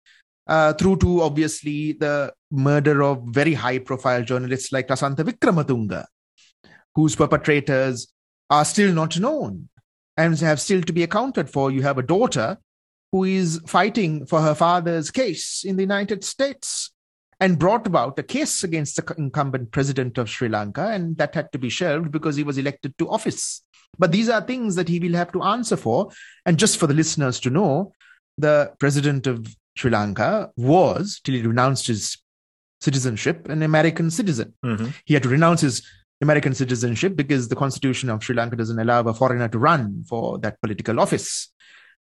uh, 0.47 0.73
through 0.75 0.97
to 0.97 1.23
obviously 1.23 1.93
the 1.93 2.33
murder 2.51 3.03
of 3.03 3.23
very 3.27 3.55
high 3.55 3.79
profile 3.79 4.23
journalists 4.23 4.73
like 4.73 4.89
Lasantha 4.89 5.25
Wickrematunge, 5.25 6.05
whose 6.95 7.17
perpetrators 7.17 8.13
are 8.51 8.65
still 8.65 8.93
not 8.93 9.19
known 9.19 9.69
and 10.17 10.39
have 10.41 10.61
still 10.61 10.83
to 10.83 10.93
be 10.93 11.03
accounted 11.03 11.51
for. 11.51 11.71
You 11.71 11.83
have 11.83 11.99
a 11.99 12.03
daughter 12.03 12.59
who 13.13 13.25
is 13.25 13.61
fighting 13.67 14.27
for 14.27 14.41
her 14.41 14.55
father's 14.55 15.11
case 15.11 15.65
in 15.65 15.77
the 15.77 15.83
United 15.83 16.25
States 16.25 16.93
and 17.39 17.59
brought 17.59 17.87
about 17.87 18.19
a 18.19 18.23
case 18.23 18.65
against 18.65 18.97
the 18.97 19.15
incumbent 19.19 19.71
president 19.71 20.17
of 20.17 20.31
Sri 20.31 20.49
Lanka, 20.49 20.89
and 20.89 21.17
that 21.19 21.35
had 21.35 21.53
to 21.53 21.59
be 21.59 21.69
shelved 21.69 22.11
because 22.11 22.37
he 22.37 22.43
was 22.43 22.57
elected 22.57 22.97
to 22.99 23.09
office. 23.11 23.63
But 23.99 24.13
these 24.13 24.29
are 24.29 24.41
things 24.41 24.75
that 24.77 24.89
he 24.89 24.99
will 24.99 25.15
have 25.15 25.33
to 25.33 25.43
answer 25.43 25.77
for. 25.77 26.11
And 26.45 26.59
just 26.59 26.79
for 26.79 26.87
the 26.87 26.95
listeners 26.95 27.39
to 27.41 27.51
know, 27.51 27.93
the 28.39 28.73
president 28.79 29.27
of 29.27 29.47
Sri 29.77 29.91
Lanka 29.91 30.51
was, 30.57 31.21
till 31.23 31.35
he 31.35 31.43
renounced 31.43 31.87
his 31.87 32.19
citizenship, 32.81 33.49
an 33.49 33.63
American 33.63 34.11
citizen. 34.11 34.55
Mm-hmm. 34.65 34.89
He 35.05 35.15
had 35.15 35.23
to 35.23 35.29
renounce 35.29 35.61
his 35.61 35.87
American 36.21 36.55
citizenship 36.55 37.15
because 37.15 37.49
the 37.49 37.57
constitution 37.57 38.09
of 38.11 38.23
Sri 38.23 38.35
Lanka 38.35 38.57
doesn't 38.57 38.79
allow 38.79 39.01
a 39.03 39.15
foreigner 39.15 39.49
to 39.49 39.59
run 39.59 40.05
for 40.09 40.39
that 40.39 40.61
political 40.61 40.99
office. 41.01 41.53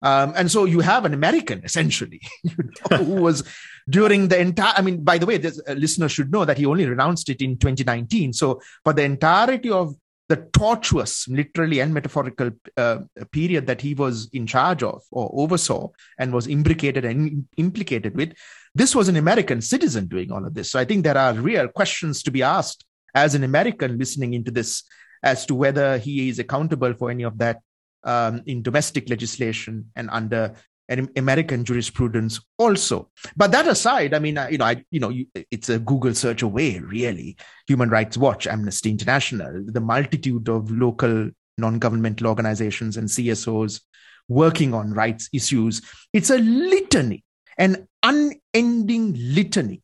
Um, 0.03 0.35
and 0.37 0.51
so 0.51 0.67
you 0.67 0.81
have 0.81 1.05
an 1.05 1.15
American 1.15 1.63
essentially, 1.65 2.21
you 2.43 2.53
know, 2.91 2.99
who 2.99 3.23
was 3.23 3.43
during 3.89 4.29
the 4.29 4.39
entire. 4.39 4.75
I 4.77 4.83
mean, 4.83 5.03
by 5.03 5.19
the 5.19 5.27
way, 5.27 5.39
this, 5.39 5.61
a 5.67 5.75
listener 5.75 6.09
should 6.09 6.31
know 6.31 6.45
that 6.45 6.59
he 6.59 6.67
only 6.67 6.87
renounced 6.87 7.29
it 7.31 7.41
in 7.41 7.57
2019. 7.59 8.33
So 8.33 8.61
for 8.85 8.93
the 8.93 9.03
entirety 9.03 9.71
of 9.71 9.95
the 10.29 10.49
tortuous, 10.53 11.29
literally 11.29 11.81
and 11.81 11.95
metaphorical 11.95 12.51
uh, 12.77 12.99
period 13.31 13.67
that 13.67 13.81
he 13.81 13.95
was 13.95 14.29
in 14.33 14.47
charge 14.47 14.83
of 14.83 15.03
or 15.11 15.31
oversaw 15.33 15.89
and 16.19 16.33
was 16.33 16.47
imbricated 16.47 17.05
and 17.05 17.47
implicated 17.57 18.17
with, 18.17 18.33
this 18.75 18.95
was 18.95 19.09
an 19.09 19.17
American 19.17 19.61
citizen 19.61 20.07
doing 20.07 20.33
all 20.33 20.45
of 20.45 20.55
this. 20.55 20.71
So 20.71 20.79
I 20.79 20.85
think 20.85 21.05
there 21.05 21.17
are 21.17 21.33
real 21.33 21.69
questions 21.69 22.23
to 22.25 22.31
be 22.31 22.43
asked 22.43 22.85
as 23.15 23.35
an 23.35 23.45
American 23.45 23.99
listening 23.99 24.35
into 24.35 24.51
this 24.51 24.83
as 25.23 25.47
to 25.47 25.55
whether 25.55 25.99
he 25.99 26.29
is 26.29 26.39
accountable 26.39 26.93
for 26.95 27.11
any 27.11 27.23
of 27.23 27.39
that 27.39 27.61
um, 28.05 28.43
in 28.47 28.63
domestic 28.63 29.09
legislation 29.09 29.91
and 29.97 30.11
under 30.11 30.55
American 30.89 31.65
jurisprudence 31.65 32.41
also. 32.59 33.11
But 33.37 33.53
that 33.53 33.67
aside, 33.67 34.15
I 34.15 34.19
mean, 34.19 34.39
you 34.51 34.59
know, 34.59 34.65
I, 34.65 34.85
you 34.91 35.01
know, 35.01 35.13
it's 35.51 35.69
a 35.69 35.79
Google 35.79 36.15
search 36.15 36.43
away, 36.43 36.79
really. 36.79 37.37
Human 37.67 37.91
Rights 37.91 38.17
Watch, 38.17 38.47
Amnesty 38.47 38.91
International, 38.91 39.65
the 39.67 39.81
multitude 39.81 40.49
of 40.49 40.71
local 40.71 41.31
non-governmental 41.59 42.27
organizations 42.27 42.97
and 42.97 43.09
CSOs 43.09 43.81
working 44.29 44.75
on 44.75 44.93
rights 44.93 45.29
issues. 45.33 45.83
It's 46.13 46.31
a 46.31 46.39
litany, 46.39 47.25
an 47.59 47.89
unending 48.03 49.15
litany, 49.17 49.83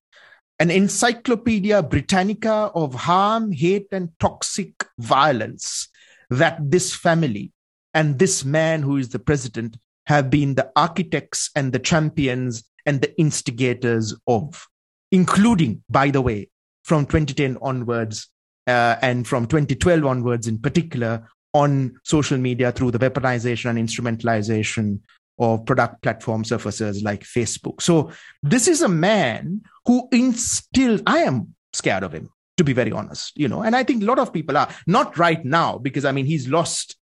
an 0.58 0.70
encyclopedia 0.70 1.82
Britannica 1.82 2.70
of 2.74 2.94
harm, 2.94 3.52
hate, 3.52 3.88
and 3.92 4.10
toxic 4.20 4.72
violence 4.98 5.88
that 6.30 6.58
this 6.70 6.94
family 6.94 7.52
and 7.94 8.18
this 8.18 8.44
man 8.44 8.82
who 8.82 8.96
is 8.96 9.10
the 9.10 9.18
president 9.18 9.76
have 10.06 10.30
been 10.30 10.54
the 10.54 10.70
architects 10.76 11.50
and 11.54 11.72
the 11.72 11.78
champions 11.78 12.64
and 12.86 13.00
the 13.00 13.18
instigators 13.18 14.14
of, 14.26 14.66
including, 15.10 15.82
by 15.88 16.10
the 16.10 16.20
way, 16.20 16.48
from 16.84 17.06
2010 17.06 17.58
onwards 17.62 18.28
uh, 18.66 18.96
and 19.02 19.26
from 19.26 19.46
2012 19.46 20.04
onwards 20.04 20.46
in 20.46 20.58
particular 20.58 21.28
on 21.54 21.94
social 22.02 22.38
media 22.38 22.72
through 22.72 22.90
the 22.90 22.98
weaponization 22.98 23.70
and 23.70 23.78
instrumentalization 23.78 24.98
of 25.38 25.64
product 25.66 26.02
platform 26.02 26.44
surfaces 26.44 27.02
like 27.02 27.22
Facebook. 27.22 27.80
So 27.80 28.10
this 28.42 28.68
is 28.68 28.82
a 28.82 28.88
man 28.88 29.62
who 29.86 30.08
instilled, 30.12 31.02
I 31.06 31.20
am 31.20 31.54
scared 31.72 32.02
of 32.02 32.12
him, 32.12 32.30
to 32.56 32.64
be 32.64 32.72
very 32.72 32.92
honest, 32.92 33.36
you 33.36 33.48
know, 33.48 33.62
and 33.62 33.74
I 33.74 33.82
think 33.82 34.02
a 34.02 34.06
lot 34.06 34.18
of 34.18 34.32
people 34.32 34.56
are 34.56 34.68
not 34.86 35.18
right 35.18 35.44
now 35.44 35.78
because 35.78 36.04
I 36.04 36.12
mean, 36.12 36.26
he's 36.26 36.48
lost 36.48 36.96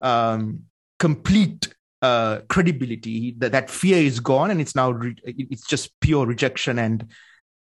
um, 0.00 0.64
complete 0.98 1.69
uh, 2.02 2.40
credibility. 2.48 3.34
That 3.38 3.52
that 3.52 3.70
fear 3.70 3.98
is 3.98 4.20
gone, 4.20 4.50
and 4.50 4.60
it's 4.60 4.74
now 4.74 4.90
re- 4.90 5.16
it's 5.24 5.66
just 5.66 5.98
pure 6.00 6.26
rejection 6.26 6.78
and 6.78 7.06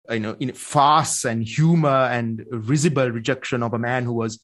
you 0.10 0.20
know 0.20 0.36
in 0.40 0.54
farce 0.54 1.26
and 1.26 1.44
humor 1.44 2.08
and 2.12 2.46
risible 2.52 3.10
rejection 3.12 3.64
of 3.64 3.74
a 3.74 3.80
man 3.80 4.06
who 4.06 4.14
was 4.14 4.40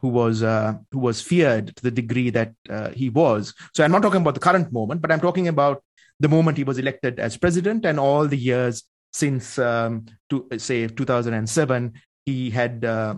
who 0.00 0.08
was 0.08 0.42
uh, 0.42 0.74
who 0.92 0.98
was 0.98 1.20
feared 1.20 1.74
to 1.76 1.82
the 1.82 1.90
degree 1.90 2.30
that 2.30 2.52
uh, 2.68 2.90
he 2.90 3.10
was. 3.10 3.54
So 3.74 3.84
I'm 3.84 3.92
not 3.92 4.02
talking 4.02 4.20
about 4.20 4.34
the 4.34 4.40
current 4.40 4.72
moment, 4.72 5.00
but 5.00 5.12
I'm 5.12 5.20
talking 5.20 5.48
about 5.48 5.82
the 6.20 6.28
moment 6.28 6.58
he 6.58 6.64
was 6.64 6.78
elected 6.78 7.18
as 7.18 7.36
president 7.36 7.84
and 7.84 7.98
all 7.98 8.26
the 8.26 8.36
years 8.36 8.84
since 9.12 9.58
um, 9.58 10.06
to 10.28 10.46
say 10.58 10.86
2007 10.86 11.92
he 12.26 12.50
had 12.50 12.84
uh, 12.84 13.16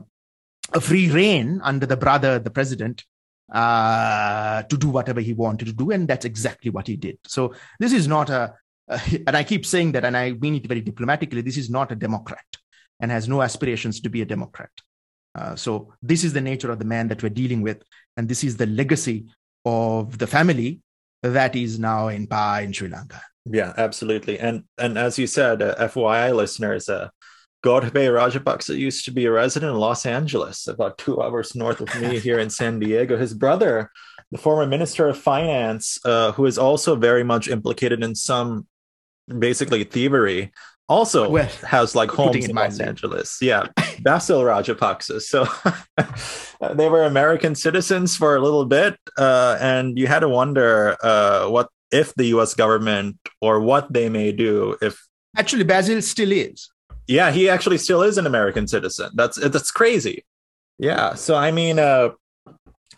a 0.73 0.81
free 0.81 1.11
reign 1.11 1.61
under 1.63 1.85
the 1.85 1.97
brother 1.97 2.39
the 2.39 2.51
president 2.51 3.05
uh, 3.53 4.63
to 4.63 4.77
do 4.77 4.89
whatever 4.89 5.21
he 5.21 5.35
wanted 5.35 5.67
to 5.67 5.73
do. 5.73 5.91
And 5.91 6.09
that's 6.09 6.25
exactly 6.25 6.71
what 6.71 6.87
he 6.87 6.97
did. 6.97 7.19
So 7.27 7.55
this 7.79 7.93
is 7.93 8.09
not 8.09 8.31
a, 8.31 8.55
and 9.27 9.37
I 9.37 9.45
keep 9.45 9.65
saying 9.65 9.93
that, 9.93 10.05
and 10.05 10.17
I 10.17 10.33
mean 10.33 10.57
it 10.57 10.67
very 10.67 10.81
diplomatically, 10.81 11.43
this 11.43 11.57
is 11.57 11.71
not 11.71 11.93
a 11.93 11.97
Democrat 11.97 12.45
and 13.01 13.11
has 13.11 13.29
no 13.29 13.43
aspirations 13.43 14.01
to 14.01 14.09
be 14.09 14.23
a 14.23 14.27
Democrat. 14.27 14.71
Uh, 15.35 15.57
so 15.57 15.93
this 16.03 16.25
is 16.25 16.33
the 16.33 16.41
nature 16.41 16.71
of 16.71 16.79
the 16.79 16.85
man 16.85 17.09
that 17.09 17.23
we're 17.23 17.29
dealing 17.29 17.63
with. 17.63 17.83
And 18.17 18.29
this 18.29 18.45
is 18.45 18.57
the 18.57 18.67
legacy 18.67 19.27
of 19.65 20.19
the 20.19 20.27
family 20.27 20.81
that 21.23 21.57
is 21.57 21.79
now 21.79 22.09
in 22.09 22.27
power 22.27 22.61
in 22.61 22.73
Sri 22.73 22.89
Lanka. 22.89 23.23
Yeah, 23.45 23.73
absolutely. 23.77 24.39
And 24.39 24.65
and 24.79 24.97
as 24.97 25.19
you 25.19 25.27
said, 25.27 25.63
uh, 25.63 25.75
FYI 25.77 26.35
listeners, 26.35 26.89
uh, 26.89 27.09
Gotabaya 27.63 28.11
Rajapaksa 28.11 28.77
used 28.77 29.05
to 29.05 29.13
be 29.13 29.25
a 29.27 29.31
resident 29.31 29.71
in 29.71 29.79
Los 29.79 30.05
Angeles, 30.05 30.67
about 30.67 30.99
two 30.99 31.23
hours 31.23 31.55
north 31.55 31.81
of 31.81 32.01
me 32.01 32.19
here 32.19 32.41
in 32.41 32.51
San 32.51 32.81
Diego. 32.81 33.17
His 33.17 33.35
brother, 33.35 33.91
the 34.33 34.39
former 34.39 34.67
Minister 34.67 35.09
of 35.09 35.17
Finance, 35.17 35.99
uh, 36.05 36.33
who 36.33 36.47
is 36.47 36.59
also 36.59 36.97
very 36.97 37.23
much 37.23 37.47
implicated 37.49 38.03
in 38.03 38.17
some 38.17 38.67
basically 39.39 39.85
thievery, 39.85 40.53
also 40.89 41.31
well, 41.31 41.49
has 41.63 41.95
like 41.95 42.11
homes 42.11 42.45
in 42.45 42.57
Los 42.57 42.81
Angeles. 42.81 43.39
Yeah, 43.41 43.69
Basil 44.01 44.43
Rajapaksa. 44.43 45.23
So 45.23 45.47
they 46.75 46.89
were 46.89 47.05
American 47.05 47.55
citizens 47.55 48.17
for 48.17 48.35
a 48.35 48.41
little 48.41 48.67
bit, 48.67 48.99
uh, 49.17 49.57
and 49.61 49.97
you 49.97 50.09
had 50.09 50.21
to 50.21 50.29
wonder 50.29 50.97
uh, 51.01 51.47
what 51.49 51.69
if 51.93 52.13
the 52.17 52.27
U.S. 52.37 52.55
government 52.55 53.19
or 53.41 53.61
what 53.61 53.93
they 53.93 54.09
may 54.09 54.33
do 54.33 54.77
if. 54.83 55.07
Actually, 55.37 55.65
Basil 55.65 56.03
still 56.03 56.33
is. 56.33 56.72
Yeah, 57.07 57.31
he 57.31 57.49
actually 57.49 57.79
still 57.79 58.03
is 58.03 58.19
an 58.19 58.27
American 58.27 58.67
citizen. 58.69 59.11
That's 59.15 59.37
that's 59.37 59.71
crazy. 59.71 60.25
Yeah. 60.79 61.15
So 61.15 61.35
I 61.35 61.51
mean, 61.51 61.79
uh, 61.79 62.11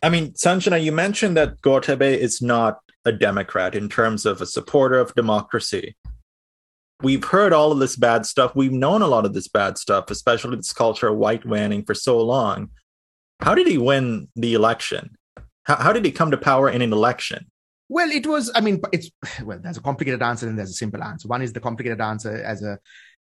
I 0.03 0.09
mean, 0.09 0.33
Sanjana, 0.33 0.83
you 0.83 0.93
mentioned 0.93 1.37
that 1.37 1.61
Gotabaya 1.63 2.17
is 2.17 2.43
not 2.43 2.79
a 3.05 3.13
Democrat 3.13 3.75
in 3.75 3.89
terms 3.89 4.27
of 4.27 4.41
a 4.41 4.47
supporter 4.47 4.99
of 4.99 5.15
democracy. 5.15 5.97
We've 7.03 7.25
heard 7.25 7.53
all 7.53 7.73
of 7.73 7.79
this 7.79 7.97
bad 7.97 8.25
stuff. 8.25 8.55
We've 8.55 8.73
known 8.73 9.03
a 9.03 9.07
lot 9.07 9.27
of 9.27 9.35
this 9.35 9.49
bad 9.49 9.79
stuff, 9.79 10.11
especially 10.11 10.57
this 10.57 10.73
culture 10.73 11.09
of 11.09 11.17
white 11.17 11.45
vanning 11.45 11.87
for 11.87 11.95
so 11.95 12.21
long. 12.21 12.71
How 13.41 13.55
did 13.55 13.67
he 13.67 13.79
win 13.79 14.29
the 14.37 14.55
election? 14.55 15.17
How, 15.65 15.77
how 15.77 15.93
did 15.93 16.05
he 16.05 16.13
come 16.13 16.31
to 16.31 16.37
power 16.39 16.71
in 16.71 16.83
an 16.83 16.93
election? 16.93 17.47
Well, 17.89 18.11
it 18.11 18.27
was, 18.27 18.51
I 18.55 18.61
mean, 18.61 18.81
it's, 18.93 19.11
well, 19.43 19.59
there's 19.59 19.77
a 19.77 19.83
complicated 19.83 20.23
answer 20.23 20.49
and 20.49 20.59
there's 20.59 20.71
a 20.71 20.75
simple 20.75 21.03
answer. 21.03 21.29
One 21.29 21.43
is 21.43 21.53
the 21.53 21.61
complicated 21.61 22.01
answer 22.01 22.43
as 22.43 22.63
a 22.63 22.79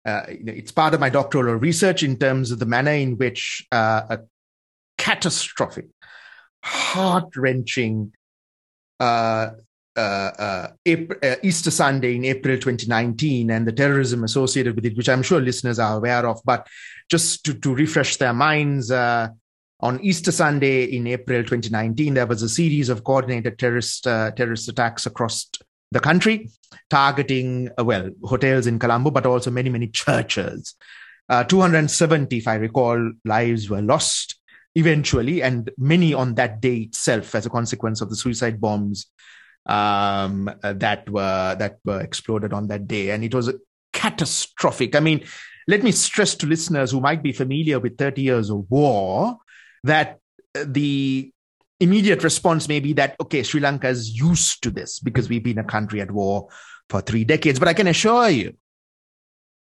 uh, 0.04 0.22
you 0.30 0.44
know, 0.44 0.52
it's 0.52 0.72
part 0.72 0.94
of 0.94 1.00
my 1.00 1.10
doctoral 1.10 1.56
research 1.56 2.02
in 2.02 2.16
terms 2.16 2.50
of 2.50 2.58
the 2.58 2.66
manner 2.66 2.92
in 2.92 3.16
which 3.16 3.66
uh, 3.72 4.02
a 4.10 4.18
catastrophic, 4.96 5.86
heart 6.62 7.36
wrenching 7.36 8.12
uh, 8.98 9.50
uh, 9.96 9.98
uh, 10.00 10.68
Easter 11.42 11.70
Sunday 11.70 12.16
in 12.16 12.24
April 12.24 12.56
2019 12.56 13.50
and 13.50 13.66
the 13.66 13.72
terrorism 13.72 14.24
associated 14.24 14.74
with 14.74 14.86
it, 14.86 14.96
which 14.96 15.08
I'm 15.08 15.22
sure 15.22 15.40
listeners 15.40 15.78
are 15.78 15.96
aware 15.96 16.26
of, 16.26 16.40
but 16.44 16.66
just 17.10 17.44
to, 17.44 17.54
to 17.54 17.74
refresh 17.74 18.16
their 18.16 18.32
minds, 18.32 18.90
on 19.82 19.98
Easter 20.02 20.30
Sunday 20.30 20.84
in 20.84 21.06
April 21.06 21.42
2019, 21.42 22.12
there 22.12 22.26
was 22.26 22.42
a 22.42 22.50
series 22.50 22.90
of 22.90 23.02
coordinated 23.02 23.58
terrorist 23.58 24.04
terrorist 24.04 24.68
attacks 24.68 25.06
across 25.06 25.48
the 25.92 26.00
country, 26.00 26.48
targeting, 26.88 27.70
uh, 27.78 27.84
well, 27.84 28.10
hotels 28.24 28.66
in 28.66 28.78
Colombo, 28.78 29.10
but 29.10 29.26
also 29.26 29.50
many, 29.50 29.70
many 29.70 29.88
churches. 29.88 30.74
Uh, 31.28 31.44
270, 31.44 32.38
if 32.38 32.48
I 32.48 32.56
recall, 32.56 33.12
lives 33.24 33.70
were 33.70 33.82
lost 33.82 34.36
eventually, 34.74 35.42
and 35.42 35.70
many 35.78 36.14
on 36.14 36.34
that 36.34 36.60
day 36.60 36.76
itself 36.78 37.34
as 37.34 37.46
a 37.46 37.50
consequence 37.50 38.00
of 38.00 38.10
the 38.10 38.16
suicide 38.16 38.60
bombs 38.60 39.06
um, 39.66 40.50
uh, 40.62 40.72
that 40.74 41.08
were 41.08 41.56
that 41.58 41.78
were 41.84 42.00
exploded 42.00 42.52
on 42.52 42.68
that 42.68 42.86
day, 42.86 43.10
and 43.10 43.22
it 43.22 43.34
was 43.34 43.52
catastrophic. 43.92 44.96
I 44.96 45.00
mean, 45.00 45.24
let 45.68 45.82
me 45.82 45.92
stress 45.92 46.34
to 46.36 46.46
listeners 46.46 46.90
who 46.90 47.00
might 47.00 47.22
be 47.22 47.32
familiar 47.32 47.78
with 47.78 47.98
30 47.98 48.22
years 48.22 48.50
of 48.50 48.68
war 48.70 49.38
that 49.84 50.18
the 50.54 51.32
immediate 51.80 52.22
response 52.22 52.68
may 52.68 52.80
be 52.80 52.92
that 52.94 53.16
okay, 53.20 53.42
Sri 53.42 53.60
Lanka 53.60 53.88
is 53.88 54.16
used 54.16 54.62
to 54.62 54.70
this 54.70 55.00
because 55.00 55.28
we've 55.28 55.42
been 55.42 55.58
a 55.58 55.64
country 55.64 56.00
at 56.00 56.10
war 56.10 56.48
for 56.88 57.00
three 57.00 57.24
decades. 57.24 57.58
But 57.58 57.68
I 57.68 57.74
can 57.74 57.88
assure 57.88 58.28
you, 58.28 58.54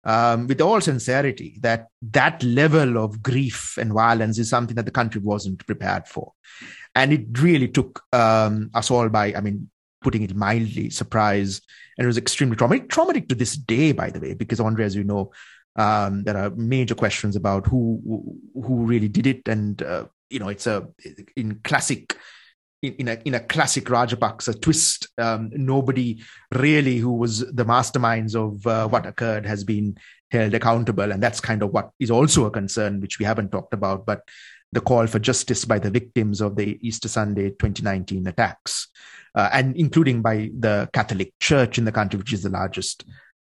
um, 0.03 0.47
with 0.47 0.61
all 0.61 0.81
sincerity, 0.81 1.57
that 1.61 1.87
that 2.11 2.43
level 2.43 2.97
of 2.97 3.23
grief 3.23 3.77
and 3.77 3.93
violence 3.93 4.37
is 4.37 4.49
something 4.49 4.75
that 4.75 4.85
the 4.85 4.91
country 4.91 5.21
wasn't 5.21 5.65
prepared 5.65 6.07
for, 6.07 6.33
and 6.95 7.13
it 7.13 7.39
really 7.39 7.67
took 7.67 8.03
um, 8.13 8.69
us 8.73 8.91
all 8.91 9.09
by, 9.09 9.33
I 9.33 9.41
mean, 9.41 9.69
putting 10.01 10.23
it 10.23 10.35
mildly, 10.35 10.89
surprise, 10.89 11.61
and 11.97 12.05
it 12.05 12.07
was 12.07 12.17
extremely 12.17 12.55
traumatic. 12.55 12.89
Traumatic 12.89 13.27
to 13.29 13.35
this 13.35 13.55
day, 13.55 13.91
by 13.91 14.09
the 14.09 14.19
way, 14.19 14.33
because 14.33 14.59
Andre, 14.59 14.85
as 14.85 14.95
you 14.95 15.03
know, 15.03 15.31
um, 15.75 16.23
there 16.23 16.37
are 16.37 16.49
major 16.51 16.95
questions 16.95 17.35
about 17.35 17.67
who 17.67 18.01
who 18.53 18.85
really 18.85 19.07
did 19.07 19.27
it, 19.27 19.47
and 19.47 19.81
uh, 19.81 20.05
you 20.29 20.39
know, 20.39 20.49
it's 20.49 20.67
a 20.67 20.87
in 21.35 21.59
classic 21.63 22.17
in, 22.81 22.93
in, 22.95 23.07
a 23.07 23.21
in 23.25 23.33
a 23.35 23.39
classic 23.39 23.85
Rajapaksa 23.85 24.61
twist. 24.61 25.07
Um, 25.17 25.49
nobody 25.53 26.21
really 26.53 26.97
who 26.97 27.13
was 27.13 27.39
the 27.39 27.65
masterminds 27.65 28.35
of 28.35 28.65
uh, 28.65 28.87
what 28.87 29.05
occurred 29.05 29.45
has 29.45 29.63
been 29.63 29.97
held 30.31 30.53
accountable, 30.53 31.11
and 31.11 31.21
that's 31.21 31.39
kind 31.39 31.63
of 31.63 31.71
what 31.71 31.91
is 31.99 32.11
also 32.11 32.45
a 32.45 32.51
concern 32.51 33.01
which 33.01 33.19
we 33.19 33.25
haven't 33.25 33.51
talked 33.51 33.73
about. 33.73 34.05
But 34.05 34.21
the 34.71 34.81
call 34.81 35.07
for 35.07 35.19
justice 35.19 35.65
by 35.65 35.79
the 35.79 35.89
victims 35.89 36.41
of 36.41 36.55
the 36.55 36.77
Easter 36.81 37.07
Sunday 37.07 37.49
2019 37.49 38.27
attacks, 38.27 38.87
uh, 39.35 39.49
and 39.51 39.75
including 39.75 40.21
by 40.21 40.51
the 40.57 40.89
Catholic 40.93 41.33
Church 41.39 41.77
in 41.77 41.85
the 41.85 41.91
country, 41.91 42.17
which 42.17 42.33
is 42.33 42.43
the 42.43 42.49
largest 42.49 43.03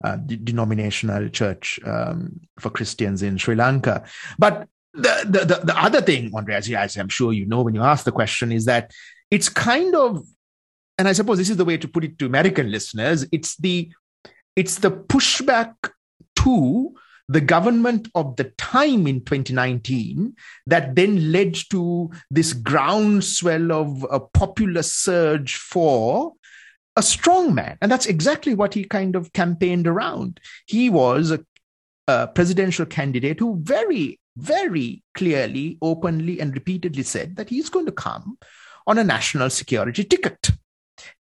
uh, 0.05 0.17
denominational 0.17 1.29
church 1.29 1.81
um, 1.85 2.41
for 2.61 2.71
Christians 2.71 3.23
in 3.23 3.37
Sri 3.37 3.57
Lanka. 3.57 4.05
But 4.38 4.69
the, 4.99 5.25
the, 5.25 5.45
the, 5.45 5.61
the 5.65 5.83
other 5.83 6.01
thing, 6.01 6.31
Andre, 6.35 6.55
as, 6.55 6.71
as 6.71 6.97
I'm 6.97 7.09
sure 7.09 7.33
you 7.33 7.47
know 7.47 7.63
when 7.63 7.75
you 7.75 7.83
ask 7.83 8.05
the 8.05 8.13
question, 8.13 8.53
is 8.53 8.65
that 8.67 8.93
it's 9.31 9.49
kind 9.49 9.95
of, 9.95 10.25
and 10.99 11.09
I 11.09 11.13
suppose 11.13 11.39
this 11.39 11.51
is 11.51 11.57
the 11.57 11.65
way 11.65 11.77
to 11.77 11.89
put 11.89 12.05
it 12.05 12.19
to 12.19 12.27
American 12.27 12.71
listeners, 12.71 13.27
it's 13.33 13.57
the 13.57 13.91
it's 14.57 14.79
the 14.79 14.91
pushback 14.91 15.75
to 16.37 16.95
the 17.29 17.41
government 17.41 18.09
of 18.15 18.37
the 18.37 18.45
time 18.57 19.07
in 19.07 19.21
2019 19.21 20.35
that 20.67 20.95
then 20.97 21.31
led 21.31 21.55
to 21.71 22.11
this 22.31 22.55
groundswell 22.55 23.71
of 23.71 24.05
a 24.11 24.19
popular 24.19 24.83
surge 24.83 25.57
for 25.57 26.33
a 26.97 27.03
strong 27.03 27.55
man. 27.55 27.79
And 27.81 27.93
that's 27.93 28.07
exactly 28.07 28.55
what 28.55 28.75
he 28.75 28.85
kind 28.85 29.15
of 29.15 29.33
campaigned 29.33 29.87
around. 29.87 30.41
He 30.67 30.91
was 30.91 31.31
a, 31.31 31.45
a 32.09 32.27
presidential 32.27 32.87
candidate 32.87 33.39
who 33.39 33.61
very, 33.63 34.19
very 34.38 35.03
clearly, 35.14 35.79
openly, 35.83 36.40
and 36.40 36.55
repeatedly 36.55 37.03
said 37.03 37.37
that 37.37 37.51
he's 37.51 37.68
going 37.68 37.87
to 37.87 37.92
come 37.92 38.38
on 38.87 38.98
a 38.98 39.05
national 39.05 39.51
security 39.51 40.05
ticket. 40.05 40.51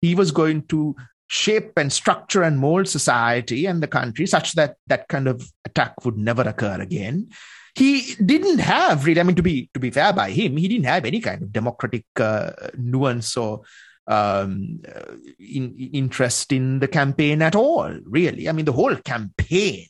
He 0.00 0.14
was 0.14 0.30
going 0.30 0.62
to 0.68 0.96
shape 1.28 1.72
and 1.76 1.92
structure 1.92 2.42
and 2.42 2.58
mold 2.58 2.88
society 2.88 3.66
and 3.66 3.82
the 3.82 3.86
country 3.86 4.26
such 4.26 4.52
that 4.52 4.76
that 4.86 5.06
kind 5.08 5.28
of 5.28 5.46
attack 5.66 5.92
would 6.02 6.16
never 6.16 6.40
occur 6.40 6.80
again 6.80 7.28
he 7.74 8.14
didn't 8.24 8.60
have 8.60 9.04
really 9.04 9.20
i 9.20 9.22
mean 9.22 9.36
to 9.36 9.42
be 9.42 9.68
to 9.74 9.78
be 9.78 9.90
fair 9.90 10.10
by 10.10 10.30
him 10.30 10.56
he 10.56 10.66
didn't 10.66 10.86
have 10.86 11.04
any 11.04 11.20
kind 11.20 11.42
of 11.42 11.52
democratic 11.52 12.06
uh, 12.18 12.50
nuance 12.78 13.36
or 13.36 13.60
um, 14.08 14.80
uh, 14.88 15.14
in, 15.38 15.76
interest 15.92 16.50
in 16.50 16.80
the 16.80 16.88
campaign 16.88 17.42
at 17.42 17.54
all, 17.54 17.94
really. 18.04 18.48
I 18.48 18.52
mean, 18.52 18.64
the 18.64 18.72
whole 18.72 18.96
campaign 18.96 19.88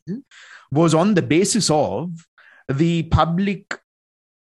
was 0.70 0.92
on 0.92 1.14
the 1.14 1.22
basis 1.22 1.70
of 1.70 2.10
the 2.68 3.04
public 3.04 3.78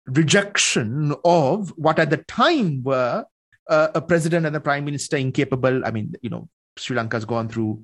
rejection 0.08 1.14
of 1.24 1.70
what 1.78 2.00
at 2.00 2.10
the 2.10 2.18
time 2.18 2.84
were 2.84 3.26
uh, 3.70 3.88
a 3.96 4.02
president 4.02 4.46
and 4.46 4.56
a 4.56 4.60
prime 4.60 4.86
minister 4.86 5.18
incapable. 5.18 5.86
I 5.86 5.92
mean, 5.92 6.14
you 6.22 6.30
know, 6.30 6.48
Sri 6.78 6.96
Lanka's 6.96 7.26
gone 7.26 7.50
through. 7.50 7.84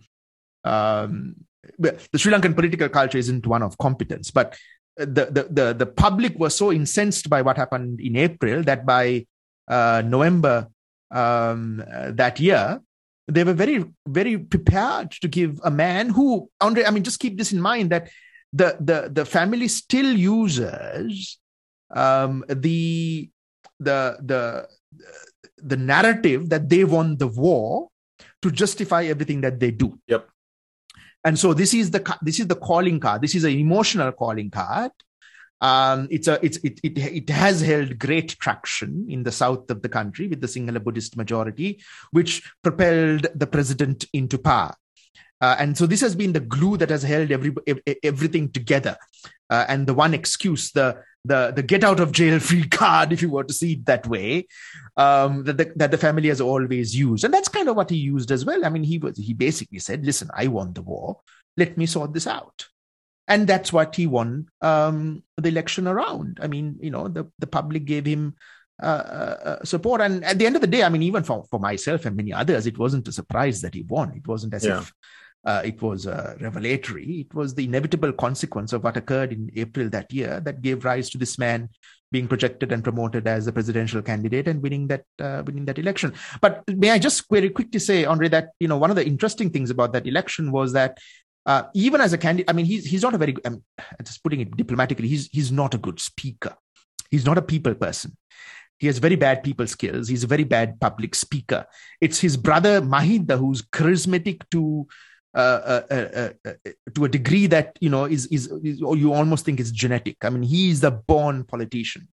Um, 0.64 1.36
the 1.80 1.98
Sri 2.16 2.32
Lankan 2.32 2.56
political 2.56 2.90
culture 2.90 3.18
isn't 3.18 3.48
one 3.48 3.64
of 3.64 3.78
competence, 3.78 4.32
but 4.32 4.58
the, 4.98 5.26
the 5.26 5.48
the 5.50 5.74
the 5.74 5.86
public 5.86 6.38
was 6.38 6.56
so 6.56 6.72
incensed 6.72 7.30
by 7.30 7.42
what 7.42 7.58
happened 7.58 8.00
in 8.00 8.16
April 8.16 8.64
that 8.64 8.86
by 8.86 9.26
uh, 9.68 10.02
November 10.06 10.68
um, 11.12 11.84
uh, 11.92 12.12
that 12.12 12.40
year, 12.40 12.82
they 13.28 13.44
were 13.44 13.54
very, 13.54 13.86
very 14.08 14.38
prepared 14.38 15.12
to 15.12 15.28
give 15.28 15.60
a 15.64 15.72
man 15.72 16.10
who, 16.10 16.50
Andre, 16.60 16.84
I 16.86 16.92
mean, 16.92 17.04
just 17.04 17.20
keep 17.20 17.38
this 17.38 17.54
in 17.54 17.62
mind 17.62 17.92
that 17.92 18.10
the 18.54 18.78
the 18.80 19.10
the 19.12 19.26
family 19.26 19.68
still 19.68 20.12
uses 20.12 21.40
um, 21.94 22.44
the 22.48 23.30
the 23.80 24.18
the 24.22 24.68
the 25.58 25.78
narrative 25.78 26.50
that 26.50 26.68
they 26.70 26.84
won 26.84 27.18
the 27.18 27.28
war 27.28 27.90
to 28.42 28.52
justify 28.52 29.04
everything 29.06 29.42
that 29.42 29.60
they 29.60 29.72
do. 29.72 30.00
Yep. 30.08 30.28
And 31.24 31.38
so 31.38 31.54
this 31.54 31.74
is 31.74 31.92
the 31.92 32.18
this 32.22 32.40
is 32.40 32.48
the 32.48 32.56
calling 32.56 33.00
card. 33.00 33.22
This 33.22 33.36
is 33.36 33.44
an 33.44 33.52
emotional 33.52 34.12
calling 34.12 34.50
card 34.50 34.92
um, 35.62 36.08
it's 36.10 36.28
a, 36.28 36.44
it's, 36.44 36.58
it, 36.58 36.80
it, 36.84 36.98
it 36.98 37.30
has 37.30 37.62
held 37.62 38.00
great 38.00 38.30
traction 38.40 39.06
in 39.08 39.24
the 39.24 39.32
south 39.32 39.70
of 39.70 39.84
the 39.84 39.90
country 39.90 40.28
with 40.28 40.42
the 40.42 40.48
Sinhala 40.48 40.84
Buddhist 40.84 41.16
majority, 41.16 41.82
which 42.10 42.52
propelled 42.64 43.28
the 43.36 43.48
president 43.48 44.06
into 44.12 44.40
power. 44.40 44.74
Uh, 45.42 45.56
and 45.58 45.78
so 45.78 45.86
this 45.86 46.02
has 46.02 46.16
been 46.16 46.34
the 46.34 46.40
glue 46.40 46.78
that 46.78 46.90
has 46.90 47.04
held 47.04 47.32
every, 47.32 47.54
everything 48.04 48.50
together. 48.52 48.96
Uh, 49.50 49.66
and 49.68 49.88
the 49.88 49.94
one 49.94 50.14
excuse, 50.14 50.72
the, 50.72 50.98
the, 51.26 51.52
the 51.56 51.64
get 51.64 51.84
out 51.84 52.00
of 52.00 52.12
jail 52.12 52.40
free 52.40 52.68
card, 52.70 53.12
if 53.12 53.22
you 53.22 53.30
were 53.30 53.44
to 53.44 53.54
see 53.54 53.74
it 53.74 53.86
that 53.86 54.08
way, 54.08 54.48
um, 54.98 55.44
that, 55.44 55.58
the, 55.58 55.74
that 55.76 55.92
the 55.92 55.98
family 55.98 56.30
has 56.30 56.40
always 56.40 56.96
used. 56.96 57.24
And 57.24 57.34
that's 57.34 57.50
kind 57.50 57.68
of 57.68 57.76
what 57.76 57.90
he 57.90 57.98
used 57.98 58.32
as 58.32 58.46
well. 58.46 58.66
I 58.66 58.70
mean, 58.70 58.84
he 58.84 59.00
was, 59.00 59.18
he 59.18 59.34
basically 59.34 59.80
said, 59.80 60.06
listen, 60.06 60.30
I 60.34 60.48
won 60.48 60.74
the 60.74 60.84
war. 60.84 61.20
Let 61.58 61.78
me 61.78 61.86
sort 61.86 62.14
this 62.14 62.28
out 62.28 62.68
and 63.28 63.48
that's 63.48 63.72
what 63.72 63.96
he 63.96 64.08
won 64.08 64.48
um, 64.62 65.24
the 65.38 65.48
election 65.48 65.88
around. 65.88 66.40
I 66.42 66.48
mean, 66.48 66.78
you 66.82 66.92
know, 66.92 67.08
the, 67.08 67.32
the 67.40 67.48
public 67.48 67.86
gave 67.86 68.06
him 68.06 68.36
uh, 68.84 68.86
uh, 68.86 69.38
uh, 69.46 69.64
support, 69.64 70.02
and 70.02 70.26
at 70.26 70.38
the 70.38 70.46
end 70.46 70.56
of 70.56 70.62
the 70.62 70.68
day, 70.68 70.84
I 70.84 70.90
mean, 70.90 71.04
even 71.04 71.24
for, 71.24 71.46
for 71.50 71.60
myself 71.60 72.06
and 72.06 72.18
many 72.18 72.34
others, 72.34 72.68
it 72.68 72.78
wasn't 72.78 73.08
a 73.08 73.12
surprise 73.12 73.62
that 73.62 73.74
he 73.74 73.84
won. 73.84 74.14
It 74.16 74.28
wasn't 74.28 74.54
as 74.54 74.66
yeah. 74.66 74.80
if 74.80 74.92
uh, 75.44 75.62
it 75.66 75.82
was 75.82 76.06
uh, 76.06 76.36
revelatory. 76.40 77.22
It 77.22 77.34
was 77.34 77.56
the 77.56 77.66
inevitable 77.66 78.14
consequence 78.14 78.74
of 78.74 78.84
what 78.84 78.98
occurred 78.98 79.34
in 79.34 79.52
April 79.56 79.90
that 79.90 80.12
year 80.14 80.40
that 80.42 80.62
gave 80.62 80.86
rise 80.86 81.10
to 81.12 81.18
this 81.18 81.40
man 81.40 81.70
being 82.12 82.28
projected 82.28 82.72
and 82.72 82.84
promoted 82.84 83.26
as 83.26 83.48
a 83.48 83.54
presidential 83.54 84.02
candidate 84.02 84.48
and 84.48 84.62
winning 84.62 84.88
that 84.88 85.06
uh, 85.20 85.42
winning 85.46 85.66
that 85.66 85.80
election. 85.80 86.14
But 86.42 86.64
may 86.68 86.92
I 86.92 87.00
just 87.00 87.30
very 87.30 87.50
quickly 87.50 87.80
say, 87.80 88.06
Andre, 88.06 88.28
that 88.30 88.50
you 88.60 88.68
know 88.68 88.78
one 88.78 88.90
of 88.90 88.96
the 88.96 89.06
interesting 89.06 89.50
things 89.50 89.70
about 89.70 89.94
that 89.94 90.06
election 90.06 90.52
was 90.52 90.74
that 90.74 91.00
uh, 91.46 91.64
even 91.74 92.02
as 92.02 92.14
a 92.14 92.18
candidate, 92.18 92.50
I 92.50 92.54
mean, 92.54 92.66
he's 92.66 92.86
he's 92.86 93.02
not 93.02 93.16
a 93.16 93.18
very. 93.18 93.36
I'm 93.46 93.64
just 94.04 94.24
putting 94.24 94.42
it 94.42 94.56
diplomatically. 94.56 95.08
He's 95.08 95.28
he's 95.32 95.52
not 95.52 95.74
a 95.74 95.78
good 95.78 96.00
speaker. 96.00 96.56
He's 97.10 97.26
not 97.26 97.38
a 97.38 97.42
people 97.42 97.74
person. 97.74 98.16
He 98.78 98.88
has 98.88 98.98
very 98.98 99.16
bad 99.16 99.44
people 99.44 99.68
skills. 99.68 100.08
He's 100.08 100.24
a 100.24 100.28
very 100.28 100.44
bad 100.44 100.80
public 100.80 101.14
speaker. 101.14 101.66
It's 102.00 102.20
his 102.20 102.36
brother 102.36 102.82
Mahinda 102.82 103.38
who's 103.38 103.62
charismatic 103.62 104.42
to 104.52 104.88
uh, 105.34 105.82
uh, 105.90 105.96
uh, 106.16 106.30
uh, 106.46 106.72
to 106.94 107.06
a 107.06 107.10
degree 107.10 107.48
that 107.48 107.78
you 107.80 107.90
know 107.90 108.06
is, 108.06 108.26
is, 108.28 108.48
is 108.64 108.80
you 108.80 109.14
almost 109.14 109.46
think 109.46 109.60
is 109.60 109.72
genetic. 109.72 110.18
I 110.24 110.30
mean, 110.30 110.44
he 110.44 110.70
is 110.70 110.82
the 110.82 110.92
born 110.92 111.44
politician, 111.46 112.08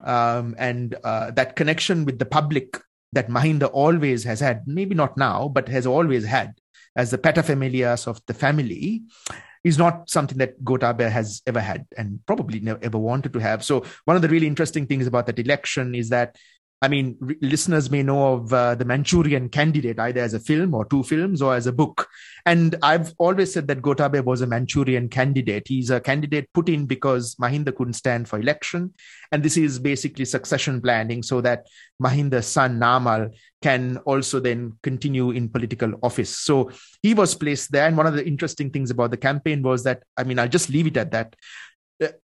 um, 0.00 0.54
and 0.58 0.94
uh, 1.04 1.30
that 1.32 1.56
connection 1.56 2.04
with 2.04 2.18
the 2.18 2.26
public 2.26 2.80
that 3.12 3.28
Mahinda 3.28 3.70
always 3.72 4.24
has 4.24 4.40
had, 4.40 4.62
maybe 4.66 4.94
not 4.94 5.16
now, 5.16 5.48
but 5.48 5.68
has 5.68 5.86
always 5.86 6.24
had, 6.24 6.54
as 6.96 7.10
the 7.10 7.18
paterfamilias 7.18 8.06
of 8.06 8.20
the 8.26 8.34
family 8.34 9.02
is 9.64 9.78
not 9.78 10.08
something 10.08 10.38
that 10.38 10.62
Gotabaya 10.62 11.10
has 11.10 11.42
ever 11.46 11.60
had 11.60 11.86
and 11.98 12.20
probably 12.24 12.60
never 12.60 12.78
ever 12.82 12.98
wanted 12.98 13.32
to 13.32 13.40
have. 13.40 13.64
So 13.64 13.84
one 14.04 14.16
of 14.16 14.22
the 14.22 14.28
really 14.28 14.46
interesting 14.46 14.86
things 14.86 15.06
about 15.06 15.26
that 15.26 15.38
election 15.38 15.94
is 15.94 16.08
that 16.10 16.36
I 16.82 16.88
mean, 16.88 17.16
re- 17.20 17.38
listeners 17.40 17.90
may 17.90 18.02
know 18.02 18.34
of 18.34 18.52
uh, 18.52 18.74
the 18.74 18.84
Manchurian 18.84 19.48
Candidate 19.48 19.98
either 19.98 20.20
as 20.20 20.34
a 20.34 20.40
film 20.40 20.74
or 20.74 20.84
two 20.84 21.02
films 21.02 21.40
or 21.40 21.54
as 21.54 21.66
a 21.66 21.72
book. 21.72 22.06
And 22.44 22.76
I've 22.82 23.14
always 23.18 23.52
said 23.52 23.66
that 23.68 23.80
Gotabaya 23.80 24.22
was 24.22 24.42
a 24.42 24.46
Manchurian 24.46 25.08
candidate. 25.08 25.66
He's 25.66 25.90
a 25.90 26.00
candidate 26.00 26.52
put 26.52 26.68
in 26.68 26.84
because 26.84 27.34
Mahinda 27.36 27.74
couldn't 27.74 27.94
stand 27.94 28.28
for 28.28 28.38
election. 28.38 28.92
And 29.32 29.42
this 29.42 29.56
is 29.56 29.78
basically 29.78 30.26
succession 30.26 30.82
planning 30.82 31.22
so 31.22 31.40
that 31.40 31.66
Mahinda's 32.02 32.46
son 32.46 32.78
Namal 32.78 33.34
can 33.62 33.96
also 34.04 34.38
then 34.38 34.74
continue 34.82 35.30
in 35.30 35.48
political 35.48 35.94
office. 36.02 36.36
So 36.36 36.70
he 37.02 37.14
was 37.14 37.34
placed 37.34 37.72
there. 37.72 37.86
And 37.86 37.96
one 37.96 38.06
of 38.06 38.14
the 38.14 38.26
interesting 38.26 38.70
things 38.70 38.90
about 38.90 39.10
the 39.10 39.16
campaign 39.16 39.62
was 39.62 39.82
that, 39.84 40.02
I 40.16 40.24
mean, 40.24 40.38
I'll 40.38 40.46
just 40.46 40.68
leave 40.68 40.86
it 40.86 40.98
at 40.98 41.10
that. 41.12 41.34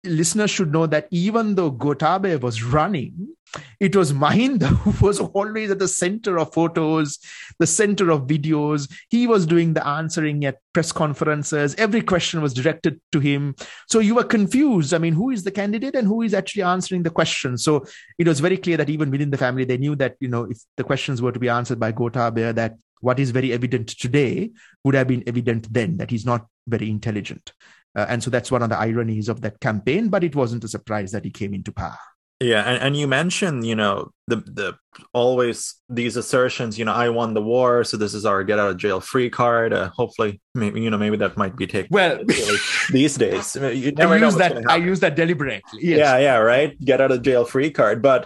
Listeners 0.03 0.49
should 0.49 0.71
know 0.71 0.87
that 0.87 1.07
even 1.11 1.55
though 1.55 1.71
Gotabaya 1.71 2.39
was 2.39 2.63
running, 2.63 3.35
it 3.79 3.95
was 3.95 4.13
Mahinda 4.13 4.67
who 4.67 5.05
was 5.05 5.19
always 5.19 5.71
at 5.71 5.79
the 5.79 5.87
center 5.87 6.39
of 6.39 6.53
photos, 6.53 7.19
the 7.59 7.67
center 7.67 8.09
of 8.09 8.27
videos. 8.27 8.91
He 9.09 9.27
was 9.27 9.45
doing 9.45 9.73
the 9.73 9.85
answering 9.85 10.45
at 10.45 10.59
press 10.73 10.91
conferences. 10.91 11.75
Every 11.75 12.01
question 12.01 12.41
was 12.41 12.53
directed 12.53 12.99
to 13.11 13.19
him. 13.19 13.55
So 13.89 13.99
you 13.99 14.15
were 14.15 14.23
confused. 14.23 14.93
I 14.93 14.97
mean, 14.97 15.13
who 15.13 15.29
is 15.29 15.43
the 15.43 15.51
candidate 15.51 15.95
and 15.95 16.07
who 16.07 16.21
is 16.21 16.33
actually 16.33 16.63
answering 16.63 17.03
the 17.03 17.09
question? 17.09 17.57
So 17.57 17.85
it 18.17 18.27
was 18.27 18.39
very 18.39 18.57
clear 18.57 18.77
that 18.77 18.89
even 18.89 19.11
within 19.11 19.31
the 19.31 19.37
family, 19.37 19.65
they 19.65 19.77
knew 19.77 19.95
that, 19.97 20.15
you 20.19 20.29
know, 20.29 20.45
if 20.49 20.59
the 20.77 20.83
questions 20.83 21.21
were 21.21 21.31
to 21.31 21.39
be 21.39 21.49
answered 21.49 21.79
by 21.79 21.91
Gotabaya, 21.91 22.55
that 22.55 22.75
what 23.01 23.19
is 23.19 23.31
very 23.31 23.51
evident 23.51 23.89
today 23.89 24.51
would 24.83 24.95
have 24.95 25.07
been 25.07 25.23
evident 25.27 25.71
then, 25.73 25.97
that 25.97 26.11
he's 26.11 26.25
not 26.25 26.45
very 26.67 26.89
intelligent. 26.89 27.51
Uh, 27.95 28.05
and 28.07 28.23
so 28.23 28.29
that's 28.29 28.51
one 28.51 28.63
of 28.63 28.69
the 28.69 28.77
ironies 28.77 29.29
of 29.29 29.41
that 29.41 29.59
campaign, 29.59 30.09
but 30.09 30.23
it 30.23 30.35
wasn't 30.35 30.63
a 30.63 30.67
surprise 30.67 31.11
that 31.11 31.25
he 31.25 31.31
came 31.31 31.53
into 31.53 31.71
power. 31.71 31.97
Yeah, 32.41 32.63
and, 32.63 32.81
and 32.81 32.97
you 32.97 33.07
mentioned, 33.07 33.67
you 33.67 33.75
know, 33.75 34.11
the 34.25 34.37
the 34.37 34.73
always 35.13 35.75
these 35.89 36.17
assertions, 36.17 36.79
you 36.79 36.85
know, 36.85 36.93
I 36.93 37.09
won 37.09 37.35
the 37.35 37.41
war, 37.41 37.83
so 37.83 37.97
this 37.97 38.15
is 38.15 38.25
our 38.25 38.43
get 38.43 38.57
out 38.57 38.71
of 38.71 38.77
jail 38.77 38.99
free 38.99 39.29
card. 39.29 39.73
Uh, 39.73 39.91
hopefully, 39.95 40.41
maybe 40.55 40.81
you 40.81 40.89
know, 40.89 40.97
maybe 40.97 41.17
that 41.17 41.37
might 41.37 41.55
be 41.55 41.67
taken 41.67 41.89
well 41.91 42.19
these 42.89 43.15
days. 43.15 43.55
You 43.55 43.91
never 43.91 44.15
I 44.15 44.17
use 44.17 44.35
that. 44.37 44.67
I 44.67 44.77
use 44.77 45.01
that 45.01 45.15
deliberately. 45.15 45.61
Yes. 45.73 45.99
Yeah, 45.99 46.17
yeah, 46.17 46.37
right. 46.37 46.79
Get 46.79 46.99
out 46.99 47.11
of 47.11 47.21
jail 47.21 47.45
free 47.45 47.69
card, 47.69 48.01
but 48.01 48.25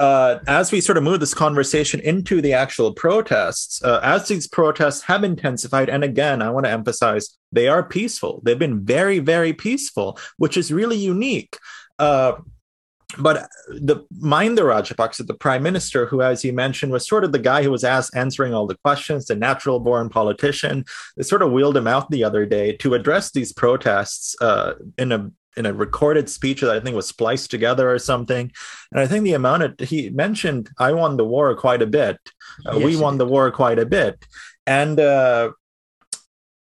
uh, 0.00 0.38
as 0.46 0.70
we 0.70 0.80
sort 0.80 0.96
of 0.96 1.04
move 1.04 1.20
this 1.20 1.34
conversation 1.34 2.00
into 2.00 2.40
the 2.40 2.52
actual 2.52 2.92
protests, 2.92 3.82
uh, 3.82 4.00
as 4.02 4.28
these 4.28 4.46
protests 4.46 5.02
have 5.02 5.24
intensified, 5.24 5.88
and 5.88 6.04
again, 6.04 6.40
I 6.40 6.50
want 6.50 6.66
to 6.66 6.70
emphasize 6.70 7.36
they 7.50 7.68
are 7.68 7.82
peaceful. 7.82 8.40
They've 8.44 8.58
been 8.58 8.84
very, 8.84 9.18
very 9.18 9.52
peaceful, 9.52 10.18
which 10.36 10.56
is 10.56 10.72
really 10.72 10.96
unique. 10.96 11.56
Uh, 11.98 12.34
but 13.16 13.48
the 13.68 14.04
Mahinda 14.22 14.58
Rajapaksa, 14.58 15.26
the 15.26 15.34
prime 15.34 15.62
minister, 15.62 16.06
who, 16.06 16.20
as 16.20 16.44
you 16.44 16.52
mentioned, 16.52 16.92
was 16.92 17.08
sort 17.08 17.24
of 17.24 17.32
the 17.32 17.38
guy 17.38 17.62
who 17.62 17.70
was 17.70 17.82
asked 17.82 18.14
answering 18.14 18.52
all 18.52 18.66
the 18.66 18.76
questions, 18.84 19.26
the 19.26 19.34
natural 19.34 19.80
born 19.80 20.10
politician, 20.10 20.84
they 21.16 21.22
sort 21.22 21.40
of 21.40 21.50
wheeled 21.50 21.76
him 21.76 21.86
out 21.86 22.10
the 22.10 22.22
other 22.22 22.44
day 22.44 22.76
to 22.76 22.92
address 22.92 23.30
these 23.30 23.52
protests 23.52 24.36
uh, 24.42 24.74
in 24.98 25.10
a 25.12 25.30
in 25.58 25.66
a 25.66 25.72
recorded 25.72 26.30
speech 26.30 26.60
that 26.60 26.70
I 26.70 26.80
think 26.80 26.96
was 26.96 27.08
spliced 27.08 27.50
together 27.50 27.92
or 27.92 27.98
something. 27.98 28.50
And 28.92 29.00
I 29.00 29.06
think 29.06 29.24
the 29.24 29.34
amount 29.34 29.62
of 29.64 29.88
he 29.88 30.10
mentioned, 30.10 30.70
I 30.78 30.92
won 30.92 31.16
the 31.16 31.24
war 31.24 31.54
quite 31.56 31.82
a 31.82 31.86
bit. 31.86 32.16
Uh, 32.66 32.76
yes, 32.76 32.84
we 32.84 32.96
won 32.96 33.18
the 33.18 33.26
war 33.26 33.50
quite 33.50 33.78
a 33.78 33.86
bit. 33.86 34.24
And 34.66 35.00
uh, 35.00 35.52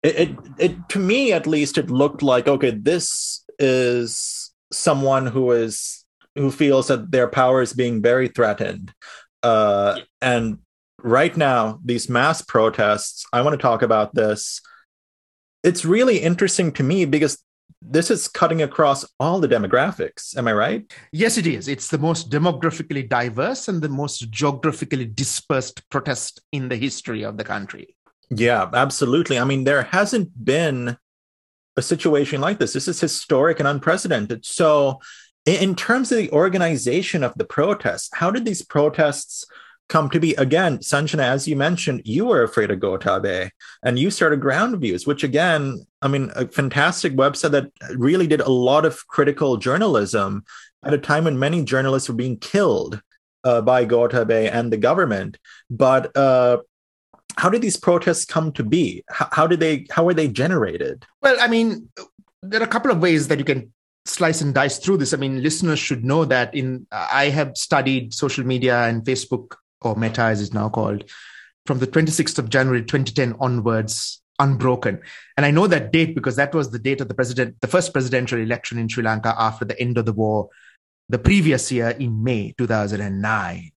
it, 0.03 0.15
it, 0.15 0.37
it, 0.57 0.89
to 0.89 0.99
me 0.99 1.33
at 1.33 1.47
least, 1.47 1.77
it 1.77 1.91
looked 1.91 2.23
like, 2.23 2.47
okay, 2.47 2.71
this 2.71 3.43
is 3.59 4.51
someone 4.71 5.27
who 5.27 5.51
is 5.51 6.05
who 6.35 6.51
feels 6.51 6.87
that 6.87 7.11
their 7.11 7.27
power 7.27 7.61
is 7.61 7.73
being 7.73 8.01
very 8.01 8.27
threatened. 8.27 8.93
Uh, 9.41 9.99
and 10.21 10.59
right 11.01 11.35
now, 11.35 11.79
these 11.83 12.09
mass 12.09 12.41
protests, 12.41 13.25
I 13.33 13.41
want 13.41 13.53
to 13.53 13.61
talk 13.61 13.81
about 13.81 14.13
this. 14.13 14.61
It's 15.63 15.83
really 15.83 16.19
interesting 16.19 16.71
to 16.73 16.83
me 16.83 17.05
because 17.05 17.43
this 17.81 18.09
is 18.09 18.27
cutting 18.27 18.61
across 18.61 19.05
all 19.19 19.39
the 19.39 19.47
demographics. 19.47 20.35
Am 20.37 20.47
I 20.47 20.53
right? 20.53 20.93
Yes, 21.11 21.37
it 21.37 21.47
is. 21.47 21.67
It's 21.67 21.89
the 21.89 21.97
most 21.97 22.29
demographically 22.29 23.07
diverse 23.07 23.67
and 23.67 23.81
the 23.81 23.89
most 23.89 24.29
geographically 24.31 25.05
dispersed 25.05 25.87
protest 25.89 26.41
in 26.51 26.69
the 26.69 26.75
history 26.75 27.23
of 27.23 27.37
the 27.37 27.43
country. 27.43 27.95
Yeah, 28.29 28.69
absolutely. 28.73 29.39
I 29.39 29.45
mean, 29.45 29.63
there 29.63 29.83
hasn't 29.83 30.43
been 30.43 30.97
a 31.77 31.81
situation 31.81 32.41
like 32.41 32.59
this. 32.59 32.73
This 32.73 32.87
is 32.87 32.99
historic 32.99 33.59
and 33.59 33.67
unprecedented. 33.67 34.45
So, 34.45 34.99
in 35.45 35.75
terms 35.75 36.11
of 36.11 36.17
the 36.17 36.31
organization 36.31 37.23
of 37.23 37.33
the 37.35 37.45
protests, 37.45 38.09
how 38.13 38.31
did 38.31 38.43
these 38.43 38.65
protests 38.65 39.45
come 39.89 40.09
to 40.09 40.19
be? 40.19 40.33
Again, 40.35 40.79
Sanjana, 40.79 41.23
as 41.23 41.47
you 41.47 41.55
mentioned, 41.55 42.01
you 42.05 42.25
were 42.25 42.43
afraid 42.43 42.71
of 42.71 42.79
Gotabaya 42.79 43.49
and 43.83 43.97
you 43.97 44.11
started 44.11 44.41
Groundviews, 44.41 45.07
which 45.07 45.23
again, 45.23 45.85
I 46.01 46.07
mean, 46.07 46.31
a 46.35 46.47
fantastic 46.47 47.13
website 47.13 47.51
that 47.51 47.71
really 47.95 48.27
did 48.27 48.41
a 48.41 48.49
lot 48.49 48.85
of 48.85 49.07
critical 49.07 49.57
journalism 49.57 50.43
at 50.83 50.93
a 50.93 50.97
time 50.97 51.25
when 51.25 51.39
many 51.39 51.63
journalists 51.63 52.09
were 52.09 52.15
being 52.15 52.37
killed 52.37 53.01
uh, 53.43 53.61
by 53.61 53.85
Gotabaya 53.85 54.51
and 54.51 54.71
the 54.71 54.77
government. 54.77 55.37
But 55.69 56.15
uh, 56.15 56.59
how 57.37 57.49
did 57.49 57.61
these 57.61 57.77
protests 57.77 58.25
come 58.25 58.51
to 58.53 58.63
be? 58.63 59.03
How, 59.09 59.29
how 59.31 59.47
did 59.47 59.59
they? 59.59 59.85
How 59.91 60.03
were 60.03 60.13
they 60.13 60.27
generated? 60.27 61.05
Well, 61.21 61.37
I 61.39 61.47
mean, 61.47 61.89
there 62.41 62.61
are 62.61 62.65
a 62.65 62.67
couple 62.67 62.91
of 62.91 63.01
ways 63.01 63.27
that 63.27 63.39
you 63.39 63.45
can 63.45 63.71
slice 64.05 64.41
and 64.41 64.53
dice 64.53 64.79
through 64.79 64.97
this. 64.97 65.13
I 65.13 65.17
mean, 65.17 65.43
listeners 65.43 65.79
should 65.79 66.03
know 66.03 66.25
that 66.25 66.53
in 66.55 66.87
I 66.91 67.29
have 67.29 67.57
studied 67.57 68.13
social 68.13 68.45
media 68.45 68.83
and 68.83 69.03
Facebook 69.03 69.55
or 69.81 69.95
Meta 69.95 70.21
as 70.21 70.41
it's 70.41 70.53
now 70.53 70.69
called 70.69 71.03
from 71.65 71.79
the 71.79 71.87
26th 71.87 72.39
of 72.39 72.49
January 72.49 72.81
2010 72.81 73.35
onwards 73.39 74.21
unbroken. 74.39 75.01
And 75.35 75.45
I 75.45 75.51
know 75.51 75.67
that 75.67 75.91
date 75.91 76.15
because 76.15 76.35
that 76.37 76.53
was 76.53 76.71
the 76.71 76.79
date 76.79 77.01
of 77.01 77.07
the 77.07 77.13
president, 77.13 77.57
the 77.61 77.67
first 77.67 77.93
presidential 77.93 78.39
election 78.39 78.77
in 78.77 78.87
Sri 78.87 79.03
Lanka 79.03 79.35
after 79.37 79.65
the 79.65 79.79
end 79.79 79.97
of 79.97 80.05
the 80.05 80.13
war, 80.13 80.49
the 81.09 81.19
previous 81.19 81.71
year 81.71 81.89
in 81.89 82.23
May 82.23 82.53
2009. 82.57 83.71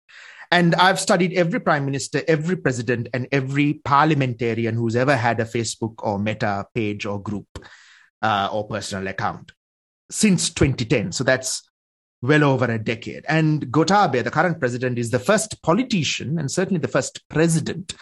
And 0.52 0.74
I've 0.76 1.00
studied 1.00 1.34
every 1.34 1.60
prime 1.60 1.86
minister, 1.86 2.24
every 2.28 2.56
president, 2.56 3.08
and 3.14 3.28
every 3.32 3.76
parliamentarian 3.86 4.76
who's 4.76 4.96
ever 4.96 5.16
had 5.16 5.40
a 5.40 5.46
Facebook 5.46 5.96
or 6.00 6.18
Meta 6.18 6.66
page 6.74 7.06
or 7.06 7.22
group 7.22 7.48
uh, 8.22 8.50
or 8.52 8.68
personal 8.68 9.08
account 9.08 9.52
since 10.10 10.50
2010. 10.50 11.12
So 11.12 11.24
that's 11.24 11.69
well 12.22 12.44
over 12.44 12.66
a 12.66 12.80
decade. 12.80 13.26
And 13.28 13.68
Gotabaya, 13.68 14.24
the 14.24 14.32
current 14.32 14.60
president, 14.60 15.00
is 15.00 15.12
the 15.12 15.20
first 15.20 15.62
politician 15.62 16.38
and 16.38 16.52
certainly 16.52 16.80
the 16.80 16.88
first 16.88 17.28
president 17.30 17.94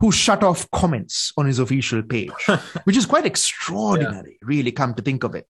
who 0.00 0.12
shut 0.12 0.42
off 0.42 0.70
comments 0.70 1.32
on 1.36 1.46
his 1.46 1.58
official 1.58 2.02
page, 2.02 2.30
which 2.84 2.96
is 2.96 3.06
quite 3.06 3.26
extraordinary, 3.26 4.38
yeah. 4.40 4.46
really, 4.46 4.72
come 4.72 4.94
to 4.94 5.02
think 5.02 5.24
of 5.24 5.34
it. 5.34 5.46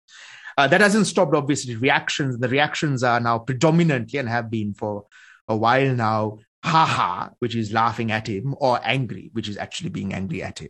Uh, 0.57 0.67
that 0.67 0.81
hasn't 0.81 1.07
stopped, 1.07 1.35
obviously, 1.35 1.75
reactions. 1.75 2.37
The 2.37 2.49
reactions 2.49 3.03
are 3.03 3.19
now 3.19 3.39
predominantly 3.39 4.19
and 4.19 4.29
have 4.29 4.51
been 4.51 4.73
for 4.73 5.05
a 5.47 5.57
while 5.57 5.95
now, 5.95 6.39
haha, 6.63 7.29
which 7.39 7.55
is 7.55 7.73
laughing 7.73 8.11
at 8.11 8.27
him, 8.27 8.53
or 8.59 8.79
angry, 8.83 9.31
which 9.33 9.49
is 9.49 9.57
actually 9.57 9.89
being 9.89 10.13
angry 10.13 10.43
at 10.43 10.59
him. 10.59 10.69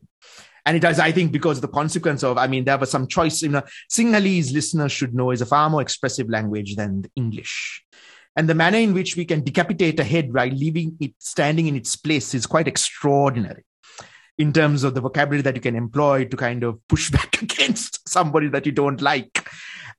And 0.66 0.78
it 0.78 0.84
is, 0.84 1.00
I 1.00 1.12
think, 1.12 1.32
because 1.32 1.60
the 1.60 1.68
consequence 1.68 2.24
of, 2.24 2.38
I 2.38 2.48
mean, 2.48 2.64
there 2.64 2.78
was 2.78 2.90
some 2.90 3.08
choice. 3.08 3.42
You 3.42 3.50
know, 3.50 3.64
Sinhalese 3.92 4.54
listeners 4.54 4.92
should 4.92 5.14
know 5.14 5.32
is 5.32 5.42
a 5.42 5.46
far 5.46 5.70
more 5.70 5.82
expressive 5.82 6.30
language 6.30 6.76
than 6.76 7.06
English. 7.16 7.84
And 8.36 8.50
the 8.50 8.56
manner 8.56 8.78
in 8.78 8.94
which 8.94 9.16
we 9.16 9.26
can 9.26 9.44
decapitate 9.44 10.00
a 10.00 10.04
head 10.04 10.34
while 10.34 10.48
leaving 10.48 10.98
it 11.00 11.14
standing 11.20 11.68
in 11.68 11.76
its 11.76 11.96
place 11.96 12.34
is 12.34 12.46
quite 12.46 12.68
extraordinary 12.68 13.64
in 14.38 14.52
terms 14.52 14.84
of 14.84 14.96
the 14.96 15.02
vocabulary 15.02 15.44
that 15.44 15.56
you 15.56 15.62
can 15.62 15.76
employ 15.76 16.26
to 16.26 16.38
kind 16.38 16.64
of 16.64 16.80
push 16.88 17.12
back 17.18 17.42
against 17.42 18.08
somebody 18.08 18.48
that 18.48 18.66
you 18.66 18.72
don't 18.72 19.02
like. 19.02 19.48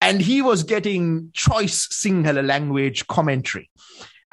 And 0.01 0.21
he 0.21 0.43
was 0.43 0.65
getting 0.65 1.31
choice 1.33 1.87
Sinhala 1.89 2.45
language 2.45 3.07
commentary. 3.07 3.71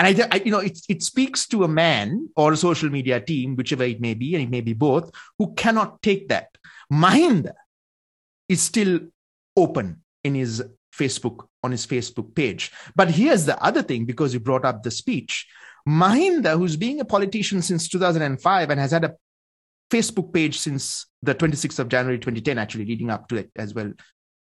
And 0.02 0.20
I, 0.20 0.28
I, 0.32 0.42
you 0.44 0.50
know, 0.50 0.60
it, 0.60 0.80
it 0.90 1.04
speaks 1.04 1.46
to 1.50 1.64
a 1.64 1.68
man 1.68 2.28
or 2.36 2.54
a 2.54 2.58
social 2.58 2.90
media 2.90 3.22
team, 3.22 3.56
whichever 3.56 3.84
it 3.84 4.02
may 4.02 4.16
be, 4.16 4.34
and 4.34 4.44
it 4.44 4.50
may 4.50 4.62
be 4.62 4.74
both, 4.74 5.12
who 5.38 5.54
cannot 5.54 6.02
take 6.02 6.30
that. 6.30 6.58
Mahinda 6.92 7.54
is 8.50 8.62
still 8.62 9.00
open 9.56 10.02
in 10.24 10.34
his 10.34 10.64
Facebook, 10.92 11.46
on 11.64 11.70
his 11.70 11.86
Facebook 11.86 12.34
page. 12.34 12.72
But 12.96 13.12
here's 13.12 13.46
the 13.46 13.64
other 13.64 13.84
thing, 13.84 14.06
because 14.06 14.34
you 14.34 14.40
brought 14.40 14.66
up 14.66 14.82
the 14.82 14.90
speech. 14.90 15.48
Mahinda, 15.88 16.58
who's 16.58 16.78
being 16.78 17.00
a 17.00 17.06
politician 17.06 17.62
since 17.62 17.88
2005 17.88 18.72
and 18.72 18.80
has 18.80 18.90
had 18.90 19.04
a 19.04 19.14
Facebook 19.92 20.34
page 20.34 20.58
since 20.58 21.06
the 21.22 21.36
26th 21.36 21.78
of 21.78 21.90
January 21.90 22.18
2010, 22.18 22.58
actually 22.58 22.86
leading 22.86 23.12
up 23.12 23.28
to 23.28 23.36
it 23.36 23.52
as 23.56 23.76
well 23.76 23.94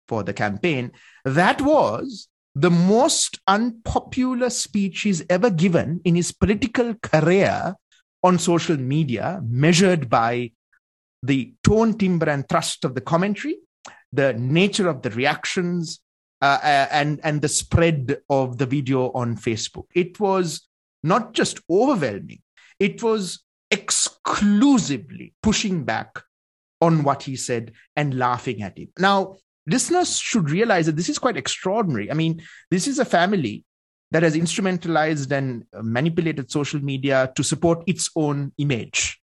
for 0.08 0.24
the 0.24 0.34
campaign, 0.34 0.94
that 1.26 1.60
was 1.60 2.30
the 2.56 2.72
most 2.72 3.40
unpopular 3.48 4.50
speech 4.50 5.02
he's 5.02 5.24
ever 5.30 5.50
given 5.50 6.02
in 6.04 6.16
his 6.16 6.32
political 6.32 6.94
career 6.96 7.76
on 8.24 8.38
social 8.38 8.78
media, 8.78 9.42
measured 9.48 10.10
by 10.10 10.52
the 11.24 11.54
tone, 11.64 11.98
timbre, 11.98 12.30
and 12.30 12.48
thrust 12.50 12.84
of 12.84 12.94
the 12.96 13.02
commentary, 13.02 13.58
the 14.12 14.34
nature 14.34 14.90
of 14.90 15.02
the 15.02 15.10
reactions, 15.12 16.02
uh, 16.42 16.60
uh, 16.62 16.88
and, 16.92 17.20
and 17.24 17.42
the 17.42 17.48
spread 17.48 18.18
of 18.30 18.58
the 18.58 18.66
video 18.66 19.12
on 19.12 19.38
Facebook. 19.38 19.86
It 19.94 20.20
was 20.20 20.68
not 21.04 21.34
just 21.34 21.60
overwhelming, 21.70 22.42
it 22.80 23.02
was 23.02 23.44
exclusively 23.70 25.34
pushing 25.42 25.84
back 25.84 26.22
on 26.82 27.04
what 27.04 27.24
he 27.24 27.36
said 27.36 27.72
and 27.96 28.18
laughing 28.18 28.62
at 28.64 28.78
him. 28.78 28.90
Now, 28.98 29.36
listeners 29.68 30.18
should 30.20 30.50
realize 30.50 30.86
that 30.86 30.96
this 30.96 31.10
is 31.10 31.20
quite 31.20 31.38
extraordinary. 31.38 32.10
I 32.10 32.14
mean, 32.14 32.42
this 32.70 32.88
is 32.88 33.00
a 33.00 33.06
family 33.06 33.66
that 34.12 34.24
has 34.24 34.36
instrumentalized 34.36 35.32
and 35.32 35.66
manipulated 35.82 36.52
social 36.52 36.82
media 36.82 37.32
to 37.36 37.44
support 37.44 37.84
its 37.88 38.10
own 38.16 38.52
image. 38.58 39.18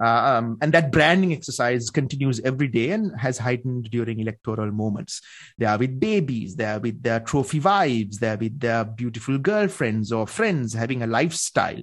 um, 0.00 0.58
and 0.60 0.72
that 0.72 0.90
branding 0.90 1.32
exercise 1.32 1.88
continues 1.90 2.40
every 2.40 2.68
day 2.68 2.90
and 2.90 3.18
has 3.18 3.38
heightened 3.38 3.90
during 3.90 4.20
electoral 4.20 4.70
moments. 4.72 5.20
They 5.56 5.66
are 5.66 5.78
with 5.78 6.00
babies, 6.00 6.56
they 6.56 6.64
are 6.64 6.80
with 6.80 7.02
their 7.02 7.20
trophy 7.20 7.60
wives, 7.60 8.18
they 8.18 8.30
are 8.30 8.36
with 8.36 8.58
their 8.58 8.84
beautiful 8.84 9.38
girlfriends 9.38 10.12
or 10.12 10.26
friends 10.26 10.74
having 10.74 11.02
a 11.02 11.06
lifestyle. 11.06 11.80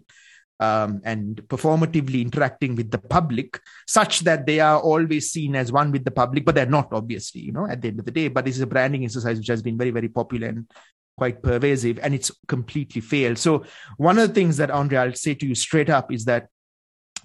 Um, 0.61 1.01
and 1.03 1.41
performatively 1.47 2.21
interacting 2.21 2.75
with 2.75 2.91
the 2.91 2.99
public 2.99 3.59
such 3.87 4.19
that 4.27 4.45
they 4.45 4.59
are 4.59 4.79
always 4.79 5.31
seen 5.31 5.55
as 5.55 5.71
one 5.71 5.91
with 5.91 6.05
the 6.05 6.11
public, 6.11 6.45
but 6.45 6.53
they're 6.53 6.77
not 6.79 6.89
obviously, 6.93 7.41
you 7.41 7.51
know, 7.51 7.65
at 7.65 7.81
the 7.81 7.87
end 7.87 7.99
of 7.99 8.05
the 8.05 8.11
day. 8.11 8.27
But 8.27 8.45
this 8.45 8.57
is 8.57 8.61
a 8.61 8.67
branding 8.67 9.03
exercise 9.03 9.37
which 9.39 9.47
has 9.47 9.63
been 9.63 9.75
very, 9.75 9.89
very 9.89 10.07
popular 10.07 10.49
and 10.49 10.69
quite 11.17 11.41
pervasive, 11.41 11.97
and 12.03 12.13
it's 12.13 12.31
completely 12.47 13.01
failed. 13.01 13.39
So 13.39 13.65
one 13.97 14.19
of 14.19 14.27
the 14.27 14.35
things 14.35 14.57
that 14.57 14.69
Andre, 14.69 14.99
I'll 14.99 15.13
say 15.13 15.33
to 15.33 15.47
you 15.47 15.55
straight 15.55 15.89
up 15.89 16.11
is 16.11 16.25
that 16.25 16.47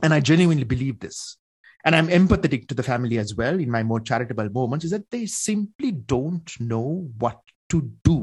and 0.02 0.14
I 0.14 0.20
genuinely 0.20 0.64
believe 0.64 1.00
this, 1.00 1.36
and 1.84 1.94
I'm 1.94 2.08
empathetic 2.08 2.68
to 2.68 2.74
the 2.74 2.82
family 2.82 3.18
as 3.18 3.34
well 3.34 3.60
in 3.60 3.70
my 3.70 3.82
more 3.82 4.00
charitable 4.00 4.48
moments, 4.48 4.86
is 4.86 4.92
that 4.92 5.10
they 5.10 5.26
simply 5.26 5.92
don't 5.92 6.50
know 6.58 7.10
what 7.18 7.40
to 7.68 7.90
do. 8.02 8.20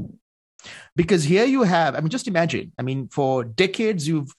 Because 0.95 1.23
here 1.23 1.45
you 1.45 1.63
have, 1.63 1.95
I 1.95 1.99
mean, 1.99 2.09
just 2.09 2.27
imagine, 2.27 2.71
I 2.79 2.81
mean, 2.81 3.09
for 3.09 3.43
decades 3.43 4.07
you've 4.07 4.33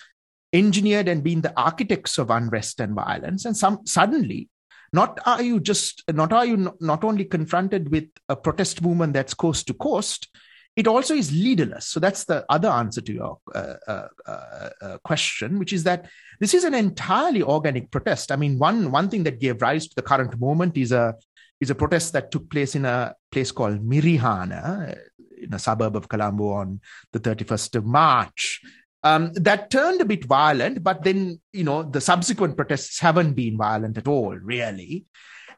engineered 0.55 1.09
and 1.09 1.23
been 1.23 1.43
the 1.43 1.53
architects 1.61 2.17
of 2.17 2.31
unrest 2.31 2.81
and 2.81 2.95
violence, 2.95 3.45
and 3.45 3.57
some 3.57 3.81
suddenly 3.85 4.49
not 4.93 5.19
are 5.27 5.43
you 5.43 5.59
just 5.61 6.05
not 6.13 6.33
are 6.33 6.47
you 6.47 6.73
not 6.81 7.05
only 7.05 7.25
confronted 7.25 7.91
with 7.91 8.09
a 8.29 8.37
protest 8.37 8.81
movement 8.81 9.13
that's 9.13 9.35
coast 9.35 9.67
to 9.67 9.75
coast 9.75 10.29
it 10.77 10.89
also 10.89 11.15
is 11.15 11.31
leaderless. 11.33 11.87
So 11.87 12.01
that's 12.01 12.25
the 12.25 12.45
other 12.49 12.69
answer 12.69 13.01
to 13.01 13.13
your 13.13 13.39
uh, 13.55 13.75
uh, 13.87 14.09
uh, 14.27 14.71
uh, 14.83 14.99
question, 15.05 15.59
which 15.59 15.73
is 15.73 15.85
that 15.85 16.07
this 16.41 16.53
is 16.53 16.65
an 16.65 16.75
entirely 16.75 17.43
organic 17.43 17.91
protest. 17.91 18.33
I 18.33 18.37
mean, 18.37 18.59
one 18.59 18.91
one 18.91 19.09
thing 19.09 19.23
that 19.25 19.41
gave 19.41 19.63
rise 19.63 19.87
to 19.87 19.95
the 19.95 20.03
current 20.03 20.39
moment 20.41 20.77
is 20.77 20.91
a 20.91 21.15
is 21.61 21.71
a 21.71 21.75
protest 21.75 22.13
that 22.15 22.33
took 22.33 22.51
place 22.51 22.75
in 22.75 22.85
a 22.85 23.15
place 23.31 23.53
called 23.53 23.89
Mirihana, 23.89 24.99
in 25.41 25.55
a 25.55 25.59
suburb 25.59 25.95
of 25.95 26.09
Colombo, 26.09 26.51
on 26.51 26.81
the 27.13 27.21
31st 27.21 27.77
of 27.77 27.85
March. 27.87 28.61
Um, 29.05 29.33
that 29.35 29.71
turned 29.71 30.01
a 30.01 30.07
bit 30.07 30.25
violent, 30.25 30.83
but 30.83 31.05
then 31.05 31.39
you 31.53 31.63
know 31.63 31.83
the 31.83 32.01
subsequent 32.01 32.57
protests 32.57 32.99
haven't 32.99 33.35
been 33.35 33.57
violent 33.57 33.99
at 33.99 34.09
all, 34.09 34.35
really. 34.35 35.05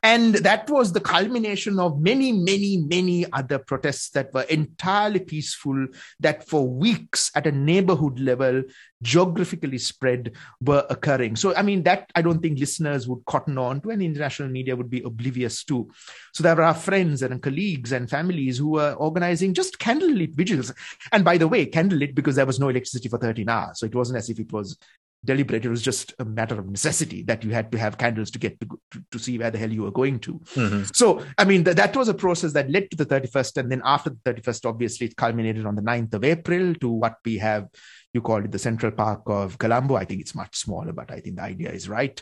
And 0.07 0.37
that 0.37 0.71
was 0.71 0.93
the 0.93 1.01
culmination 1.01 1.81
of 1.81 2.01
many, 2.01 2.31
many, 2.31 2.77
many 2.77 3.27
other 3.33 3.59
protests 3.59 4.11
that 4.11 4.33
were 4.33 4.43
entirely 4.43 5.19
peaceful, 5.19 5.89
that 6.21 6.47
for 6.47 6.65
weeks 6.65 7.33
at 7.35 7.49
a 7.49 7.51
neighborhood 7.51 8.21
level, 8.21 8.63
geographically 9.03 9.79
spread, 9.79 10.37
were 10.61 10.87
occurring. 10.91 11.35
So, 11.35 11.57
I 11.57 11.63
mean, 11.63 11.83
that 11.83 12.09
I 12.15 12.23
don't 12.23 12.41
think 12.41 12.61
listeners 12.61 13.09
would 13.09 13.25
cotton 13.27 13.59
on 13.59 13.81
to, 13.81 13.91
and 13.91 14.01
international 14.01 14.49
media 14.49 14.77
would 14.77 14.91
be 14.91 15.03
oblivious 15.03 15.65
to. 15.65 15.91
So, 16.33 16.45
there 16.45 16.63
are 16.63 16.73
friends 16.73 17.23
and 17.23 17.43
colleagues 17.43 17.91
and 17.91 18.09
families 18.09 18.59
who 18.59 18.71
were 18.71 18.93
organizing 18.93 19.55
just 19.55 19.81
candlelit 19.81 20.37
vigils. 20.37 20.73
And 21.11 21.25
by 21.25 21.37
the 21.37 21.49
way, 21.49 21.67
candlelit 21.67 22.15
because 22.15 22.37
there 22.37 22.47
was 22.47 22.61
no 22.61 22.69
electricity 22.69 23.09
for 23.09 23.19
13 23.19 23.49
hours. 23.49 23.81
So, 23.81 23.87
it 23.87 23.95
wasn't 23.97 24.19
as 24.19 24.31
if 24.31 24.39
it 24.39 24.53
was 24.53 24.79
deliberate. 25.27 25.65
It 25.65 25.69
was 25.69 25.83
just 25.83 26.15
a 26.19 26.25
matter 26.25 26.59
of 26.59 26.69
necessity 26.69 27.23
that 27.25 27.45
you 27.45 27.51
had 27.51 27.71
to 27.73 27.79
have 27.79 27.99
candles 27.99 28.31
to 28.31 28.39
get 28.39 28.59
to, 28.61 28.67
to, 28.93 29.05
to 29.11 29.19
see 29.19 29.39
where 29.39 29.51
the 29.51 29.59
hell 29.59 29.71
you 29.71 29.83
were 29.83 29.91
going 29.91 30.21
to. 30.21 30.39
Mm-hmm. 30.55 30.83
So, 30.95 31.23
I 31.37 31.45
mean, 31.45 31.65
th- 31.65 31.77
that 31.77 31.97
was 31.97 32.09
a 32.09 32.15
process 32.15 32.53
that 32.55 32.71
led 32.71 32.91
to 32.91 32.97
the 32.97 33.07
31st. 33.07 33.59
And 33.59 33.71
then 33.71 33.83
after 33.85 34.11
the 34.11 34.33
31st, 34.33 34.67
obviously, 34.67 35.09
it 35.09 35.17
culminated 35.17 35.67
on 35.67 35.75
the 35.75 35.83
9th 35.83 36.15
of 36.15 36.25
April 36.25 36.75
to 36.77 36.89
what 36.89 37.17
we 37.25 37.39
have. 37.39 37.69
You 38.15 38.23
called 38.23 38.47
it 38.47 38.53
the 38.53 38.59
Central 38.59 38.93
Park 38.93 39.23
of 39.27 39.59
Colombo. 39.59 39.97
I 39.97 40.07
think 40.07 40.23
it's 40.23 40.35
much 40.35 40.57
smaller, 40.57 40.93
but 40.93 41.11
I 41.11 41.21
think 41.21 41.37
the 41.37 41.43
idea 41.43 41.71
is 41.71 41.89
right. 41.89 42.21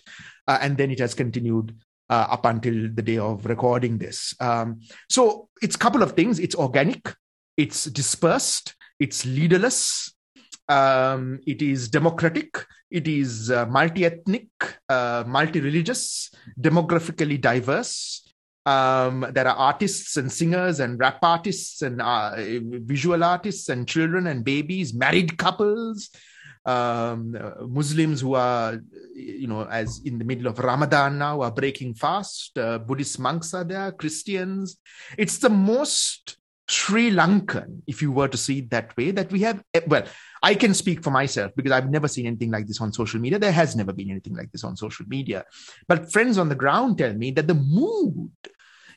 Uh, 0.48 0.58
and 0.60 0.76
then 0.76 0.90
it 0.90 0.98
has 0.98 1.14
continued 1.14 1.76
uh, 2.10 2.26
up 2.30 2.44
until 2.44 2.88
the 2.92 3.02
day 3.02 3.18
of 3.18 3.46
recording 3.46 3.98
this. 3.98 4.34
Um, 4.40 4.80
so 5.08 5.48
it's 5.62 5.76
a 5.76 5.78
couple 5.78 6.02
of 6.02 6.12
things. 6.12 6.38
It's 6.38 6.54
organic, 6.54 7.14
it's 7.56 7.84
dispersed, 7.84 8.74
it's 8.98 9.24
leaderless, 9.24 10.13
um, 10.68 11.40
it 11.46 11.62
is 11.62 11.88
democratic, 11.88 12.64
it 12.90 13.06
is 13.06 13.50
uh, 13.50 13.66
multi 13.66 14.04
ethnic, 14.04 14.48
uh, 14.88 15.24
multi 15.26 15.60
religious, 15.60 16.30
demographically 16.60 17.40
diverse. 17.40 18.20
Um, 18.66 19.26
there 19.32 19.46
are 19.46 19.56
artists 19.56 20.16
and 20.16 20.32
singers 20.32 20.80
and 20.80 20.98
rap 20.98 21.18
artists 21.22 21.82
and 21.82 22.00
uh, 22.00 22.34
visual 22.86 23.22
artists 23.22 23.68
and 23.68 23.86
children 23.86 24.26
and 24.26 24.42
babies, 24.42 24.94
married 24.94 25.36
couples, 25.36 26.08
um, 26.64 27.36
Muslims 27.68 28.22
who 28.22 28.34
are, 28.34 28.80
you 29.14 29.46
know, 29.46 29.66
as 29.66 30.00
in 30.04 30.18
the 30.18 30.24
middle 30.24 30.46
of 30.46 30.58
Ramadan 30.58 31.18
now, 31.18 31.42
are 31.42 31.50
breaking 31.50 31.94
fast. 31.94 32.56
Uh, 32.56 32.78
Buddhist 32.78 33.18
monks 33.18 33.52
are 33.52 33.64
there, 33.64 33.92
Christians. 33.92 34.78
It's 35.18 35.38
the 35.38 35.50
most 35.50 36.38
Sri 36.68 37.10
Lankan, 37.10 37.82
if 37.86 38.00
you 38.00 38.10
were 38.10 38.28
to 38.28 38.38
see 38.38 38.60
it 38.60 38.70
that 38.70 38.96
way, 38.96 39.10
that 39.10 39.30
we 39.30 39.40
have, 39.40 39.62
eh, 39.74 39.80
well, 39.86 40.04
I 40.44 40.54
can 40.54 40.74
speak 40.74 41.02
for 41.02 41.10
myself 41.10 41.52
because 41.56 41.72
I've 41.72 41.90
never 41.90 42.06
seen 42.06 42.26
anything 42.26 42.50
like 42.50 42.66
this 42.66 42.78
on 42.78 42.92
social 42.92 43.18
media. 43.18 43.38
There 43.38 43.50
has 43.50 43.74
never 43.74 43.94
been 43.94 44.10
anything 44.10 44.36
like 44.36 44.52
this 44.52 44.62
on 44.62 44.76
social 44.76 45.06
media. 45.08 45.46
But 45.88 46.12
friends 46.12 46.36
on 46.36 46.50
the 46.50 46.54
ground 46.54 46.98
tell 46.98 47.14
me 47.14 47.30
that 47.30 47.46
the 47.46 47.54
mood, 47.54 48.30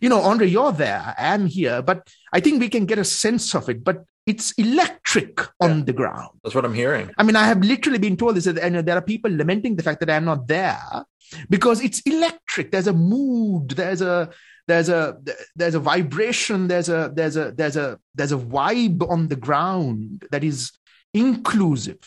you 0.02 0.10
know, 0.10 0.20
Andre, 0.20 0.48
you're 0.48 0.74
there, 0.74 1.16
I'm 1.18 1.46
here, 1.46 1.82
but 1.82 2.06
I 2.34 2.42
think 2.42 2.60
we 2.60 2.68
can 2.68 2.86
get 2.86 3.00
a 3.00 3.06
sense 3.06 3.56
of 3.56 3.70
it. 3.70 3.82
But 3.82 4.04
it's 4.26 4.52
electric 4.58 5.40
on 5.62 5.86
the 5.86 5.94
ground. 5.94 6.32
That's 6.44 6.54
what 6.54 6.66
I'm 6.66 6.74
hearing. 6.74 7.12
I 7.18 7.24
mean, 7.24 7.38
I 7.38 7.46
have 7.48 7.60
literally 7.60 8.00
been 8.00 8.18
told 8.18 8.36
this, 8.36 8.46
and 8.46 8.76
there 8.86 8.98
are 8.98 9.02
people 9.14 9.32
lamenting 9.32 9.78
the 9.78 9.84
fact 9.84 10.02
that 10.02 10.10
I'm 10.10 10.26
not 10.26 10.48
there 10.48 11.06
because 11.50 11.82
it's 11.82 12.02
electric. 12.02 12.72
There's 12.72 12.88
a 12.88 12.94
mood. 12.94 13.70
There's 13.70 14.02
a 14.02 14.30
there's 14.68 14.90
a 14.90 15.18
there's 15.56 15.76
a 15.76 15.80
vibration 15.80 16.68
there's 16.68 16.90
a 16.90 17.10
there's 17.16 17.38
a 17.38 17.54
there's 17.54 17.78
a 17.78 17.98
there's 18.16 18.34
a 18.34 18.38
vibe 18.38 19.10
on 19.10 19.30
the 19.30 19.38
ground 19.38 20.26
that 20.32 20.44
is 20.44 20.74
inclusive. 21.14 22.00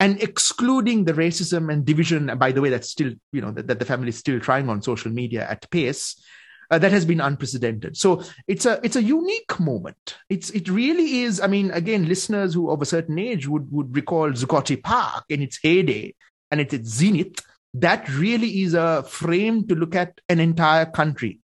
And 0.00 0.22
excluding 0.22 1.04
the 1.04 1.12
racism 1.12 1.72
and 1.72 1.84
division 1.84 2.32
by 2.38 2.52
the 2.52 2.60
way 2.60 2.70
that's 2.70 2.90
still 2.90 3.12
you 3.32 3.40
know 3.40 3.50
that, 3.52 3.66
that 3.66 3.78
the 3.78 3.84
family 3.84 4.08
is 4.08 4.18
still 4.18 4.40
trying 4.40 4.68
on 4.68 4.82
social 4.82 5.10
media 5.10 5.46
at 5.48 5.70
pace 5.70 6.22
uh, 6.70 6.78
that 6.78 6.92
has 6.92 7.04
been 7.04 7.20
unprecedented. 7.20 7.96
So 7.96 8.22
it's 8.46 8.66
a 8.66 8.80
it's 8.82 8.96
a 8.96 9.02
unique 9.02 9.58
moment. 9.60 10.16
It's 10.28 10.50
it 10.50 10.68
really 10.68 11.20
is 11.22 11.40
i 11.40 11.46
mean 11.46 11.70
again 11.70 12.08
listeners 12.08 12.54
who 12.54 12.70
of 12.70 12.82
a 12.82 12.86
certain 12.86 13.18
age 13.18 13.46
would 13.48 13.70
would 13.70 13.94
recall 13.94 14.30
zuccotti 14.30 14.82
park 14.82 15.24
in 15.28 15.42
its 15.42 15.58
heyday 15.62 16.14
and 16.50 16.60
its, 16.60 16.72
its 16.72 16.88
zenith 16.88 17.44
that 17.74 18.08
really 18.08 18.62
is 18.62 18.72
a 18.72 19.02
frame 19.02 19.66
to 19.68 19.74
look 19.74 19.94
at 19.94 20.20
an 20.28 20.40
entire 20.40 20.86
country 20.86 21.40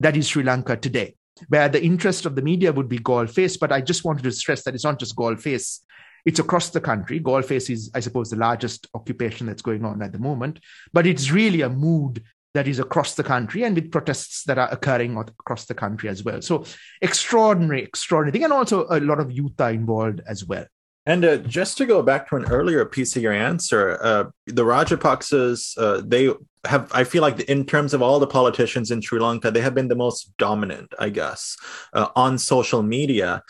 that 0.00 0.16
is 0.16 0.28
Sri 0.28 0.42
Lanka 0.42 0.76
today, 0.76 1.14
where 1.48 1.68
the 1.68 1.82
interest 1.82 2.26
of 2.26 2.34
the 2.34 2.42
media 2.42 2.72
would 2.72 2.88
be 2.88 2.98
Galle 2.98 3.26
Face. 3.26 3.56
But 3.56 3.72
I 3.72 3.80
just 3.80 4.04
wanted 4.04 4.24
to 4.24 4.32
stress 4.32 4.64
that 4.64 4.74
it's 4.74 4.84
not 4.84 4.98
just 4.98 5.16
Galle 5.16 5.36
Face. 5.36 5.82
It's 6.24 6.40
across 6.40 6.70
the 6.70 6.80
country. 6.80 7.20
Galle 7.20 7.42
Face 7.42 7.70
is, 7.70 7.90
I 7.94 8.00
suppose, 8.00 8.30
the 8.30 8.36
largest 8.36 8.86
occupation 8.94 9.46
that's 9.46 9.62
going 9.62 9.84
on 9.84 10.02
at 10.02 10.12
the 10.12 10.18
moment. 10.18 10.60
But 10.92 11.06
it's 11.06 11.30
really 11.30 11.62
a 11.62 11.68
mood 11.68 12.22
that 12.54 12.66
is 12.66 12.78
across 12.78 13.14
the 13.14 13.24
country 13.24 13.62
and 13.62 13.74
with 13.74 13.92
protests 13.92 14.44
that 14.44 14.58
are 14.58 14.68
occurring 14.70 15.16
across 15.16 15.66
the 15.66 15.74
country 15.74 16.08
as 16.08 16.24
well. 16.24 16.42
So 16.42 16.64
extraordinary, 17.00 17.82
extraordinary 17.82 18.32
thing. 18.32 18.44
And 18.44 18.52
also 18.52 18.86
a 18.90 19.00
lot 19.00 19.20
of 19.20 19.30
youth 19.30 19.60
are 19.60 19.70
involved 19.70 20.22
as 20.26 20.44
well. 20.44 20.66
And 21.08 21.24
uh, 21.24 21.38
just 21.38 21.78
to 21.78 21.86
go 21.86 22.02
back 22.02 22.28
to 22.28 22.36
an 22.36 22.44
earlier 22.50 22.84
piece 22.84 23.16
of 23.16 23.22
your 23.22 23.32
answer, 23.32 23.98
uh, 24.02 24.24
the 24.46 24.62
Rajapaksas, 24.62 25.72
uh, 25.78 26.02
they 26.04 26.28
have, 26.66 26.92
I 26.92 27.04
feel 27.04 27.22
like 27.22 27.40
in 27.40 27.64
terms 27.64 27.94
of 27.94 28.02
all 28.02 28.20
the 28.20 28.26
politicians 28.26 28.90
in 28.90 29.00
Sri 29.00 29.18
Lanka, 29.18 29.50
they 29.50 29.62
have 29.62 29.74
been 29.74 29.88
the 29.88 29.96
most 29.96 30.36
dominant, 30.36 30.92
I 30.98 31.08
guess, 31.08 31.56
uh, 31.94 32.08
on 32.14 32.36
social 32.36 32.82
media. 32.82 33.42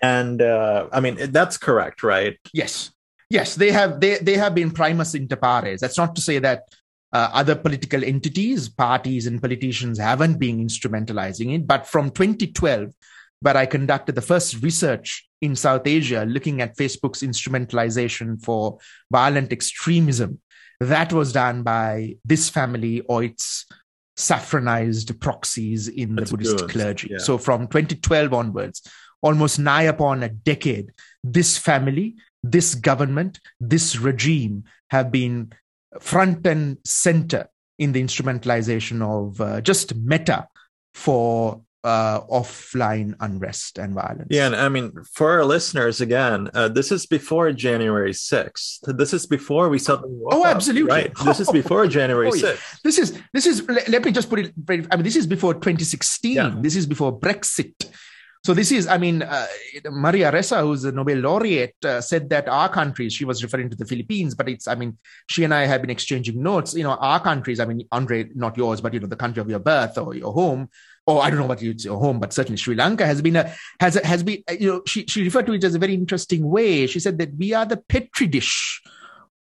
And 0.00 0.40
uh, 0.40 0.88
I 0.90 1.00
mean, 1.00 1.18
that's 1.32 1.58
correct, 1.58 2.02
right? 2.02 2.38
Yes. 2.54 2.92
Yes, 3.28 3.56
they 3.56 3.72
have 3.72 4.00
they, 4.00 4.16
they 4.16 4.38
have 4.38 4.54
been 4.54 4.70
primus 4.70 5.14
inter 5.14 5.36
pares. 5.36 5.82
That's 5.82 5.98
not 5.98 6.14
to 6.16 6.22
say 6.22 6.38
that 6.38 6.62
uh, 7.12 7.28
other 7.34 7.54
political 7.54 8.02
entities, 8.02 8.70
parties, 8.70 9.26
and 9.26 9.38
politicians 9.38 9.98
haven't 9.98 10.38
been 10.38 10.66
instrumentalizing 10.66 11.54
it. 11.54 11.66
But 11.66 11.86
from 11.86 12.10
2012, 12.10 12.90
where 13.42 13.56
I 13.56 13.66
conducted 13.66 14.14
the 14.14 14.22
first 14.22 14.62
research 14.62 15.28
in 15.40 15.56
South 15.56 15.86
Asia 15.86 16.24
looking 16.24 16.62
at 16.62 16.76
Facebook's 16.76 17.22
instrumentalization 17.22 18.42
for 18.42 18.78
violent 19.10 19.52
extremism. 19.52 20.40
That 20.80 21.12
was 21.12 21.32
done 21.32 21.62
by 21.62 22.16
this 22.24 22.48
family 22.48 23.00
or 23.02 23.24
its 23.24 23.66
saffronized 24.16 25.20
proxies 25.20 25.88
in 25.88 26.14
That's 26.14 26.30
the 26.30 26.36
Buddhist 26.36 26.58
good. 26.58 26.70
clergy. 26.70 27.08
Yeah. 27.10 27.18
So 27.18 27.36
from 27.36 27.66
2012 27.66 28.32
onwards, 28.32 28.82
almost 29.20 29.58
nigh 29.58 29.82
upon 29.82 30.22
a 30.22 30.28
decade, 30.28 30.92
this 31.24 31.58
family, 31.58 32.14
this 32.42 32.74
government, 32.74 33.40
this 33.60 33.98
regime 33.98 34.64
have 34.90 35.10
been 35.10 35.52
front 36.00 36.46
and 36.46 36.78
center 36.84 37.48
in 37.78 37.92
the 37.92 38.02
instrumentalization 38.02 39.02
of 39.02 39.40
uh, 39.40 39.60
just 39.60 39.96
meta 39.96 40.46
for 40.94 41.62
uh, 41.84 42.20
offline 42.22 43.14
unrest 43.20 43.78
and 43.78 43.94
violence. 43.94 44.28
Yeah, 44.30 44.46
and 44.46 44.56
I 44.56 44.68
mean, 44.68 44.92
for 45.12 45.30
our 45.32 45.44
listeners, 45.44 46.00
again, 46.00 46.48
uh, 46.54 46.68
this 46.68 46.92
is 46.92 47.06
before 47.06 47.50
January 47.52 48.12
6th. 48.12 48.96
This 48.96 49.12
is 49.12 49.26
before 49.26 49.68
we 49.68 49.78
suddenly. 49.78 50.22
Oh, 50.30 50.44
absolutely. 50.46 50.90
Right. 50.90 51.12
This 51.24 51.40
is 51.40 51.50
before 51.50 51.86
January 51.86 52.28
Oh, 52.32 52.34
yeah. 52.34 52.52
6th. 52.52 52.82
This 52.82 52.98
is 52.98 53.18
this 53.32 53.46
is. 53.46 53.68
Let, 53.68 53.88
let 53.88 54.04
me 54.04 54.12
just 54.12 54.30
put 54.30 54.38
it. 54.40 54.52
very- 54.56 54.86
I 54.90 54.96
mean, 54.96 55.04
this 55.04 55.16
is 55.16 55.26
before 55.26 55.54
2016. 55.54 56.36
Yeah. 56.36 56.54
This 56.58 56.76
is 56.76 56.86
before 56.86 57.18
Brexit. 57.18 57.74
So 58.44 58.54
this 58.54 58.72
is. 58.72 58.86
I 58.88 58.98
mean, 58.98 59.22
uh, 59.22 59.46
Maria 59.90 60.30
Ressa, 60.32 60.60
who's 60.62 60.84
a 60.84 60.90
Nobel 60.92 61.18
laureate, 61.18 61.76
uh, 61.84 62.00
said 62.00 62.28
that 62.30 62.48
our 62.48 62.68
countries. 62.68 63.12
She 63.12 63.24
was 63.24 63.42
referring 63.42 63.70
to 63.70 63.76
the 63.76 63.84
Philippines, 63.84 64.34
but 64.34 64.48
it's. 64.48 64.66
I 64.66 64.74
mean, 64.74 64.98
she 65.28 65.44
and 65.44 65.54
I 65.54 65.66
have 65.66 65.80
been 65.80 65.90
exchanging 65.90 66.42
notes. 66.42 66.74
You 66.74 66.82
know, 66.84 66.94
our 66.94 67.20
countries. 67.20 67.60
I 67.60 67.66
mean, 67.66 67.86
Andre, 67.92 68.28
not 68.34 68.56
yours, 68.56 68.80
but 68.80 68.94
you 68.94 69.00
know, 69.00 69.06
the 69.06 69.16
country 69.16 69.40
of 69.40 69.48
your 69.48 69.60
birth 69.60 69.96
or 69.98 70.14
your 70.14 70.32
home. 70.32 70.68
Or 71.06 71.22
I 71.22 71.30
don't 71.30 71.40
know 71.40 71.46
what 71.46 71.60
your 71.60 71.98
home, 71.98 72.20
but 72.20 72.32
certainly 72.32 72.56
Sri 72.56 72.76
Lanka 72.76 73.04
has 73.04 73.20
been 73.20 73.36
a 73.36 73.52
has 73.80 73.96
has 73.96 74.22
been. 74.22 74.42
You 74.58 74.68
know, 74.68 74.82
she 74.86 75.04
she 75.06 75.24
referred 75.24 75.46
to 75.46 75.52
it 75.52 75.64
as 75.64 75.74
a 75.74 75.78
very 75.80 75.94
interesting 75.94 76.48
way. 76.48 76.86
She 76.86 77.00
said 77.00 77.18
that 77.18 77.34
we 77.36 77.52
are 77.54 77.66
the 77.66 77.76
petri 77.76 78.28
dish 78.28 78.80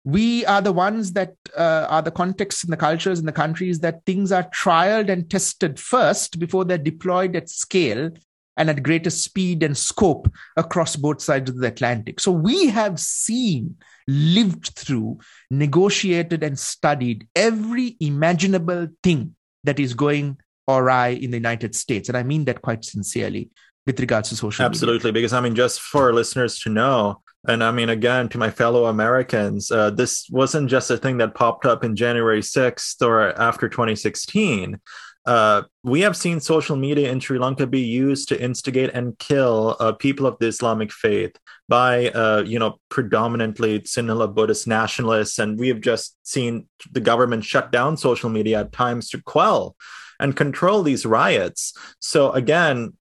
we 0.06 0.46
are 0.46 0.62
the 0.62 0.72
ones 0.72 1.14
that 1.14 1.34
uh, 1.58 1.88
are 1.90 2.04
the 2.04 2.12
contexts 2.12 2.64
and 2.64 2.72
the 2.72 2.78
cultures 2.78 3.18
and 3.18 3.28
the 3.28 3.34
countries 3.34 3.80
that 3.80 4.06
things 4.06 4.32
are 4.32 4.48
trialed 4.52 5.10
and 5.10 5.30
tested 5.30 5.80
first 5.80 6.40
before 6.40 6.64
they're 6.64 6.78
deployed 6.78 7.36
at 7.36 7.50
scale 7.50 8.12
and 8.56 8.70
at 8.70 8.84
greater 8.84 9.10
speed 9.10 9.64
and 9.64 9.76
scope 9.76 10.32
across 10.56 10.96
both 10.96 11.22
sides 11.22 11.50
of 11.50 11.58
the 11.58 11.68
Atlantic. 11.68 12.20
So 12.20 12.32
we 12.32 12.68
have 12.68 13.00
seen, 13.00 13.78
lived 14.08 14.78
through, 14.78 15.18
negotiated, 15.50 16.44
and 16.44 16.58
studied 16.58 17.28
every 17.36 17.98
imaginable 18.00 18.88
thing 19.02 19.36
that 19.64 19.80
is 19.80 19.96
going 19.96 20.38
awry 20.68 21.10
in 21.10 21.32
the 21.32 21.38
United 21.38 21.76
States. 21.76 22.10
And 22.10 22.18
I 22.18 22.24
mean 22.24 22.46
that 22.46 22.62
quite 22.62 22.84
sincerely 22.86 23.50
with 23.86 24.00
regards 24.00 24.30
to 24.30 24.36
social 24.36 24.64
media. 24.64 24.70
Absolutely, 24.70 25.12
because 25.12 25.34
I 25.34 25.42
mean, 25.42 25.56
just 25.56 25.80
for 25.80 26.14
listeners 26.14 26.60
to 26.60 26.70
know, 26.70 27.22
and 27.48 27.64
I 27.64 27.72
mean, 27.72 27.90
again, 27.90 28.30
to 28.30 28.38
my 28.38 28.50
fellow 28.50 28.86
Americans, 28.86 29.72
uh, 29.72 29.92
this 29.92 30.28
wasn't 30.32 30.70
just 30.70 30.90
a 30.90 30.98
thing 30.98 31.18
that 31.18 31.36
popped 31.36 31.66
up 31.66 31.84
in 31.84 31.96
January 31.96 32.42
6th 32.42 33.06
or 33.06 33.40
after 33.40 33.70
2016. 33.70 34.80
Uh, 35.26 35.64
we 35.84 36.02
have 36.02 36.16
seen 36.16 36.40
social 36.40 36.76
media 36.76 37.12
in 37.12 37.20
Sri 37.20 37.40
Lanka 37.40 37.66
be 37.66 37.82
used 37.82 38.30
to 38.30 38.40
instigate 38.40 38.92
and 38.94 39.18
kill 39.18 39.76
uh, 39.80 39.92
people 39.92 40.28
of 40.28 40.38
the 40.40 40.48
Islamic 40.48 40.92
faith 40.92 41.36
by, 41.68 42.10
uh, 42.10 42.44
you 42.46 42.60
know, 42.60 42.80
predominantly 42.90 43.80
Sinhala 43.82 44.34
Buddhist 44.34 44.68
nationalists, 44.68 45.40
and 45.40 45.58
we 45.58 45.68
have 45.70 45.82
just 45.82 46.16
seen 46.24 46.68
the 46.92 47.02
government 47.02 47.44
shut 47.44 47.72
down 47.72 47.98
social 47.98 48.30
media 48.30 48.62
at 48.62 48.72
times 48.72 49.10
to 49.10 49.22
quell 49.22 49.76
and 50.20 50.36
control 50.36 50.84
these 50.84 51.06
riots. 51.06 51.74
So 52.00 52.32
again, 52.32 52.94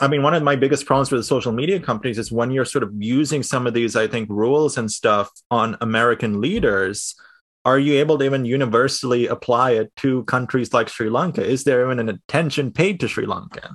I 0.00 0.08
mean, 0.08 0.22
one 0.22 0.34
of 0.34 0.42
my 0.42 0.56
biggest 0.56 0.84
problems 0.84 1.10
with 1.10 1.20
the 1.20 1.24
social 1.24 1.52
media 1.52 1.80
companies 1.80 2.18
is 2.18 2.30
when 2.30 2.50
you're 2.50 2.66
sort 2.66 2.82
of 2.82 2.92
using 2.98 3.42
some 3.42 3.66
of 3.66 3.72
these, 3.72 3.96
I 3.96 4.06
think, 4.06 4.28
rules 4.28 4.76
and 4.76 4.90
stuff 4.90 5.30
on 5.50 5.76
American 5.80 6.40
leaders. 6.40 7.14
Are 7.64 7.78
you 7.78 7.94
able 7.94 8.18
to 8.18 8.24
even 8.24 8.44
universally 8.44 9.26
apply 9.26 9.72
it 9.72 9.94
to 9.96 10.22
countries 10.24 10.72
like 10.72 10.88
Sri 10.88 11.08
Lanka? 11.08 11.44
Is 11.44 11.64
there 11.64 11.84
even 11.84 11.98
an 11.98 12.08
attention 12.10 12.72
paid 12.72 13.00
to 13.00 13.08
Sri 13.08 13.26
Lankan? 13.26 13.74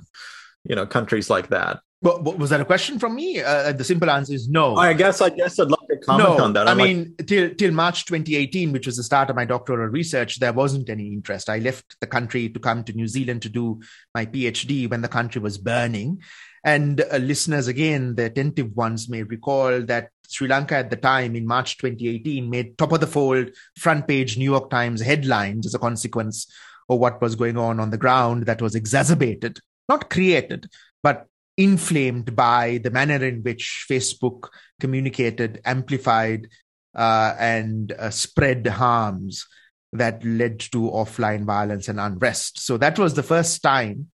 You 0.64 0.76
know, 0.76 0.86
countries 0.86 1.28
like 1.28 1.48
that. 1.48 1.80
Was 2.02 2.50
that 2.50 2.60
a 2.60 2.64
question 2.64 2.98
from 2.98 3.14
me? 3.14 3.40
Uh, 3.40 3.72
the 3.72 3.84
simple 3.84 4.10
answer 4.10 4.34
is 4.34 4.48
no. 4.48 4.74
I 4.74 4.92
guess 4.92 5.20
I 5.20 5.28
guess 5.28 5.58
I'd 5.60 5.68
love 5.68 5.86
to 5.88 5.96
comment 5.98 6.36
no, 6.36 6.44
on 6.44 6.52
that. 6.54 6.66
I 6.66 6.72
I'm 6.72 6.78
like, 6.78 6.88
mean, 6.88 7.14
till 7.26 7.54
till 7.54 7.70
March 7.70 8.06
2018, 8.06 8.72
which 8.72 8.86
was 8.86 8.96
the 8.96 9.04
start 9.04 9.30
of 9.30 9.36
my 9.36 9.44
doctoral 9.44 9.86
research, 9.86 10.40
there 10.40 10.52
wasn't 10.52 10.90
any 10.90 11.06
interest. 11.06 11.48
I 11.48 11.58
left 11.58 11.96
the 12.00 12.08
country 12.08 12.48
to 12.48 12.58
come 12.58 12.82
to 12.84 12.92
New 12.92 13.06
Zealand 13.06 13.42
to 13.42 13.48
do 13.48 13.80
my 14.14 14.26
PhD 14.26 14.90
when 14.90 15.00
the 15.00 15.08
country 15.08 15.40
was 15.40 15.58
burning. 15.58 16.20
And 16.64 17.00
uh, 17.00 17.18
listeners, 17.18 17.68
again, 17.68 18.16
the 18.16 18.26
attentive 18.26 18.76
ones 18.76 19.08
may 19.08 19.22
recall 19.22 19.82
that 19.82 20.10
Sri 20.28 20.48
Lanka 20.48 20.76
at 20.76 20.90
the 20.90 20.96
time 20.96 21.36
in 21.36 21.46
March 21.46 21.78
2018 21.78 22.50
made 22.50 22.78
top 22.78 22.92
of 22.92 23.00
the 23.00 23.06
fold 23.06 23.50
front 23.78 24.08
page 24.08 24.36
New 24.36 24.50
York 24.50 24.70
Times 24.70 25.00
headlines 25.00 25.66
as 25.66 25.74
a 25.74 25.78
consequence 25.78 26.52
of 26.88 26.98
what 26.98 27.20
was 27.20 27.36
going 27.36 27.56
on 27.56 27.78
on 27.78 27.90
the 27.90 27.98
ground 27.98 28.46
that 28.46 28.62
was 28.62 28.74
exacerbated, 28.74 29.60
not 29.88 30.10
created, 30.10 30.68
but 31.02 31.26
inflamed 31.62 32.34
by 32.34 32.78
the 32.82 32.90
manner 32.90 33.24
in 33.24 33.42
which 33.42 33.86
Facebook 33.88 34.48
communicated, 34.80 35.60
amplified, 35.64 36.48
uh, 36.94 37.34
and 37.38 37.92
uh, 37.92 38.10
spread 38.10 38.66
harms 38.66 39.46
that 39.92 40.24
led 40.24 40.58
to 40.58 40.90
offline 40.90 41.44
violence 41.44 41.88
and 41.88 42.00
unrest. 42.00 42.58
So 42.58 42.76
that 42.78 42.98
was 42.98 43.14
the 43.14 43.22
first 43.22 43.62
time, 43.62 44.10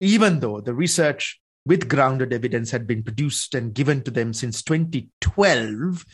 even 0.00 0.40
though 0.40 0.60
the 0.60 0.74
research 0.74 1.40
with 1.66 1.88
grounded 1.88 2.32
evidence 2.32 2.70
had 2.70 2.86
been 2.86 3.02
produced 3.02 3.54
and 3.54 3.74
given 3.74 4.02
to 4.02 4.10
them 4.10 4.32
since 4.32 4.62
2012, 4.62 6.04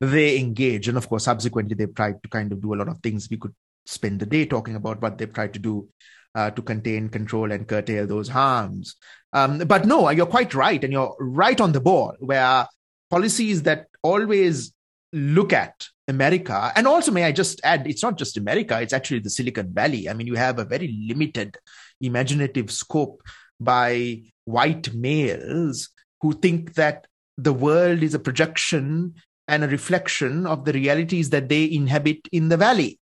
they 0.00 0.38
engaged. 0.38 0.88
And 0.88 0.96
of 0.96 1.08
course, 1.08 1.24
subsequently, 1.24 1.74
they've 1.74 1.94
tried 1.94 2.22
to 2.22 2.28
kind 2.28 2.52
of 2.52 2.60
do 2.60 2.74
a 2.74 2.76
lot 2.76 2.88
of 2.88 2.98
things. 3.00 3.28
We 3.30 3.36
could 3.36 3.54
spend 3.84 4.20
the 4.20 4.26
day 4.26 4.46
talking 4.46 4.76
about 4.76 5.00
what 5.00 5.18
they've 5.18 5.32
tried 5.32 5.52
to 5.54 5.58
do 5.58 5.88
uh, 6.36 6.50
to 6.50 6.62
contain, 6.62 7.08
control, 7.08 7.50
and 7.50 7.66
curtail 7.66 8.06
those 8.06 8.28
harms. 8.28 8.94
Um, 9.32 9.58
but 9.58 9.86
no, 9.86 10.08
you're 10.10 10.26
quite 10.26 10.54
right, 10.54 10.82
and 10.84 10.92
you're 10.92 11.16
right 11.18 11.60
on 11.60 11.72
the 11.72 11.80
ball. 11.80 12.14
Where 12.20 12.66
policies 13.10 13.62
that 13.62 13.86
always 14.02 14.72
look 15.12 15.52
at 15.52 15.88
America, 16.06 16.72
and 16.76 16.86
also 16.86 17.10
may 17.10 17.24
I 17.24 17.32
just 17.32 17.60
add, 17.64 17.86
it's 17.86 18.02
not 18.02 18.18
just 18.18 18.36
America; 18.36 18.80
it's 18.80 18.92
actually 18.92 19.20
the 19.20 19.30
Silicon 19.30 19.72
Valley. 19.72 20.08
I 20.08 20.12
mean, 20.12 20.26
you 20.26 20.34
have 20.34 20.58
a 20.58 20.64
very 20.64 20.94
limited 21.08 21.56
imaginative 22.00 22.70
scope 22.70 23.22
by 23.58 24.20
white 24.44 24.94
males 24.94 25.88
who 26.20 26.34
think 26.34 26.74
that 26.74 27.06
the 27.38 27.52
world 27.52 28.02
is 28.02 28.14
a 28.14 28.18
projection 28.18 29.14
and 29.48 29.64
a 29.64 29.68
reflection 29.68 30.46
of 30.46 30.64
the 30.66 30.72
realities 30.72 31.30
that 31.30 31.48
they 31.48 31.70
inhabit 31.70 32.28
in 32.30 32.48
the 32.48 32.56
valley. 32.56 32.98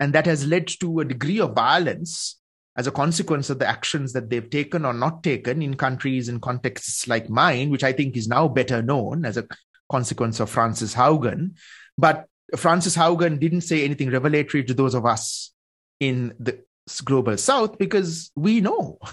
And 0.00 0.12
that 0.12 0.26
has 0.26 0.46
led 0.46 0.66
to 0.80 1.00
a 1.00 1.04
degree 1.04 1.40
of 1.40 1.54
violence 1.54 2.37
as 2.78 2.86
a 2.86 2.92
consequence 2.92 3.50
of 3.50 3.58
the 3.58 3.66
actions 3.66 4.12
that 4.12 4.30
they've 4.30 4.48
taken 4.48 4.84
or 4.84 4.94
not 4.94 5.24
taken 5.24 5.60
in 5.62 5.74
countries 5.74 6.28
and 6.28 6.40
contexts 6.40 7.08
like 7.08 7.28
mine, 7.28 7.70
which 7.70 7.82
I 7.82 7.92
think 7.92 8.16
is 8.16 8.28
now 8.28 8.46
better 8.46 8.80
known 8.80 9.24
as 9.24 9.36
a 9.36 9.48
consequence 9.90 10.38
of 10.38 10.48
Frances 10.48 10.94
Haugen. 10.94 11.56
But 11.98 12.26
Frances 12.56 12.96
Haugen 12.96 13.40
didn't 13.40 13.62
say 13.62 13.84
anything 13.84 14.10
revelatory 14.10 14.62
to 14.62 14.74
those 14.74 14.94
of 14.94 15.04
us 15.04 15.52
in 15.98 16.34
the 16.38 16.62
global 17.04 17.36
south 17.36 17.78
because 17.78 18.30
we 18.34 18.60
know. 18.60 18.98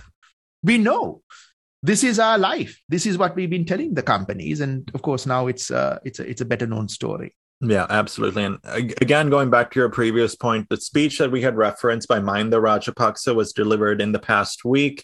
We 0.64 0.80
know 0.80 1.22
this 1.84 2.04
is 2.04 2.18
our 2.18 2.40
life. 2.40 2.82
This 2.90 3.06
is 3.06 3.20
what 3.20 3.36
we've 3.36 3.52
been 3.52 3.66
telling 3.66 3.94
the 3.94 4.02
companies, 4.02 4.62
and 4.62 4.90
of 4.96 5.04
course 5.04 5.28
now 5.28 5.46
it's 5.46 5.70
uh, 5.70 6.00
it's 6.04 6.20
a, 6.20 6.28
it's 6.28 6.42
a 6.42 6.46
better 6.46 6.66
known 6.66 6.88
story. 6.88 7.36
Yeah, 7.62 7.86
absolutely. 7.90 8.44
And 8.44 8.60
again, 8.66 9.30
going 9.30 9.50
back 9.50 9.72
to 9.72 9.80
your 9.80 9.90
previous 9.90 10.36
point, 10.36 10.68
the 10.70 10.78
speech 10.78 11.18
that 11.20 11.32
we 11.32 11.42
had 11.42 11.56
referenced 11.56 12.08
by 12.08 12.20
Mahinda 12.20 12.62
Rajapaksa 12.62 13.34
was 13.34 13.54
delivered 13.54 14.02
in 14.02 14.12
the 14.12 14.20
past 14.20 14.66
week 14.66 15.04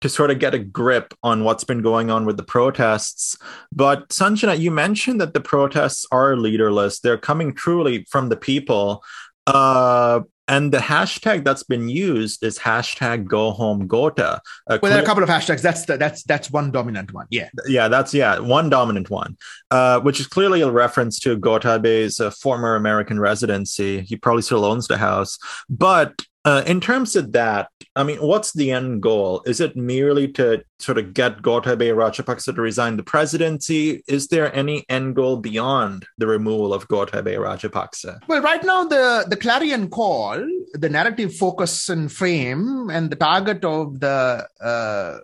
to 0.00 0.08
sort 0.08 0.32
of 0.32 0.40
get 0.40 0.52
a 0.52 0.58
grip 0.58 1.14
on 1.22 1.44
what's 1.44 1.62
been 1.62 1.80
going 1.80 2.10
on 2.10 2.26
with 2.26 2.36
the 2.36 2.42
protests. 2.42 3.38
But 3.70 4.08
Sanjana, 4.08 4.58
you 4.58 4.72
mentioned 4.72 5.20
that 5.20 5.32
the 5.32 5.40
protests 5.40 6.04
are 6.10 6.36
leaderless. 6.36 6.98
They're 7.00 7.16
coming 7.16 7.54
truly 7.54 8.04
from 8.10 8.28
the 8.28 8.36
people. 8.36 9.04
Uh, 9.46 10.20
and 10.48 10.72
the 10.72 10.78
hashtag 10.78 11.44
that's 11.44 11.62
been 11.62 11.88
used 11.88 12.44
is 12.44 12.58
hashtag 12.58 13.26
go 13.26 13.52
home 13.52 13.88
Gota. 13.88 14.40
Uh, 14.66 14.78
Well, 14.82 14.90
there 14.90 14.98
are 14.98 15.02
a 15.02 15.06
couple 15.06 15.22
of 15.22 15.28
hashtags. 15.28 15.62
That's 15.62 15.84
the, 15.84 15.96
that's 15.96 16.24
that's 16.24 16.50
one 16.50 16.70
dominant 16.70 17.12
one. 17.12 17.26
Yeah. 17.30 17.48
yeah, 17.66 17.88
that's 17.88 18.12
yeah, 18.12 18.38
one 18.38 18.68
dominant 18.68 19.08
one, 19.08 19.36
uh, 19.70 20.00
which 20.00 20.20
is 20.20 20.26
clearly 20.26 20.60
a 20.62 20.70
reference 20.70 21.18
to 21.20 21.38
Gotabaya's 21.38 22.20
uh, 22.20 22.30
former 22.30 22.74
American 22.74 23.20
residency. 23.20 24.00
He 24.00 24.16
probably 24.16 24.42
still 24.42 24.64
owns 24.64 24.88
the 24.88 24.98
house, 24.98 25.38
but 25.68 26.22
uh, 26.44 26.62
in 26.66 26.80
terms 26.80 27.14
of 27.14 27.32
that, 27.32 27.68
I 27.94 28.02
mean, 28.02 28.18
what's 28.18 28.52
the 28.52 28.72
end 28.72 29.02
goal? 29.02 29.42
Is 29.46 29.60
it 29.60 29.76
merely 29.76 30.26
to 30.32 30.64
sort 30.80 30.98
of 30.98 31.14
get 31.14 31.42
Gotabaya 31.42 31.94
Rajapaksa 31.94 32.54
to 32.54 32.60
resign 32.60 32.96
the 32.96 33.04
presidency? 33.04 34.02
Is 34.08 34.28
there 34.28 34.54
any 34.54 34.84
end 34.88 35.14
goal 35.14 35.36
beyond 35.36 36.06
the 36.18 36.26
removal 36.26 36.74
of 36.74 36.88
Gotabaya 36.88 37.38
Rajapaksa? 37.38 38.20
Well, 38.26 38.42
right 38.42 38.64
now 38.64 38.84
the 38.84 39.24
the 39.28 39.36
clarion 39.36 39.88
call, 39.88 40.44
the 40.74 40.88
narrative 40.88 41.34
focus 41.36 41.88
and 41.88 42.10
frame, 42.10 42.90
and 42.90 43.10
the 43.10 43.16
target 43.16 43.64
of 43.64 44.00
the 44.00 44.46
uh, 44.60 45.18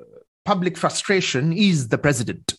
public 0.45 0.77
frustration 0.79 1.53
is 1.53 1.89
the 1.89 1.99
president. 1.99 2.55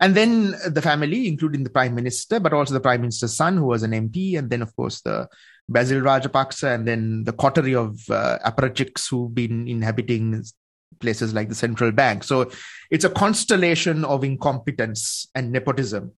And 0.00 0.14
then 0.14 0.54
the 0.68 0.82
family, 0.82 1.26
including 1.26 1.64
the 1.64 1.70
prime 1.70 1.94
minister, 1.94 2.38
but 2.40 2.52
also 2.52 2.74
the 2.74 2.80
prime 2.80 3.00
minister's 3.00 3.34
son, 3.34 3.56
who 3.56 3.64
was 3.64 3.82
an 3.82 3.92
MP, 3.92 4.36
and 4.36 4.50
then, 4.50 4.60
of 4.60 4.74
course, 4.76 5.00
the 5.00 5.28
Basil 5.68 6.00
Rajapaksa, 6.00 6.74
and 6.74 6.86
then 6.86 7.24
the 7.24 7.32
coterie 7.32 7.74
of 7.74 7.98
uh, 8.10 8.38
apparatchiks 8.44 9.10
who've 9.10 9.34
been 9.34 9.66
inhabiting 9.68 10.44
places 11.00 11.34
like 11.34 11.48
the 11.48 11.54
central 11.54 11.92
bank. 11.92 12.24
So 12.24 12.50
it's 12.90 13.04
a 13.04 13.10
constellation 13.10 14.04
of 14.04 14.24
incompetence 14.24 15.28
and 15.34 15.52
nepotism. 15.52 16.12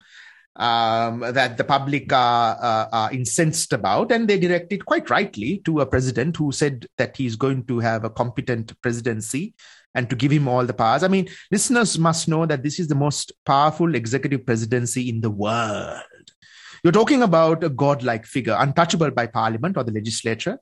um, 0.59 1.21
that 1.21 1.57
the 1.57 1.65
public 1.65 2.13
are, 2.13 2.57
uh, 2.61 2.89
are 2.93 3.13
incensed 3.13 3.73
about, 3.73 4.11
and 4.11 4.29
they 4.29 4.39
direct 4.39 4.73
it 4.73 4.85
quite 4.85 5.09
rightly 5.09 5.63
to 5.65 5.81
a 5.81 5.87
president 5.87 6.37
who 6.37 6.51
said 6.51 6.87
that 6.99 7.17
he's 7.17 7.37
going 7.37 7.65
to 7.67 7.79
have 7.79 8.05
a 8.05 8.11
competent 8.11 8.79
presidency 8.83 9.55
and 9.95 10.11
to 10.11 10.17
give 10.17 10.33
him 10.33 10.49
all 10.49 10.67
the 10.67 10.75
powers. 10.75 11.05
I 11.05 11.09
mean, 11.09 11.29
listeners 11.51 11.99
must 11.99 12.29
know 12.29 12.45
that 12.45 12.63
this 12.63 12.81
is 12.81 12.89
the 12.89 12.95
most 12.97 13.33
powerful 13.47 13.95
executive 13.95 14.45
presidency 14.45 15.09
in 15.09 15.21
the 15.21 15.31
world. 15.31 16.03
You're 16.85 16.93
talking 16.93 17.23
about 17.23 17.65
a 17.65 17.69
godlike 17.69 18.25
figure, 18.25 18.57
untouchable 18.59 19.11
by 19.11 19.27
parliament 19.27 19.77
or 19.77 19.85
the 19.85 19.93
legislature. 19.93 20.59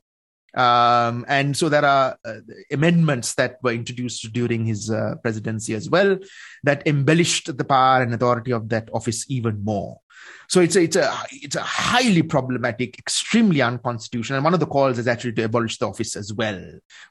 Um, 0.57 1.25
and 1.29 1.57
so 1.57 1.69
there 1.69 1.85
are 1.85 2.17
uh, 2.25 2.35
amendments 2.73 3.35
that 3.35 3.59
were 3.63 3.73
introduced 3.73 4.33
during 4.33 4.65
his 4.65 4.91
uh, 4.91 5.17
presidency 5.23 5.75
as 5.75 5.91
well 5.91 6.19
that 6.65 6.87
embellished 6.87 7.57
the 7.57 7.65
power 7.65 8.03
and 8.03 8.15
authority 8.15 8.53
of 8.53 8.71
that 8.71 8.89
office 8.93 9.27
even 9.29 9.63
more. 9.63 10.01
So 10.49 10.61
it's 10.61 10.77
a, 10.77 10.83
it's 10.83 10.97
a 10.97 11.13
it's 11.31 11.57
a 11.57 11.63
highly 11.63 12.23
problematic, 12.23 12.99
extremely 12.99 13.61
unconstitutional. 13.63 14.39
And 14.39 14.45
one 14.45 14.55
of 14.55 14.61
the 14.61 14.67
calls 14.67 14.99
is 14.99 15.09
actually 15.09 15.33
to 15.35 15.45
abolish 15.45 15.79
the 15.79 15.89
office 15.89 16.17
as 16.17 16.33
well, 16.33 16.63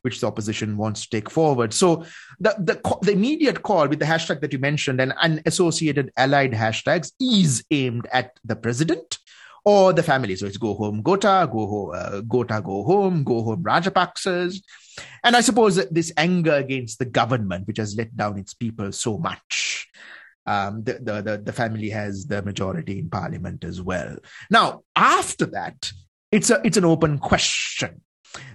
which 0.02 0.22
the 0.22 0.28
opposition 0.28 0.78
wants 0.78 1.04
to 1.04 1.10
take 1.10 1.30
forward. 1.30 1.74
So 1.74 2.06
the 2.40 2.56
the, 2.58 2.98
the 3.02 3.12
immediate 3.12 3.62
call 3.62 3.88
with 3.88 4.00
the 4.00 4.06
hashtag 4.06 4.42
that 4.42 4.54
you 4.54 4.60
mentioned 4.60 5.02
and, 5.02 5.14
and 5.22 5.42
associated 5.46 6.12
allied 6.18 6.54
hashtags 6.54 7.12
is 7.20 7.64
aimed 7.72 8.08
at 8.12 8.32
the 8.44 8.56
president 8.56 9.20
or 9.66 9.94
the 9.94 10.04
family. 10.04 10.36
So 10.36 10.46
it's 10.46 10.58
go 10.58 10.76
home 10.76 11.04
Gota, 11.04 11.52
go 11.52 11.68
home 11.68 11.92
uh, 11.94 12.22
Gota, 12.22 12.64
go 12.64 12.84
home, 12.84 13.24
go 13.24 13.42
home 13.42 13.64
Rajapaksas. 13.64 14.62
And 15.24 15.36
I 15.36 15.42
suppose 15.42 15.76
this 15.90 16.14
anger 16.16 16.54
against 16.54 17.00
the 17.00 17.06
government, 17.06 17.68
which 17.68 17.78
has 17.78 17.96
let 17.98 18.16
down 18.16 18.38
its 18.38 18.54
people 18.54 18.92
so 18.92 19.18
much, 19.18 19.88
um, 20.46 20.84
the, 20.84 20.94
the, 20.94 21.22
the, 21.22 21.38
the 21.44 21.54
family 21.54 21.90
has 21.90 22.28
the 22.28 22.42
majority 22.44 23.00
in 23.00 23.10
parliament 23.10 23.64
as 23.64 23.82
well. 23.82 24.16
Now, 24.50 24.84
after 24.96 25.48
that, 25.48 25.92
it's 26.32 26.50
a 26.50 26.62
it's 26.64 26.78
an 26.78 26.86
open 26.86 27.18
question 27.18 28.02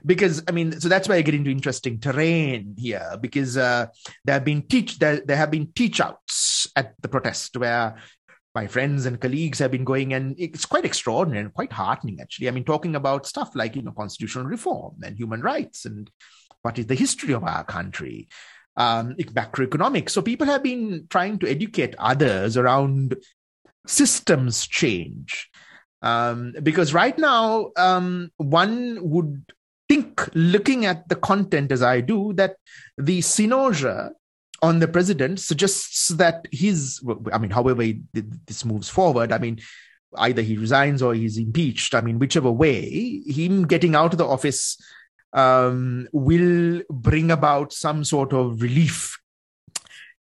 because 0.05 0.43
I 0.49 0.53
mean, 0.53 0.81
so 0.81 0.89
that's 0.89 1.09
why 1.09 1.17
I 1.17 1.23
get 1.23 1.35
into 1.35 1.51
interesting 1.51 1.99
terrain 1.99 2.75
here 2.79 3.17
because 3.21 3.57
uh, 3.57 3.87
there 4.25 4.35
have 4.35 4.45
been 4.45 4.63
teach 4.63 4.99
there, 4.99 5.21
there 5.21 5.37
have 5.37 5.51
been 5.51 5.73
teach 5.75 6.01
outs 6.01 6.69
at 6.77 6.95
the 7.01 7.09
protest 7.09 7.57
where 7.57 7.97
my 8.55 8.66
friends 8.66 9.07
and 9.07 9.20
colleagues 9.20 9.59
have 9.59 9.70
been 9.70 9.84
going 9.84 10.12
and 10.12 10.34
it's 10.38 10.66
quite 10.66 10.84
extraordinary 10.84 11.44
and 11.44 11.55
quite 11.55 11.72
heartening 11.72 12.20
actually 12.20 12.48
i 12.48 12.51
mean 12.51 12.64
talking 12.64 12.96
about 12.96 13.26
stuff 13.26 13.51
like 13.55 13.76
you 13.76 13.82
know 13.82 13.92
constitutional 13.92 14.44
reform 14.46 14.96
and 15.03 15.16
human 15.16 15.40
rights 15.40 15.84
and 15.84 16.11
what 16.62 16.78
is 16.78 16.86
the 16.86 16.94
history 16.94 17.32
of 17.32 17.44
our 17.44 17.64
country 17.64 18.28
um, 18.76 19.14
macroeconomics. 19.14 20.11
So 20.11 20.22
people 20.22 20.46
have 20.46 20.62
been 20.62 21.07
trying 21.11 21.38
to 21.40 21.48
educate 21.48 21.94
others 21.98 22.57
around 22.57 23.16
systems 23.86 24.66
change. 24.66 25.48
Um, 26.03 26.55
because 26.62 26.94
right 26.94 27.16
now, 27.18 27.72
um, 27.76 28.30
one 28.38 28.98
would 29.03 29.44
think, 29.88 30.28
looking 30.34 30.86
at 30.86 31.09
the 31.09 31.16
content 31.16 31.72
as 31.72 31.82
I 31.82 32.01
do, 32.01 32.32
that 32.34 32.57
the 32.96 33.20
cynosure 33.20 34.12
on 34.63 34.79
the 34.79 34.89
president 34.89 35.41
suggests 35.41 36.09
that 36.09 36.47
he's, 36.51 37.03
I 37.33 37.39
mean, 37.39 37.51
however 37.51 37.83
he, 37.83 38.03
this 38.13 38.65
moves 38.65 38.89
forward, 38.89 39.33
I 39.33 39.39
mean, 39.39 39.61
either 40.19 40.43
he 40.43 40.57
resigns 40.57 41.03
or 41.03 41.15
he's 41.15 41.39
impeached. 41.39 41.95
I 41.95 42.01
mean, 42.01 42.19
whichever 42.19 42.51
way, 42.51 43.23
him 43.27 43.67
getting 43.67 43.95
out 43.95 44.13
of 44.13 44.19
the 44.19 44.27
office 44.27 44.77
um, 45.33 46.09
will 46.13 46.83
bring 46.91 47.31
about 47.31 47.73
some 47.73 48.05
sort 48.05 48.33
of 48.33 48.61
relief. 48.61 49.17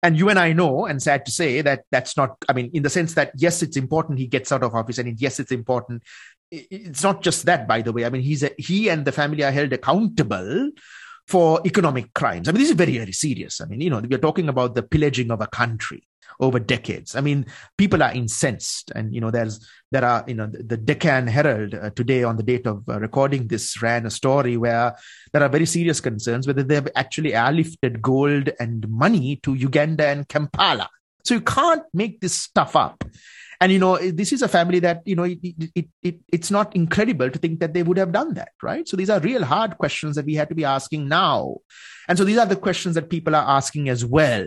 And 0.04 0.18
you 0.18 0.30
and 0.30 0.38
I 0.38 0.54
know, 0.54 0.86
and 0.86 1.02
sad 1.02 1.26
to 1.26 1.32
say, 1.32 1.62
that 1.62 1.86
that's 1.90 2.16
not, 2.16 2.38
I 2.48 2.54
mean, 2.54 2.70
in 2.74 2.84
the 2.84 2.90
sense 2.90 3.16
that, 3.16 3.32
yes, 3.36 3.64
it's 3.64 3.78
important 3.78 4.20
he 4.20 4.28
gets 4.28 4.52
out 4.52 4.62
of 4.62 4.76
office, 4.76 5.00
and 5.00 5.20
yes, 5.20 5.40
it's 5.40 5.52
important. 5.52 6.04
It's 6.52 7.02
not 7.02 7.24
just 7.24 7.46
that, 7.46 7.68
by 7.68 7.82
the 7.82 7.92
way. 7.92 8.06
I 8.06 8.10
mean, 8.10 8.22
he's 8.22 8.44
a, 8.44 8.52
he 8.58 8.90
and 8.90 9.04
the 9.06 9.12
family 9.12 9.44
are 9.44 9.52
held 9.52 9.74
accountable 9.74 10.70
for 11.28 11.62
economic 11.66 12.14
crimes. 12.14 12.48
I 12.48 12.52
mean, 12.52 12.62
this 12.62 12.70
is 12.70 12.76
very, 12.76 12.98
very 12.98 13.12
serious. 13.12 13.60
I 13.62 13.66
mean, 13.66 13.82
you 13.82 13.90
know, 13.90 14.00
we're 14.00 14.18
talking 14.18 14.50
about 14.50 14.76
the 14.76 14.84
pillaging 14.84 15.30
of 15.32 15.42
a 15.42 15.48
country 15.48 16.08
over 16.40 16.60
decades. 16.60 17.16
I 17.16 17.22
mean, 17.22 17.46
people 17.78 18.04
are 18.04 18.14
incensed, 18.14 18.92
and 18.96 19.14
you 19.14 19.22
know, 19.22 19.32
there's 19.32 19.66
there 19.92 20.06
are 20.06 20.24
you 20.28 20.36
know 20.36 20.48
the, 20.48 20.78
Deccan 20.78 21.28
Herald 21.28 21.74
uh, 21.74 21.90
today 21.92 22.24
on 22.24 22.38
the 22.38 22.44
date 22.44 22.68
of 22.68 22.88
uh, 22.88 23.00
recording 23.00 23.48
this 23.48 23.82
ran 23.82 24.06
a 24.06 24.10
story 24.10 24.58
where 24.58 24.96
there 25.34 25.44
are 25.44 25.50
very 25.50 25.66
serious 25.66 26.00
concerns 26.00 26.46
whether 26.46 26.64
they've 26.64 26.88
actually 26.96 27.32
airlifted 27.32 28.02
gold 28.02 28.50
and 28.60 28.88
money 28.90 29.38
to 29.38 29.54
Uganda 29.54 30.08
and 30.08 30.28
Kampala. 30.28 30.90
So 31.24 31.34
you 31.34 31.42
can't 31.42 31.84
make 31.94 32.22
this 32.22 32.34
stuff 32.34 32.76
up 32.76 33.04
and 33.60 33.72
you 33.72 33.80
know 33.80 33.98
this 33.98 34.32
is 34.32 34.42
a 34.42 34.48
family 34.48 34.80
that 34.80 35.02
you 35.06 35.16
know 35.16 35.24
it, 35.24 35.40
it, 35.42 35.88
it, 36.04 36.20
it's 36.32 36.52
not 36.52 36.76
incredible 36.76 37.30
to 37.30 37.40
think 37.40 37.60
that 37.60 37.74
they 37.74 37.84
would 37.84 37.98
have 37.98 38.12
done 38.12 38.34
that 38.36 38.52
right? 38.62 38.88
So 38.88 38.98
these 38.98 39.10
are 39.10 39.20
real 39.20 39.44
hard 39.44 39.78
questions 39.78 40.16
that 40.16 40.26
we 40.26 40.36
had 40.36 40.50
to 40.50 40.56
be 40.56 40.66
asking 40.66 41.08
now. 41.08 41.58
And 42.10 42.18
so 42.18 42.24
these 42.24 42.38
are 42.38 42.46
the 42.46 42.56
questions 42.56 42.96
that 42.96 43.10
people 43.10 43.36
are 43.36 43.58
asking 43.58 43.90
as 43.90 44.06
well. 44.06 44.46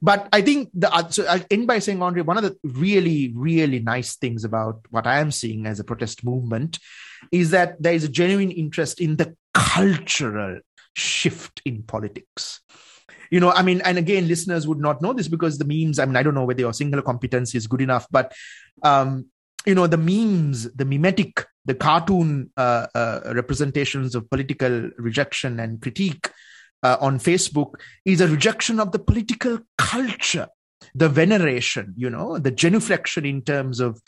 But 0.00 0.28
i 0.32 0.40
think 0.40 0.70
the 0.74 1.08
so 1.08 1.26
i'll 1.26 1.44
end 1.50 1.66
by 1.66 1.78
saying 1.78 2.02
andre 2.02 2.22
one 2.22 2.36
of 2.36 2.44
the 2.44 2.56
really 2.62 3.32
really 3.34 3.80
nice 3.80 4.16
things 4.16 4.44
about 4.44 4.80
what 4.90 5.06
i 5.06 5.20
am 5.20 5.30
seeing 5.30 5.66
as 5.66 5.80
a 5.80 5.84
protest 5.84 6.24
movement 6.24 6.78
is 7.32 7.50
that 7.50 7.82
there 7.82 7.94
is 7.94 8.04
a 8.04 8.08
genuine 8.08 8.50
interest 8.50 9.00
in 9.00 9.16
the 9.16 9.36
cultural 9.52 10.60
shift 10.94 11.60
in 11.64 11.82
politics 11.82 12.60
you 13.30 13.40
know, 13.40 13.50
I 13.50 13.62
mean, 13.62 13.80
and 13.82 13.98
again, 13.98 14.28
listeners 14.28 14.66
would 14.66 14.78
not 14.78 15.02
know 15.02 15.12
this 15.12 15.28
because 15.28 15.58
the 15.58 15.64
memes, 15.64 15.98
I 15.98 16.04
mean, 16.04 16.16
I 16.16 16.22
don't 16.22 16.34
know 16.34 16.44
whether 16.44 16.60
your 16.60 16.72
Sinhala 16.72 17.04
competence 17.04 17.54
is 17.54 17.66
good 17.66 17.80
enough, 17.80 18.06
but, 18.10 18.32
um, 18.82 19.26
you 19.66 19.74
know, 19.74 19.86
the 19.86 19.96
memes, 19.96 20.72
the 20.72 20.84
mimetic, 20.84 21.46
the 21.64 21.74
cartoon 21.74 22.50
uh, 22.56 22.86
uh, 22.94 23.32
representations 23.34 24.14
of 24.14 24.28
political 24.28 24.90
rejection 24.98 25.58
and 25.58 25.80
critique 25.80 26.30
uh, 26.82 26.98
on 27.00 27.18
Facebook 27.18 27.74
is 28.04 28.20
a 28.20 28.28
rejection 28.28 28.78
of 28.78 28.92
the 28.92 28.98
political 28.98 29.58
culture, 29.78 30.48
the 30.94 31.08
veneration, 31.08 31.94
you 31.96 32.10
know, 32.10 32.38
the 32.38 32.52
genuflection 32.52 33.28
in 33.28 33.42
terms 33.42 33.80
of 33.80 34.00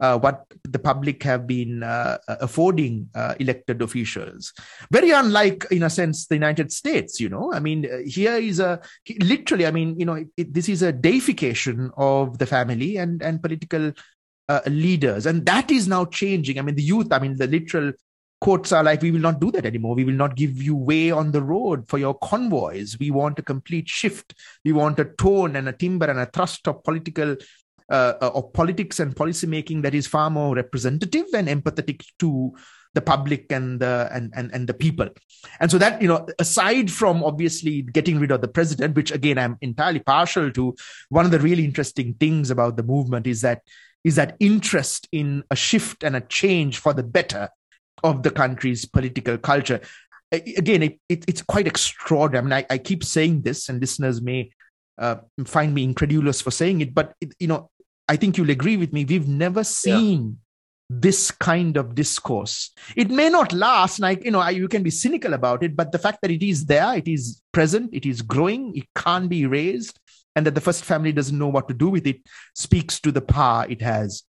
uh, 0.00 0.18
what 0.18 0.44
the 0.64 0.78
public 0.78 1.22
have 1.22 1.46
been 1.46 1.82
uh, 1.82 2.18
uh, 2.28 2.36
affording 2.40 3.08
uh, 3.14 3.34
elected 3.38 3.82
officials. 3.82 4.52
Very 4.90 5.10
unlike, 5.10 5.66
in 5.70 5.82
a 5.82 5.90
sense, 5.90 6.26
the 6.26 6.34
United 6.34 6.72
States. 6.72 7.20
You 7.20 7.28
know, 7.28 7.52
I 7.52 7.60
mean, 7.60 7.86
uh, 7.86 7.98
here 8.04 8.34
is 8.34 8.60
a 8.60 8.80
literally. 9.20 9.66
I 9.66 9.70
mean, 9.70 9.98
you 9.98 10.06
know, 10.06 10.14
it, 10.14 10.28
it, 10.36 10.54
this 10.54 10.68
is 10.68 10.82
a 10.82 10.92
deification 10.92 11.90
of 11.96 12.38
the 12.38 12.46
family 12.46 12.96
and 12.96 13.22
and 13.22 13.42
political 13.42 13.92
uh, 14.48 14.60
leaders, 14.66 15.26
and 15.26 15.46
that 15.46 15.70
is 15.70 15.88
now 15.88 16.04
changing. 16.06 16.58
I 16.58 16.62
mean, 16.62 16.74
the 16.74 16.82
youth. 16.82 17.12
I 17.12 17.18
mean, 17.18 17.36
the 17.36 17.46
literal 17.46 17.92
quotes 18.40 18.72
are 18.72 18.82
like, 18.82 19.00
"We 19.00 19.12
will 19.12 19.20
not 19.20 19.40
do 19.40 19.52
that 19.52 19.64
anymore. 19.64 19.94
We 19.94 20.04
will 20.04 20.12
not 20.12 20.34
give 20.36 20.60
you 20.60 20.74
way 20.74 21.12
on 21.12 21.30
the 21.30 21.42
road 21.42 21.88
for 21.88 21.98
your 21.98 22.14
convoys. 22.18 22.98
We 22.98 23.10
want 23.10 23.38
a 23.38 23.42
complete 23.42 23.88
shift. 23.88 24.34
We 24.64 24.72
want 24.72 24.98
a 24.98 25.04
tone 25.04 25.56
and 25.56 25.68
a 25.68 25.72
timbre 25.72 26.10
and 26.10 26.18
a 26.18 26.26
thrust 26.26 26.66
of 26.66 26.82
political 26.82 27.36
uh, 27.90 28.14
uh, 28.20 28.30
of 28.34 28.52
politics 28.52 28.98
and 29.00 29.14
policy 29.14 29.46
making 29.46 29.82
that 29.82 29.94
is 29.94 30.06
far 30.06 30.30
more 30.30 30.54
representative 30.54 31.26
and 31.34 31.48
empathetic 31.48 32.04
to 32.18 32.54
the 32.94 33.02
public 33.02 33.50
and 33.50 33.80
the 33.80 34.08
and, 34.12 34.32
and 34.34 34.50
and 34.54 34.66
the 34.66 34.74
people. 34.74 35.08
And 35.60 35.70
so 35.70 35.78
that 35.78 36.00
you 36.00 36.08
know 36.08 36.26
aside 36.38 36.90
from 36.90 37.22
obviously 37.22 37.82
getting 37.82 38.18
rid 38.18 38.30
of 38.30 38.40
the 38.40 38.48
president 38.48 38.96
which 38.96 39.10
again 39.10 39.36
i'm 39.36 39.58
entirely 39.60 39.98
partial 39.98 40.50
to 40.52 40.74
one 41.10 41.24
of 41.24 41.30
the 41.30 41.40
really 41.40 41.64
interesting 41.64 42.14
things 42.14 42.50
about 42.50 42.76
the 42.76 42.82
movement 42.82 43.26
is 43.26 43.42
that 43.42 43.62
is 44.04 44.16
that 44.16 44.36
interest 44.38 45.08
in 45.12 45.42
a 45.50 45.56
shift 45.56 46.04
and 46.04 46.14
a 46.14 46.20
change 46.20 46.78
for 46.78 46.92
the 46.92 47.02
better 47.02 47.48
of 48.02 48.22
the 48.22 48.30
country's 48.30 48.84
political 48.84 49.38
culture. 49.38 49.80
Again 50.30 50.82
it, 50.82 51.00
it, 51.08 51.24
it's 51.26 51.42
quite 51.42 51.66
extraordinary. 51.66 52.38
I 52.38 52.44
mean 52.44 52.64
I, 52.70 52.74
I 52.74 52.78
keep 52.78 53.04
saying 53.04 53.42
this 53.42 53.68
and 53.68 53.80
listeners 53.80 54.22
may 54.22 54.50
uh, 54.98 55.16
find 55.44 55.74
me 55.74 55.82
incredulous 55.82 56.40
for 56.40 56.52
saying 56.52 56.80
it 56.80 56.94
but 56.94 57.14
it, 57.20 57.34
you 57.40 57.48
know 57.48 57.70
I 58.08 58.16
think 58.16 58.36
you'll 58.36 58.50
agree 58.50 58.76
with 58.76 58.92
me. 58.92 59.04
We've 59.04 59.28
never 59.28 59.64
seen 59.64 60.38
yeah. 60.90 60.96
this 61.00 61.30
kind 61.30 61.76
of 61.76 61.94
discourse. 61.94 62.70
It 62.96 63.10
may 63.10 63.30
not 63.30 63.52
last, 63.52 63.98
like, 63.98 64.24
you 64.24 64.30
know, 64.30 64.46
you 64.48 64.68
can 64.68 64.82
be 64.82 64.90
cynical 64.90 65.34
about 65.34 65.62
it, 65.62 65.74
but 65.74 65.92
the 65.92 65.98
fact 65.98 66.18
that 66.22 66.30
it 66.30 66.42
is 66.42 66.66
there, 66.66 66.96
it 66.96 67.08
is 67.08 67.40
present, 67.52 67.90
it 67.92 68.04
is 68.06 68.22
growing, 68.22 68.76
it 68.76 68.84
can't 68.94 69.28
be 69.28 69.42
erased, 69.42 69.98
and 70.36 70.46
that 70.46 70.54
the 70.54 70.60
first 70.60 70.84
family 70.84 71.12
doesn't 71.12 71.38
know 71.38 71.48
what 71.48 71.68
to 71.68 71.74
do 71.74 71.88
with 71.88 72.06
it 72.06 72.20
speaks 72.54 73.00
to 73.00 73.12
the 73.12 73.22
power 73.22 73.66
it 73.68 73.80
has. 73.80 74.22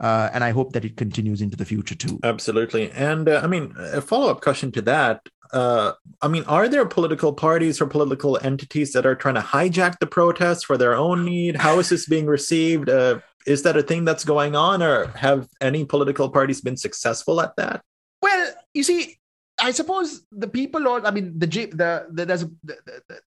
Uh, 0.00 0.30
and 0.32 0.42
I 0.42 0.50
hope 0.50 0.72
that 0.72 0.84
it 0.84 0.96
continues 0.96 1.40
into 1.42 1.56
the 1.56 1.64
future 1.64 1.94
too. 1.94 2.18
Absolutely. 2.24 2.90
And 2.90 3.28
uh, 3.28 3.40
I 3.44 3.46
mean, 3.46 3.72
a 3.78 4.00
follow 4.00 4.30
up 4.30 4.40
question 4.40 4.72
to 4.72 4.82
that 4.82 5.20
uh, 5.52 5.92
I 6.22 6.28
mean, 6.28 6.44
are 6.44 6.68
there 6.68 6.86
political 6.86 7.32
parties 7.32 7.80
or 7.80 7.86
political 7.86 8.38
entities 8.42 8.92
that 8.92 9.04
are 9.04 9.14
trying 9.14 9.34
to 9.34 9.40
hijack 9.40 9.98
the 9.98 10.06
protests 10.06 10.64
for 10.64 10.78
their 10.78 10.94
own 10.94 11.24
need? 11.24 11.56
How 11.56 11.78
is 11.78 11.90
this 11.90 12.06
being 12.06 12.26
received? 12.26 12.88
Uh, 12.88 13.20
is 13.46 13.62
that 13.64 13.76
a 13.76 13.82
thing 13.82 14.04
that's 14.04 14.24
going 14.24 14.56
on, 14.56 14.82
or 14.82 15.06
have 15.08 15.48
any 15.60 15.84
political 15.84 16.30
parties 16.30 16.60
been 16.60 16.76
successful 16.76 17.40
at 17.40 17.56
that? 17.56 17.82
Well, 18.22 18.52
you 18.72 18.82
see, 18.82 19.18
I 19.60 19.72
suppose 19.72 20.22
the 20.30 20.48
people, 20.48 20.88
or 20.88 21.06
I 21.06 21.10
mean, 21.10 21.38
the 21.38 21.46
the, 21.46 22.06
the 22.10 22.24
there's 22.24 22.44
a, 22.44 22.50
the, 22.64 22.76
the, 23.08 23.20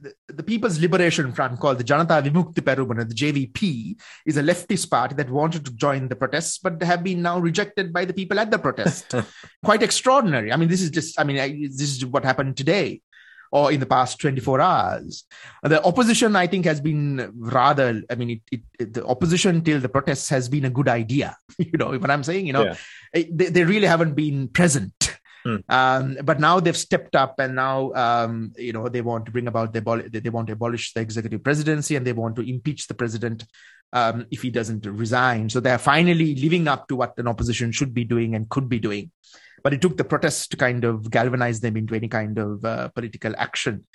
the, 0.00 0.14
the, 0.28 0.42
People's 0.42 0.80
Liberation 0.80 1.32
Front, 1.32 1.58
called 1.58 1.78
the 1.78 1.84
Janata 1.84 2.22
Vimukti 2.22 2.60
Peramuna, 2.60 3.08
the 3.08 3.14
JVP, 3.14 4.00
is 4.26 4.36
a 4.36 4.42
leftist 4.42 4.90
party 4.90 5.14
that 5.14 5.30
wanted 5.30 5.64
to 5.64 5.72
join 5.72 6.08
the 6.08 6.16
protests, 6.16 6.58
but 6.58 6.82
have 6.82 7.02
been 7.02 7.22
now 7.22 7.38
rejected 7.38 7.92
by 7.92 8.04
the 8.04 8.12
people 8.12 8.38
at 8.38 8.50
the 8.50 8.58
protest. 8.58 9.14
Quite 9.64 9.82
extraordinary. 9.82 10.52
I 10.52 10.56
mean, 10.56 10.68
this 10.68 10.82
is 10.82 10.90
just, 10.90 11.18
I 11.20 11.24
mean, 11.24 11.38
I, 11.38 11.48
this 11.48 11.96
is 11.96 12.04
what 12.06 12.24
happened 12.24 12.56
today 12.56 13.02
or 13.50 13.72
in 13.72 13.80
the 13.80 13.86
past 13.86 14.20
24 14.20 14.60
hours. 14.60 15.24
The 15.62 15.82
opposition, 15.82 16.36
I 16.36 16.46
think, 16.46 16.64
has 16.66 16.80
been 16.80 17.32
rather, 17.36 18.02
I 18.10 18.14
mean, 18.14 18.30
it, 18.30 18.40
it, 18.52 18.60
it, 18.78 18.94
the 18.94 19.06
opposition 19.06 19.62
till 19.62 19.80
the 19.80 19.88
protests 19.88 20.28
has 20.28 20.48
been 20.48 20.64
a 20.64 20.70
good 20.70 20.88
idea. 20.88 21.36
you 21.58 21.78
know 21.78 21.96
what 21.98 22.10
I'm 22.10 22.24
saying? 22.24 22.46
You 22.46 22.52
know, 22.52 22.64
yeah. 22.64 22.76
Eh, 23.14 23.24
they, 23.30 23.46
they 23.46 23.64
really 23.64 23.86
haven't 23.86 24.14
been 24.14 24.48
present 24.48 24.92
Hmm. 25.44 25.56
Um, 25.68 26.18
but 26.24 26.40
now 26.40 26.60
they've 26.60 26.76
stepped 26.76 27.14
up, 27.14 27.38
and 27.38 27.54
now 27.54 27.92
um, 27.94 28.52
you 28.56 28.72
know 28.72 28.88
they 28.88 29.00
want 29.00 29.26
to 29.26 29.32
bring 29.32 29.46
about 29.46 29.72
the 29.72 29.80
they 30.12 30.30
want 30.30 30.48
to 30.48 30.54
abolish 30.54 30.92
the 30.92 31.00
executive 31.00 31.42
presidency, 31.44 31.96
and 31.96 32.06
they 32.06 32.12
want 32.12 32.36
to 32.36 32.42
impeach 32.42 32.86
the 32.86 32.94
president 32.94 33.44
um, 33.92 34.26
if 34.30 34.42
he 34.42 34.50
doesn't 34.50 34.86
resign. 34.86 35.48
So 35.48 35.60
they 35.60 35.70
are 35.70 35.78
finally 35.78 36.34
living 36.34 36.68
up 36.68 36.88
to 36.88 36.96
what 36.96 37.18
an 37.18 37.28
opposition 37.28 37.72
should 37.72 37.94
be 37.94 38.04
doing 38.04 38.34
and 38.34 38.48
could 38.48 38.68
be 38.68 38.78
doing. 38.78 39.10
But 39.62 39.74
it 39.74 39.80
took 39.80 39.96
the 39.96 40.04
protests 40.04 40.46
to 40.48 40.56
kind 40.56 40.84
of 40.84 41.10
galvanize 41.10 41.60
them 41.60 41.76
into 41.76 41.94
any 41.94 42.08
kind 42.08 42.38
of 42.38 42.64
uh, 42.64 42.88
political 42.88 43.34
action 43.36 43.86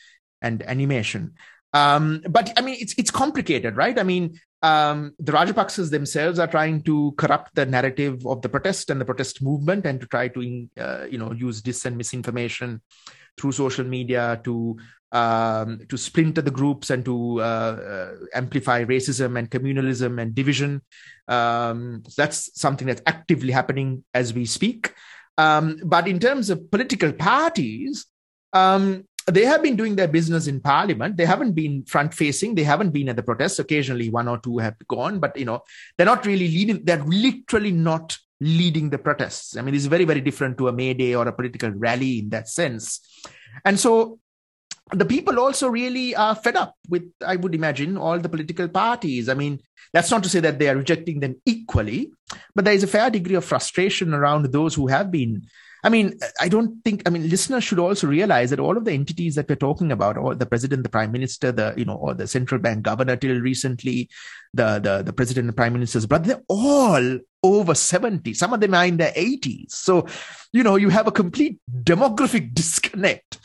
and 0.41 0.62
animation. 0.64 1.34
Um, 1.74 2.22
but 2.30 2.54
I 2.58 2.62
mean, 2.62 2.78
it's 2.80 2.94
it's 2.98 3.12
complicated, 3.12 3.76
right? 3.76 3.98
I 3.98 4.04
mean, 4.04 4.39
um, 4.64 5.14
the 5.20 5.34
Rajapaksas 5.34 5.91
themselves 5.91 6.39
are 6.39 6.47
trying 6.47 6.82
to 6.84 7.11
corrupt 7.18 7.53
the 7.53 7.66
narrative 7.66 8.26
of 8.26 8.41
the 8.41 8.49
protest 8.49 8.89
and 8.89 8.99
the 8.99 9.05
protest 9.05 9.43
movement, 9.43 9.86
and 9.86 9.99
to 9.99 10.07
try 10.07 10.30
to 10.30 10.68
uh, 10.80 11.05
you 11.11 11.18
know 11.18 11.34
use 11.34 11.61
dis 11.61 11.86
and 11.86 11.97
misinformation 11.97 12.82
through 13.38 13.51
social 13.51 13.84
media 13.84 14.39
to 14.45 14.78
um, 15.11 15.82
to 15.89 15.97
splinter 15.97 16.41
the 16.41 16.49
groups 16.49 16.89
and 16.89 17.03
to 17.05 17.41
uh, 17.41 17.43
uh, 17.43 18.11
amplify 18.34 18.86
racism 18.86 19.38
and 19.38 19.51
communalism 19.51 20.20
and 20.20 20.34
division. 20.34 20.82
Um, 21.28 22.03
that's 22.18 22.59
something 22.59 22.88
that's 22.88 23.03
actively 23.05 23.51
happening 23.51 24.05
as 24.14 24.34
we 24.34 24.45
speak. 24.45 24.93
Um, 25.38 25.80
but 25.84 26.07
in 26.07 26.20
terms 26.20 26.49
of 26.49 26.72
political 26.72 27.11
parties, 27.11 28.05
um, 28.53 29.07
they 29.26 29.45
have 29.45 29.63
been 29.63 29.76
doing 29.76 29.95
their 29.95 30.07
business 30.07 30.47
in 30.47 30.59
parliament. 30.59 31.17
They 31.17 31.26
haven't 31.26 31.53
been 31.53 31.84
front 31.86 32.13
facing 32.13 32.55
they 32.55 32.63
haven't 32.63 32.91
been 32.91 33.09
at 33.09 33.15
the 33.15 33.24
protests. 33.24 33.59
Occasionally 33.59 34.09
one 34.09 34.28
or 34.28 34.38
two 34.38 34.57
have 34.57 34.76
gone 34.88 35.19
but 35.19 35.38
you 35.38 35.45
know 35.45 35.61
they're 35.97 36.05
not 36.05 36.26
really 36.26 36.47
leading 36.47 36.84
they're 36.84 37.03
literally 37.03 37.71
not 37.71 38.17
leading 38.39 38.89
the 38.89 38.97
protests. 38.97 39.55
I 39.55 39.61
mean 39.61 39.76
it's 39.76 39.86
very 39.86 40.05
very 40.05 40.21
different 40.21 40.57
to 40.57 40.67
a 40.67 40.74
may 40.74 40.93
day 40.93 41.15
or 41.15 41.28
a 41.28 41.34
political 41.34 41.69
rally 41.71 42.19
in 42.19 42.30
that 42.30 42.49
sense. 42.49 42.99
And 43.63 43.80
so 43.80 44.19
the 44.91 45.05
people 45.05 45.39
also 45.39 45.69
really 45.69 46.13
are 46.13 46.36
fed 46.36 46.57
up 46.57 46.76
with 46.89 47.09
i 47.26 47.38
would 47.38 47.55
imagine 47.55 47.97
all 47.97 48.19
the 48.19 48.30
political 48.30 48.67
parties. 48.67 49.30
I 49.30 49.34
mean 49.34 49.59
that's 49.93 50.11
not 50.11 50.24
to 50.24 50.30
say 50.30 50.41
that 50.41 50.59
they 50.59 50.67
are 50.69 50.76
rejecting 50.76 51.19
them 51.19 51.36
equally 51.45 52.11
but 52.55 52.65
there 52.65 52.74
is 52.74 52.84
a 52.84 52.88
fair 52.88 53.09
degree 53.09 53.36
of 53.36 53.45
frustration 53.45 54.13
around 54.13 54.45
those 54.45 54.76
who 54.76 54.88
have 54.88 55.11
been 55.11 55.43
I 55.84 55.90
mean, 55.90 56.18
I 56.40 56.48
don't 56.48 56.82
think, 56.86 57.04
I 57.06 57.10
mean, 57.10 57.30
listeners 57.30 57.64
should 57.64 57.80
also 57.80 58.08
realize 58.08 58.52
that 58.52 58.60
all 58.60 58.78
of 58.78 58.86
the 58.86 58.94
entities 58.94 59.36
that 59.36 59.50
we're 59.50 59.56
talking 59.56 59.92
about, 59.92 60.18
or 60.18 60.34
the 60.34 60.46
president, 60.46 60.84
the 60.84 60.90
prime 60.90 61.12
minister, 61.12 61.52
the, 61.52 61.74
you 61.76 61.84
know, 61.84 61.96
or 61.96 62.14
the 62.14 62.26
central 62.26 62.62
bank 62.62 62.84
governor 62.84 63.18
till 63.18 63.40
recently, 63.42 64.10
the, 64.54 64.80
the, 64.80 65.04
the 65.04 65.12
president 65.12 65.48
and 65.48 65.58
prime 65.58 65.74
minister's 65.74 66.06
brother, 66.06 66.28
they're 66.28 66.44
all 66.48 67.20
over 67.44 67.76
70. 67.76 68.34
Some 68.34 68.54
of 68.54 68.62
them 68.62 68.74
are 68.74 68.86
in 68.86 68.98
their 68.98 69.12
80s. 69.12 69.72
So, 69.72 70.08
you 70.54 70.64
know, 70.64 70.78
you 70.78 70.89
have 70.89 71.08
a 71.08 71.12
complete 71.12 71.60
demographic 71.84 72.54
disconnect 72.54 73.39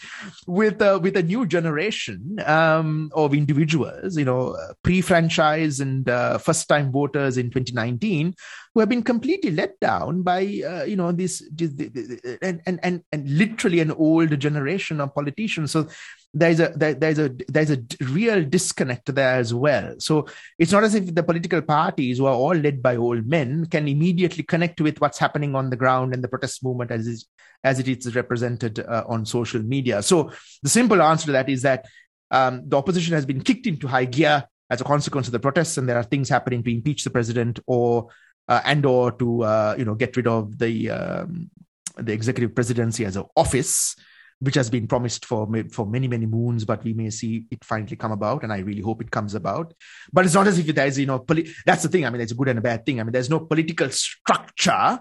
with, 0.47 0.81
uh, 0.81 1.01
with 1.03 1.17
a 1.17 1.23
new 1.23 1.47
generation 1.47 2.37
um, 2.47 3.11
of 3.15 3.35
individuals, 3.35 4.17
you 4.17 4.25
know, 4.25 4.57
pre-franchise 4.83 5.81
and 5.81 6.09
uh, 6.09 6.39
first-time 6.39 6.93
voters 6.93 7.37
in 7.37 7.51
2019 7.51 8.35
who 8.75 8.81
have 8.81 8.89
been 8.89 9.03
completely 9.03 9.51
let 9.51 9.79
down 9.81 10.23
by, 10.23 10.43
uh, 10.43 10.85
you 10.85 10.95
know, 10.95 11.11
this, 11.11 11.43
this, 11.53 11.73
this, 11.73 12.21
and, 12.43 12.61
and, 12.67 12.79
and, 12.83 13.03
and 13.11 13.29
literally 13.29 13.81
an 13.81 13.91
old 13.91 14.39
generation 14.39 15.01
of 15.01 15.15
politicians. 15.15 15.73
So 15.73 15.89
there's 16.35 16.61
a 16.61 16.69
there, 16.77 16.95
there's 16.95 17.19
a 17.19 17.31
there's 17.49 17.71
a 17.71 17.83
real 18.01 18.45
disconnect 18.45 19.15
there 19.15 19.35
as 19.35 19.55
well. 19.55 19.95
So 19.99 20.27
it's 20.59 20.73
not 20.73 20.85
as 20.85 20.95
if 20.95 21.15
the 21.15 21.23
political 21.23 21.63
parties 21.63 22.19
who 22.19 22.27
are 22.27 22.35
all 22.35 22.55
led 22.55 22.83
by 22.83 22.97
old 22.97 23.27
men 23.27 23.67
can 23.67 23.89
immediately 23.89 24.45
connect 24.45 24.81
with 24.81 25.01
what's 25.01 25.19
happening 25.19 25.55
on 25.55 25.71
the 25.71 25.77
ground 25.77 26.13
and 26.13 26.23
the 26.23 26.29
protest 26.29 26.63
movement 26.63 26.91
as 26.91 27.07
is 27.07 27.27
as 27.65 27.79
it 27.79 27.89
is 27.89 28.15
represented 28.15 28.79
uh, 28.81 29.05
on 29.09 29.27
social 29.27 29.63
media. 29.63 30.03
So 30.03 30.31
the 30.63 30.69
simple 30.69 31.03
answer 31.03 31.27
to 31.27 31.33
that 31.33 31.49
is 31.49 31.63
that 31.63 31.87
um, 32.31 32.63
the 32.69 32.77
opposition 32.77 33.15
has 33.15 33.27
been 33.27 33.41
kicked 33.41 33.67
into 33.67 33.89
high 33.89 34.05
gear 34.05 34.45
as 34.71 34.81
a 34.81 34.85
consequence 34.85 35.27
of 35.27 35.33
the 35.33 35.41
protests 35.41 35.79
and 35.79 35.89
there 35.89 35.97
are 35.97 36.05
things 36.05 36.29
happening 36.29 36.63
to 36.63 36.73
impeach 36.73 37.05
the 37.05 37.11
president 37.11 37.59
or 37.67 38.09
uh, 38.49 38.61
and 38.65 38.85
or 38.85 39.13
to 39.13 39.43
uh, 39.45 39.75
you 39.79 39.85
know 39.85 39.95
get 39.95 40.17
rid 40.17 40.27
of 40.27 40.59
the 40.59 40.91
um, 40.91 41.51
the 41.97 42.13
executive 42.13 42.55
presidency 42.55 43.05
as 43.05 43.17
an 43.17 43.25
office 43.35 43.97
which 44.41 44.55
has 44.55 44.71
been 44.71 44.87
promised 44.87 45.25
for 45.25 45.49
for 45.71 45.87
many 45.87 46.09
many 46.09 46.27
moons, 46.27 46.65
but 46.65 46.85
we 46.85 46.95
may 46.95 47.11
see 47.11 47.45
it 47.51 47.65
finally 47.65 47.97
come 47.97 48.13
about, 48.13 48.43
and 48.43 48.53
I 48.53 48.59
really 48.59 48.83
hope 48.83 49.03
it 49.03 49.11
comes 49.11 49.35
about. 49.35 49.75
But 50.13 50.25
it's 50.25 50.35
not 50.35 50.47
as 50.47 50.59
if 50.59 50.67
there's 50.75 50.99
you 50.99 51.07
know 51.07 51.19
poli- 51.19 51.51
that's 51.67 51.83
the 51.83 51.89
thing. 51.89 52.05
I 52.05 52.11
mean, 52.11 52.21
it's 52.21 52.33
a 52.33 52.37
good 52.37 52.49
and 52.49 52.59
a 52.59 52.63
bad 52.63 52.87
thing. 52.87 53.01
I 53.01 53.05
mean, 53.05 53.13
there's 53.13 53.31
no 53.31 53.41
political 53.41 53.91
structure 53.91 54.99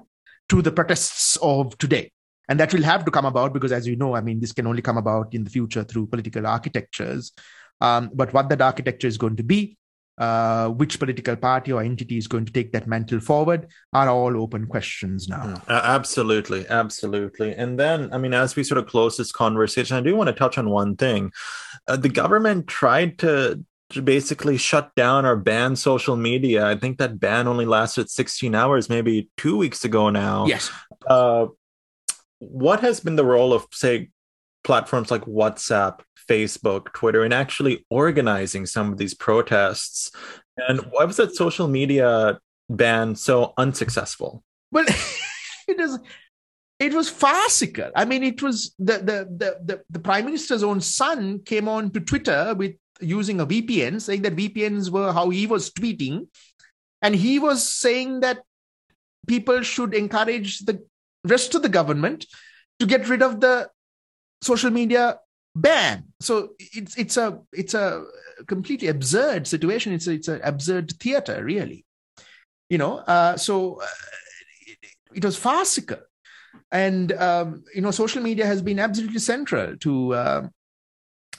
to 0.50 0.62
the 0.62 0.72
protests 0.72 1.38
of 1.42 1.78
today. 1.78 2.12
And 2.50 2.60
that 2.60 2.74
will 2.74 2.84
have 2.84 3.04
to 3.04 3.12
come 3.12 3.26
about 3.26 3.54
because, 3.54 3.74
as 3.74 3.86
you 3.86 3.98
know, 3.98 4.16
I 4.16 4.22
mean, 4.22 4.40
this 4.40 4.54
can 4.54 4.68
only 4.68 4.82
come 4.82 4.98
about 4.98 5.34
in 5.34 5.44
the 5.44 5.50
future 5.50 5.84
through 5.84 6.08
political 6.08 6.48
architectures. 6.48 7.34
Um, 7.82 8.10
but 8.14 8.34
what 8.34 8.48
that 8.50 8.62
architecture 8.62 9.08
is 9.08 9.18
going 9.18 9.36
to 9.36 9.44
be 9.44 9.78
uh, 10.18 10.70
which 10.70 11.00
political 11.00 11.36
party 11.36 11.72
or 11.72 11.82
entity 11.82 12.18
is 12.18 12.28
going 12.28 12.46
to 12.46 12.52
take 12.52 12.72
that 12.72 12.88
mantle 12.88 13.20
forward 13.20 13.68
are 13.94 14.10
all 14.10 14.42
open 14.42 14.66
questions 14.66 15.28
now. 15.28 15.44
Mm, 15.44 15.62
absolutely, 15.70 16.68
absolutely. 16.68 17.54
And 17.56 17.80
then, 17.80 18.12
I 18.14 18.18
mean, 18.18 18.34
as 18.34 18.56
we 18.56 18.64
sort 18.64 18.80
of 18.80 18.88
close 18.88 19.18
this 19.18 19.32
conversation, 19.32 19.96
I 19.96 20.02
do 20.02 20.16
want 20.16 20.28
to 20.28 20.34
touch 20.34 20.58
on 20.58 20.70
one 20.70 20.96
thing. 20.96 21.32
Uh, 21.88 21.98
the 21.98 22.10
government 22.10 22.68
tried 22.68 23.20
to 23.20 23.64
to 23.90 24.02
basically 24.02 24.58
shut 24.58 24.94
down 24.96 25.26
or 25.26 25.36
ban 25.36 25.76
social 25.76 26.18
media. 26.18 26.68
I 26.68 26.76
think 26.76 26.98
that 26.98 27.20
ban 27.20 27.48
only 27.48 27.66
lasted 27.66 28.10
16 28.10 28.54
hours, 28.54 28.90
maybe 28.90 29.30
two 29.38 29.58
weeks 29.58 29.86
ago 29.86 30.10
now. 30.10 30.46
Yes. 30.46 30.70
Uh, 31.06 31.48
what 32.40 32.82
has 32.82 33.00
been 33.00 33.16
the 33.16 33.26
role 33.26 33.54
of, 33.54 33.66
say, 33.72 34.10
platforms 34.64 35.10
like 35.10 35.24
WhatsApp, 35.24 36.02
Facebook, 36.28 36.94
Twitter, 36.94 37.24
and 37.24 37.34
actually 37.34 37.86
organizing 37.90 38.66
some 38.66 38.92
of 38.92 38.98
these 38.98 39.14
protests. 39.14 40.12
And 40.58 40.80
why 40.92 41.06
was 41.06 41.18
that 41.18 41.36
social 41.36 41.68
media 41.68 42.40
ban 42.70 43.16
so 43.16 43.54
unsuccessful? 43.58 44.44
Well, 44.72 44.86
it 45.68 45.80
is. 45.80 46.00
It 46.80 46.94
was 46.94 47.10
farcical. 47.10 47.92
I 47.96 48.06
mean, 48.06 48.24
it 48.24 48.42
was 48.42 48.76
the, 48.78 48.94
the 48.94 49.28
the 49.36 49.58
the 49.66 49.84
the 49.90 50.00
prime 50.00 50.26
minister's 50.26 50.64
own 50.64 50.80
son 50.82 51.40
came 51.40 51.68
on 51.68 51.90
to 51.92 52.00
Twitter 52.00 52.54
with 52.56 52.76
using 53.02 53.40
a 53.40 53.48
VPN, 53.48 54.00
saying 54.00 54.22
that 54.24 54.36
VPNs 54.36 54.92
were 54.92 55.12
how 55.12 55.30
he 55.30 55.48
was 55.48 55.72
tweeting, 55.72 56.28
and 57.02 57.16
he 57.16 57.40
was 57.40 57.68
saying 57.68 58.20
that 58.20 58.44
people 59.28 59.62
should 59.62 59.94
encourage 59.94 60.60
the 60.60 60.86
rest 61.24 61.56
of 61.56 61.62
the 61.62 61.70
government 61.70 62.26
to 62.80 62.86
get 62.86 63.10
rid 63.10 63.22
of 63.22 63.42
the 63.42 63.70
social 64.42 64.70
media 64.70 65.18
ban. 65.62 66.06
So 66.20 66.54
it's 66.60 66.98
it's 66.98 67.18
a 67.18 67.40
it's 67.52 67.74
a 67.74 68.06
completely 68.48 68.88
absurd 68.88 69.48
situation. 69.48 69.94
It's 69.94 70.08
a, 70.08 70.12
it's 70.14 70.28
an 70.28 70.42
absurd 70.44 70.94
theater, 71.00 71.44
really. 71.44 71.86
You 72.70 72.78
know, 72.78 72.98
uh, 72.98 73.38
so 73.38 73.82
uh, 73.82 73.88
it, 74.66 74.78
it, 75.16 75.26
was 75.26 75.38
farcical, 75.38 76.00
and 76.72 77.12
um, 77.14 77.64
you 77.74 77.82
know, 77.82 77.92
social 77.92 78.22
media 78.22 78.46
has 78.46 78.62
been 78.62 78.80
absolutely 78.80 79.20
central 79.20 79.78
to. 79.78 80.14
Uh, 80.14 80.48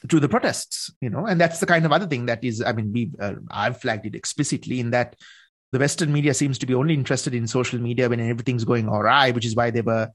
to 0.08 0.20
the 0.20 0.28
protests, 0.28 0.92
you 1.00 1.10
know, 1.10 1.26
and 1.26 1.40
that's 1.40 1.58
the 1.58 1.66
kind 1.66 1.84
of 1.84 1.90
other 1.90 2.06
thing 2.06 2.26
that 2.26 2.44
is. 2.44 2.62
I 2.62 2.70
mean, 2.70 2.92
we 2.92 3.10
uh, 3.18 3.34
I've 3.50 3.80
flagged 3.80 4.06
it 4.06 4.14
explicitly 4.14 4.78
in 4.78 4.90
that 4.90 5.16
the 5.72 5.80
Western 5.80 6.12
media 6.12 6.34
seems 6.34 6.56
to 6.58 6.66
be 6.66 6.74
only 6.74 6.94
interested 6.94 7.34
in 7.34 7.48
social 7.48 7.80
media 7.80 8.08
when 8.08 8.20
everything's 8.20 8.64
going 8.64 8.88
all 8.88 9.02
right, 9.02 9.34
which 9.34 9.44
is 9.44 9.56
why 9.56 9.72
they 9.72 9.80
were 9.80 10.08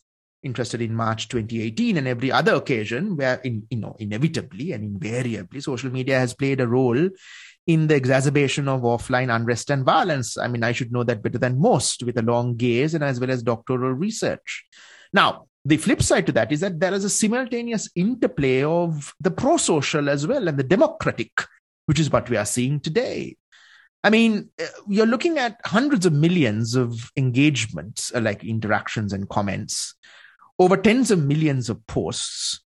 interested 0.44 0.82
in 0.82 0.96
March 0.96 1.28
2018 1.30 1.98
and 1.98 2.08
every 2.08 2.32
other 2.32 2.56
occasion 2.56 3.16
where, 3.16 3.36
in, 3.44 3.66
you 3.70 3.78
know, 3.78 3.96
inevitably 4.00 4.72
and 4.72 4.84
invariably, 4.84 5.62
social 5.62 5.92
media 5.92 6.20
has 6.20 6.34
played 6.34 6.62
a 6.62 6.68
role 6.68 7.10
in 7.66 7.88
the 7.88 7.96
exacerbation 7.96 8.68
of 8.68 8.82
offline 8.82 9.34
unrest 9.34 9.70
and 9.70 9.86
violence. 9.86 10.38
I 10.38 10.48
mean, 10.48 10.64
I 10.64 10.74
should 10.74 10.92
know 10.92 11.04
that 11.04 11.24
better 11.24 11.38
than 11.38 11.60
most 11.60 12.04
with 12.04 12.18
a 12.18 12.22
long 12.22 12.56
gaze 12.56 12.94
and 12.94 13.04
as 13.04 13.20
well 13.20 13.32
as 13.32 13.42
doctoral 13.42 13.94
research. 13.94 14.66
Now, 15.14 15.48
the 15.66 15.78
flip 15.78 16.02
side 16.02 16.26
to 16.26 16.34
that 16.34 16.52
is 16.52 16.60
that 16.60 16.80
there 16.80 16.94
is 16.94 17.06
a 17.06 17.10
simultaneous 17.10 17.90
interplay 17.96 18.64
of 18.64 19.14
the 19.22 19.32
pro 19.32 19.56
social 19.56 20.10
as 20.10 20.28
well 20.28 20.48
and 20.48 20.58
the 20.58 20.64
democratic, 20.64 21.32
which 21.86 22.00
is 22.00 22.12
what 22.12 22.30
we 22.30 22.36
are 22.36 22.46
seeing 22.46 22.82
today. 22.82 23.38
I 24.04 24.10
mean, 24.10 24.50
uh, 24.62 24.66
you're 24.90 25.06
looking 25.06 25.38
at 25.38 25.62
hundreds 25.64 26.06
of 26.06 26.12
millions 26.12 26.76
of 26.76 27.12
engagements, 27.16 28.14
like 28.14 28.44
interactions 28.44 29.14
and 29.14 29.30
comments 29.30 29.96
over 30.60 30.78
tens 30.78 31.12
of 31.12 31.24
millions 31.24 31.70
of 31.70 31.86
posts 31.88 32.62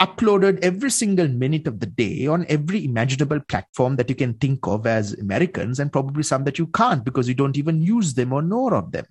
uploaded 0.00 0.58
every 0.62 0.90
single 0.90 1.28
minute 1.28 1.66
of 1.66 1.80
the 1.80 1.86
day 1.86 2.26
on 2.26 2.44
every 2.48 2.84
imaginable 2.84 3.40
platform 3.48 3.96
that 3.96 4.08
you 4.08 4.14
can 4.14 4.34
think 4.34 4.66
of 4.66 4.86
as 4.86 5.12
Americans, 5.14 5.78
and 5.78 5.92
probably 5.92 6.22
some 6.22 6.44
that 6.44 6.58
you 6.58 6.66
can't 6.68 7.04
because 7.04 7.28
you 7.28 7.34
don't 7.34 7.56
even 7.56 7.80
use 7.80 8.14
them 8.14 8.32
or 8.32 8.42
know 8.42 8.68
of 8.68 8.92
them. 8.92 9.06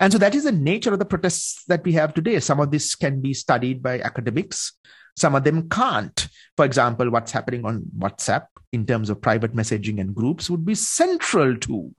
And 0.00 0.12
so 0.12 0.18
that 0.18 0.34
is 0.34 0.44
the 0.44 0.52
nature 0.52 0.92
of 0.92 0.98
the 0.98 1.04
protests 1.04 1.64
that 1.66 1.84
we 1.84 1.92
have 1.92 2.14
today. 2.14 2.40
Some 2.40 2.58
of 2.58 2.70
this 2.70 2.94
can 2.94 3.20
be 3.20 3.32
studied 3.34 3.82
by 3.82 4.00
academics, 4.00 4.72
some 5.16 5.34
of 5.34 5.44
them 5.44 5.68
can't. 5.68 6.28
For 6.56 6.64
example, 6.64 7.10
what's 7.10 7.32
happening 7.32 7.64
on 7.64 7.84
WhatsApp 7.96 8.46
in 8.72 8.86
terms 8.86 9.10
of 9.10 9.20
private 9.20 9.54
messaging 9.54 10.00
and 10.00 10.14
groups 10.14 10.50
would 10.50 10.64
be 10.64 10.74
central 10.74 11.56
to 11.56 11.94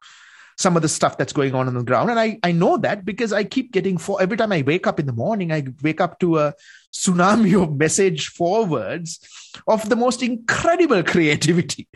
some 0.64 0.78
of 0.78 0.82
the 0.82 0.89
stuff 0.89 1.18
that's 1.18 1.34
going 1.34 1.53
on 1.53 1.68
on 1.68 1.74
the 1.74 1.84
ground. 1.84 2.09
And 2.09 2.20
I, 2.20 2.39
I 2.41 2.53
know 2.53 2.78
that 2.78 3.03
because 3.03 3.34
I 3.34 3.43
keep 3.43 3.74
getting 3.74 3.97
for 3.97 4.22
every 4.22 4.38
time 4.38 4.53
I 4.53 4.64
wake 4.66 4.88
up 4.88 4.97
in 4.97 5.05
the 5.05 5.11
morning, 5.11 5.51
I 5.51 5.66
wake 5.84 5.99
up 5.99 6.20
to 6.22 6.38
a 6.39 6.53
tsunami 6.93 7.61
of 7.61 7.76
message 7.76 8.30
forwards 8.30 9.20
of 9.68 9.89
the 9.89 9.97
most 9.97 10.24
incredible 10.24 11.03
creativity, 11.14 11.88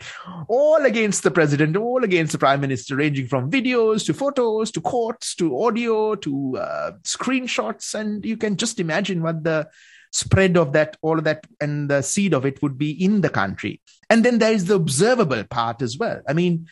all 0.48 0.84
against 0.84 1.22
the 1.22 1.30
president, 1.30 1.78
all 1.78 2.04
against 2.04 2.32
the 2.32 2.38
prime 2.38 2.60
minister, 2.60 2.96
ranging 2.96 3.26
from 3.26 3.50
videos 3.50 4.04
to 4.04 4.12
photos 4.12 4.70
to 4.72 4.82
quotes 4.82 5.34
to 5.36 5.58
audio 5.64 6.14
to 6.14 6.58
uh, 6.58 6.90
screenshots. 7.04 7.94
And 7.94 8.22
you 8.22 8.36
can 8.36 8.58
just 8.58 8.78
imagine 8.78 9.22
what 9.22 9.44
the 9.44 9.66
spread 10.12 10.58
of 10.58 10.74
that, 10.74 10.98
all 11.00 11.16
of 11.16 11.24
that, 11.24 11.46
and 11.58 11.88
the 11.88 12.02
seed 12.02 12.34
of 12.34 12.44
it 12.44 12.60
would 12.60 12.76
be 12.76 12.90
in 13.02 13.22
the 13.22 13.30
country. 13.30 13.80
And 14.10 14.24
then 14.24 14.38
there 14.38 14.52
is 14.52 14.66
the 14.66 14.74
observable 14.74 15.44
part 15.44 15.80
as 15.80 15.96
well. 15.96 16.20
I 16.28 16.34
mean, 16.34 16.66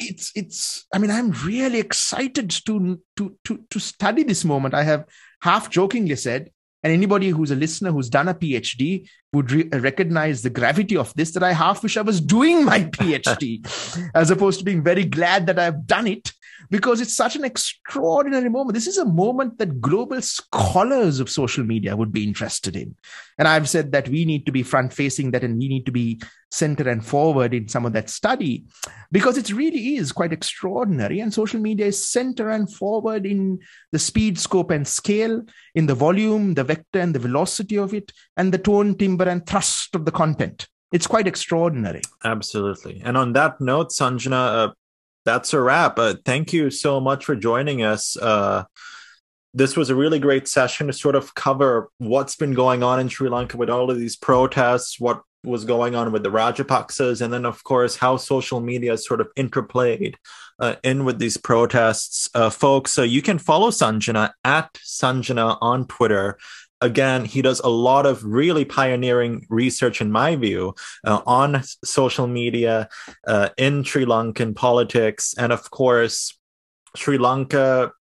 it's 0.00 0.32
it's 0.34 0.86
i 0.94 0.98
mean 0.98 1.10
i'm 1.10 1.30
really 1.44 1.78
excited 1.78 2.50
to 2.50 3.00
to 3.16 3.36
to 3.44 3.64
to 3.70 3.78
study 3.78 4.22
this 4.22 4.44
moment. 4.44 4.74
I 4.74 4.82
have 4.82 5.04
half 5.42 5.70
jokingly 5.70 6.16
said 6.16 6.50
and 6.82 6.92
anybody 6.92 7.30
who's 7.30 7.50
a 7.50 7.56
listener 7.56 7.90
who's 7.90 8.08
done 8.08 8.28
a 8.28 8.34
phd 8.34 9.08
would 9.32 9.50
re- 9.50 9.68
recognize 9.72 10.42
the 10.42 10.50
gravity 10.50 10.96
of 10.96 11.12
this 11.14 11.32
that 11.32 11.42
i 11.42 11.52
half 11.52 11.82
wish 11.82 11.96
i 11.96 12.02
was 12.02 12.20
doing 12.20 12.64
my 12.64 12.80
phd 12.98 14.10
as 14.14 14.30
opposed 14.30 14.58
to 14.58 14.64
being 14.64 14.82
very 14.82 15.04
glad 15.04 15.46
that 15.46 15.58
i've 15.58 15.86
done 15.86 16.06
it 16.06 16.32
because 16.74 17.00
it's 17.00 17.14
such 17.14 17.36
an 17.36 17.44
extraordinary 17.44 18.48
moment. 18.48 18.74
This 18.74 18.88
is 18.88 18.98
a 18.98 19.04
moment 19.04 19.58
that 19.58 19.80
global 19.80 20.20
scholars 20.20 21.20
of 21.20 21.30
social 21.30 21.62
media 21.62 21.96
would 21.96 22.10
be 22.10 22.24
interested 22.24 22.74
in. 22.74 22.96
And 23.38 23.46
I've 23.46 23.68
said 23.68 23.92
that 23.92 24.08
we 24.08 24.24
need 24.24 24.44
to 24.46 24.50
be 24.50 24.64
front 24.64 24.92
facing 24.92 25.30
that 25.30 25.44
and 25.44 25.56
we 25.56 25.68
need 25.68 25.86
to 25.86 25.92
be 25.92 26.20
center 26.50 26.88
and 26.88 27.06
forward 27.06 27.54
in 27.54 27.68
some 27.68 27.86
of 27.86 27.92
that 27.92 28.10
study 28.10 28.64
because 29.12 29.38
it 29.38 29.52
really 29.52 29.98
is 29.98 30.10
quite 30.10 30.32
extraordinary. 30.32 31.20
And 31.20 31.32
social 31.32 31.60
media 31.60 31.86
is 31.86 32.08
center 32.08 32.50
and 32.50 32.68
forward 32.68 33.24
in 33.24 33.60
the 33.92 34.00
speed, 34.00 34.36
scope, 34.36 34.72
and 34.72 34.84
scale, 34.84 35.44
in 35.76 35.86
the 35.86 35.94
volume, 35.94 36.54
the 36.54 36.64
vector, 36.64 36.98
and 36.98 37.14
the 37.14 37.20
velocity 37.20 37.78
of 37.78 37.94
it, 37.94 38.10
and 38.36 38.52
the 38.52 38.58
tone, 38.58 38.98
timbre, 38.98 39.28
and 39.28 39.46
thrust 39.46 39.94
of 39.94 40.06
the 40.06 40.10
content 40.10 40.66
it's 40.92 41.08
quite 41.08 41.26
extraordinary. 41.26 42.02
Absolutely. 42.22 43.02
And 43.04 43.16
on 43.16 43.32
that 43.32 43.60
note, 43.60 43.88
Sanjana, 43.88 44.68
uh, 44.68 44.72
that's 45.24 45.52
a 45.52 45.60
wrap. 45.60 45.98
Uh, 45.98 46.14
thank 46.24 46.52
you 46.52 46.70
so 46.70 47.00
much 47.00 47.24
for 47.24 47.34
joining 47.34 47.82
us. 47.82 48.16
Uh, 48.16 48.64
this 49.52 49.76
was 49.76 49.88
a 49.88 49.94
really 49.94 50.18
great 50.18 50.48
session 50.48 50.88
to 50.88 50.92
sort 50.92 51.14
of 51.14 51.34
cover 51.34 51.88
what's 51.98 52.36
been 52.36 52.54
going 52.54 52.82
on 52.82 52.98
in 53.00 53.08
Sri 53.08 53.28
Lanka 53.28 53.56
with 53.56 53.70
all 53.70 53.90
of 53.90 53.98
these 53.98 54.16
protests, 54.16 54.98
what 54.98 55.22
was 55.44 55.64
going 55.64 55.94
on 55.94 56.10
with 56.10 56.22
the 56.22 56.30
Rajapaksas, 56.30 57.20
and 57.20 57.32
then, 57.32 57.44
of 57.44 57.62
course, 57.64 57.96
how 57.96 58.16
social 58.16 58.60
media 58.60 58.96
sort 58.96 59.20
of 59.20 59.28
interplayed 59.36 60.16
uh, 60.58 60.76
in 60.82 61.04
with 61.04 61.18
these 61.18 61.36
protests. 61.36 62.28
Uh, 62.34 62.50
folks, 62.50 62.90
so 62.90 63.02
you 63.02 63.22
can 63.22 63.38
follow 63.38 63.70
Sanjana 63.70 64.32
at 64.44 64.72
Sanjana 64.74 65.58
on 65.60 65.86
Twitter 65.86 66.38
again, 66.80 67.24
he 67.24 67.42
does 67.42 67.60
a 67.60 67.68
lot 67.68 68.06
of 68.06 68.24
really 68.24 68.64
pioneering 68.64 69.46
research, 69.48 70.00
in 70.00 70.10
my 70.12 70.36
view, 70.36 70.74
uh, 71.04 71.20
on 71.26 71.62
social 71.84 72.26
media, 72.26 72.88
uh, 73.26 73.48
in 73.56 73.84
Sri 73.84 74.04
Lankan 74.04 74.54
politics. 74.54 75.34
And 75.38 75.52
of 75.52 75.70
course, 75.70 76.38
Sri 76.96 77.18
Lanka 77.18 77.92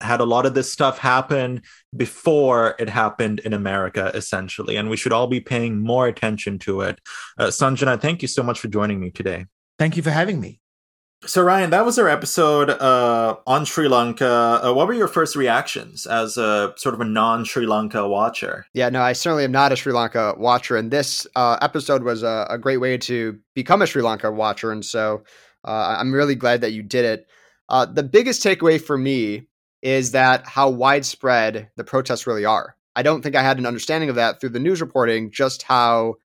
had 0.00 0.20
a 0.20 0.24
lot 0.24 0.44
of 0.46 0.54
this 0.54 0.70
stuff 0.70 0.98
happen 0.98 1.62
before 1.96 2.74
it 2.78 2.88
happened 2.88 3.40
in 3.40 3.52
America, 3.52 4.10
essentially. 4.14 4.76
And 4.76 4.90
we 4.90 4.96
should 4.96 5.12
all 5.12 5.28
be 5.28 5.40
paying 5.40 5.80
more 5.80 6.06
attention 6.06 6.58
to 6.60 6.82
it. 6.82 7.00
Uh, 7.38 7.46
Sanjana, 7.46 8.00
thank 8.00 8.22
you 8.22 8.28
so 8.28 8.42
much 8.42 8.60
for 8.60 8.68
joining 8.68 9.00
me 9.00 9.10
today. 9.10 9.46
Thank 9.78 9.96
you 9.96 10.02
for 10.02 10.10
having 10.10 10.40
me. 10.40 10.60
So 11.26 11.42
Ryan, 11.42 11.70
that 11.70 11.86
was 11.86 11.98
our 11.98 12.08
episode 12.08 12.68
uh, 12.68 13.36
on 13.46 13.64
Sri 13.64 13.88
Lanka. 13.88 14.60
Uh, 14.62 14.74
what 14.74 14.86
were 14.86 14.92
your 14.92 15.08
first 15.08 15.36
reactions 15.36 16.04
as 16.04 16.36
a 16.36 16.74
sort 16.76 16.94
of 16.94 17.00
a 17.00 17.04
non-Sri 17.04 17.66
Lanka 17.66 18.06
watcher? 18.06 18.66
Yeah, 18.74 18.90
no, 18.90 19.00
I 19.00 19.14
certainly 19.14 19.44
am 19.44 19.52
not 19.52 19.72
a 19.72 19.76
Sri 19.76 19.92
Lanka 19.92 20.34
watcher, 20.36 20.76
and 20.76 20.90
this 20.90 21.26
uh, 21.34 21.56
episode 21.62 22.02
was 22.02 22.22
a, 22.22 22.46
a, 22.50 22.58
great 22.58 22.76
way 22.76 22.98
to 22.98 23.38
become 23.54 23.80
a 23.80 23.86
Sri 23.86 24.02
Lanka 24.02 24.30
watcher. 24.30 24.70
And 24.70 24.84
so 24.84 25.24
uh, 25.64 25.96
I'm 25.98 26.12
really 26.12 26.34
glad 26.34 26.60
that 26.60 26.72
you 26.72 26.82
did 26.82 27.06
it. 27.06 27.26
Uh, 27.70 27.86
the 27.86 28.02
biggest 28.02 28.42
takeaway 28.42 28.78
for 28.80 28.98
me 28.98 29.46
is 29.80 30.10
that 30.10 30.46
how 30.46 30.68
widespread 30.68 31.70
the 31.76 31.84
protests 31.84 32.26
really 32.26 32.44
are. 32.44 32.76
I 32.96 33.02
don't 33.02 33.22
think 33.22 33.34
I 33.34 33.42
had 33.42 33.58
an 33.58 33.66
understanding 33.66 34.10
of 34.10 34.16
that 34.16 34.40
through 34.40 34.50
the 34.50 34.60
news 34.60 34.82
reporting. 34.82 35.30
Just 35.30 35.62
how 35.62 36.16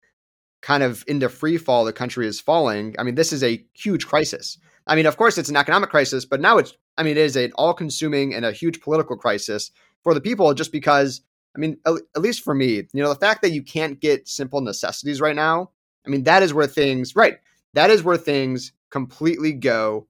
kind 0.61 0.82
of 0.82 1.05
into 1.07 1.28
free 1.28 1.57
fall 1.57 1.84
the 1.84 1.92
country 1.92 2.26
is 2.26 2.40
falling. 2.40 2.96
I 2.99 3.05
mean, 3.05 3.14
this 3.14 3.32
is 3.32 3.44
a 3.44 3.64
huge 3.74 4.09
crisis. 4.09 4.59
I 4.89 4.97
mean, 4.97 5.07
of 5.07 5.16
course, 5.16 5.39
it's 5.39 5.51
an 5.51 5.57
economic 5.57 5.91
crisis, 5.91 6.24
but 6.24 6.41
now 6.41 6.59
it's, 6.59 6.74
I 6.97 7.03
mean, 7.03 7.12
it 7.12 7.18
is 7.18 7.36
an 7.36 7.53
all 7.57 7.74
consuming 7.74 8.34
and 8.34 8.45
a 8.45 8.53
huge 8.53 8.80
political 8.80 9.16
crisis 9.16 9.70
for 10.03 10.14
the 10.14 10.20
people 10.20 10.53
just 10.55 10.72
because, 10.72 11.20
I 11.55 11.61
mean, 11.61 11.76
at, 11.86 12.20
least 12.20 12.43
for 12.43 12.55
me, 12.55 12.76
you 12.93 13.03
know, 13.03 13.12
the 13.12 13.20
fact 13.20 13.43
that 13.43 13.53
you 13.53 13.62
can't 13.62 14.01
get 14.01 14.26
simple 14.26 14.61
necessities 14.61 15.20
right 15.20 15.36
now, 15.36 15.70
I 16.07 16.11
mean, 16.11 16.24
that 16.24 16.43
is 16.43 16.55
where 16.55 16.66
things, 16.66 17.14
right, 17.14 17.39
that 17.74 17.91
is 17.91 18.03
where 18.03 18.16
things 18.16 18.72
completely 18.91 19.53
go 19.53 20.07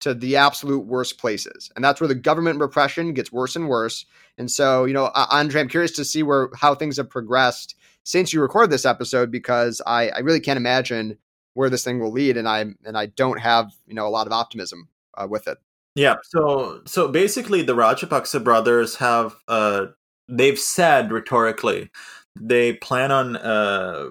to 0.00 0.14
the 0.14 0.36
absolute 0.36 0.86
worst 0.86 1.18
places. 1.18 1.70
And 1.74 1.84
that's 1.84 2.00
where 2.00 2.08
the 2.08 2.14
government 2.14 2.60
repression 2.60 3.12
gets 3.12 3.32
worse 3.32 3.56
and 3.56 3.68
worse. 3.68 4.06
And 4.38 4.50
so, 4.50 4.84
you 4.84 4.94
know, 4.94 5.10
A'ndre, 5.14 5.60
I'm 5.60 5.68
curious 5.68 5.92
to 5.92 6.04
see 6.04 6.22
where 6.22 6.48
how 6.54 6.74
things 6.74 6.96
have 6.96 7.10
progressed 7.10 7.74
since 8.04 8.32
you 8.32 8.40
recorded 8.40 8.70
this 8.70 8.86
episode 8.86 9.30
because 9.30 9.82
I, 9.86 10.08
I 10.08 10.18
really 10.20 10.40
can't 10.40 10.56
imagine 10.56 11.18
where 11.54 11.70
this 11.70 11.84
thing 11.84 12.00
will 12.00 12.12
lead, 12.12 12.36
and 12.36 12.48
I 12.48 12.60
and 12.84 12.96
I 12.96 13.06
don't 13.06 13.40
have 13.40 13.72
you 13.86 13.94
know 13.94 14.06
a 14.06 14.10
lot 14.10 14.26
of 14.26 14.32
optimism 14.32 14.88
uh, 15.14 15.26
with 15.28 15.48
it. 15.48 15.58
Yeah. 15.94 16.16
So 16.22 16.82
so 16.86 17.08
basically, 17.08 17.62
the 17.62 17.74
Rajapaksa 17.74 18.42
brothers 18.42 18.96
have 18.96 19.34
uh, 19.48 19.86
they've 20.28 20.58
said 20.58 21.12
rhetorically 21.12 21.90
they 22.38 22.74
plan 22.74 23.10
on 23.10 23.36
uh, 23.36 24.10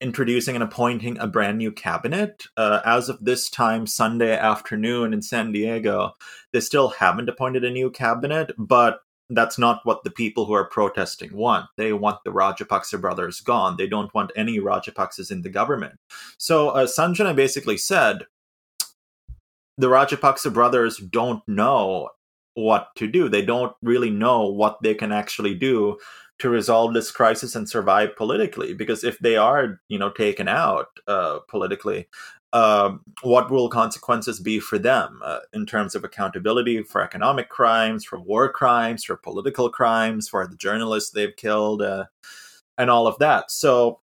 introducing 0.00 0.54
and 0.54 0.62
appointing 0.62 1.18
a 1.18 1.26
brand 1.26 1.58
new 1.58 1.72
cabinet. 1.72 2.44
Uh, 2.56 2.80
as 2.84 3.08
of 3.08 3.24
this 3.24 3.50
time, 3.50 3.86
Sunday 3.86 4.36
afternoon 4.36 5.12
in 5.12 5.22
San 5.22 5.52
Diego, 5.52 6.12
they 6.52 6.60
still 6.60 6.88
haven't 6.88 7.28
appointed 7.28 7.64
a 7.64 7.70
new 7.70 7.90
cabinet, 7.90 8.52
but 8.58 9.00
that's 9.34 9.58
not 9.58 9.80
what 9.84 10.04
the 10.04 10.10
people 10.10 10.46
who 10.46 10.52
are 10.52 10.64
protesting 10.64 11.34
want. 11.34 11.66
They 11.76 11.92
want 11.92 12.18
the 12.24 12.32
Rajapaksa 12.32 13.00
brothers 13.00 13.40
gone. 13.40 13.76
They 13.76 13.86
don't 13.86 14.12
want 14.14 14.32
any 14.36 14.58
Rajapaksas 14.58 15.30
in 15.30 15.42
the 15.42 15.48
government. 15.48 15.98
So 16.38 16.70
uh, 16.70 16.86
Sanjana 16.86 17.34
basically 17.34 17.76
said 17.76 18.26
the 19.78 19.88
Rajapaksa 19.88 20.52
brothers 20.52 20.98
don't 20.98 21.46
know 21.48 22.10
what 22.54 22.88
to 22.96 23.06
do. 23.06 23.28
They 23.28 23.44
don't 23.44 23.74
really 23.82 24.10
know 24.10 24.46
what 24.46 24.82
they 24.82 24.94
can 24.94 25.12
actually 25.12 25.54
do 25.54 25.98
to 26.38 26.50
resolve 26.50 26.92
this 26.92 27.10
crisis 27.10 27.54
and 27.54 27.68
survive 27.68 28.16
politically. 28.16 28.74
Because 28.74 29.04
if 29.04 29.18
they 29.20 29.36
are, 29.36 29.80
you 29.88 29.98
know, 29.98 30.10
taken 30.10 30.48
out 30.48 30.88
uh, 31.06 31.38
politically, 31.48 32.08
um, 32.52 33.00
what 33.22 33.50
will 33.50 33.68
consequences 33.68 34.38
be 34.40 34.60
for 34.60 34.78
them 34.78 35.20
uh, 35.24 35.38
in 35.52 35.64
terms 35.64 35.94
of 35.94 36.04
accountability 36.04 36.82
for 36.82 37.02
economic 37.02 37.48
crimes, 37.48 38.04
for 38.04 38.20
war 38.20 38.50
crimes, 38.52 39.04
for 39.04 39.16
political 39.16 39.70
crimes, 39.70 40.28
for 40.28 40.46
the 40.46 40.56
journalists 40.56 41.10
they've 41.10 41.36
killed, 41.36 41.82
uh, 41.82 42.04
and 42.76 42.90
all 42.90 43.06
of 43.06 43.18
that. 43.18 43.50
So 43.50 44.00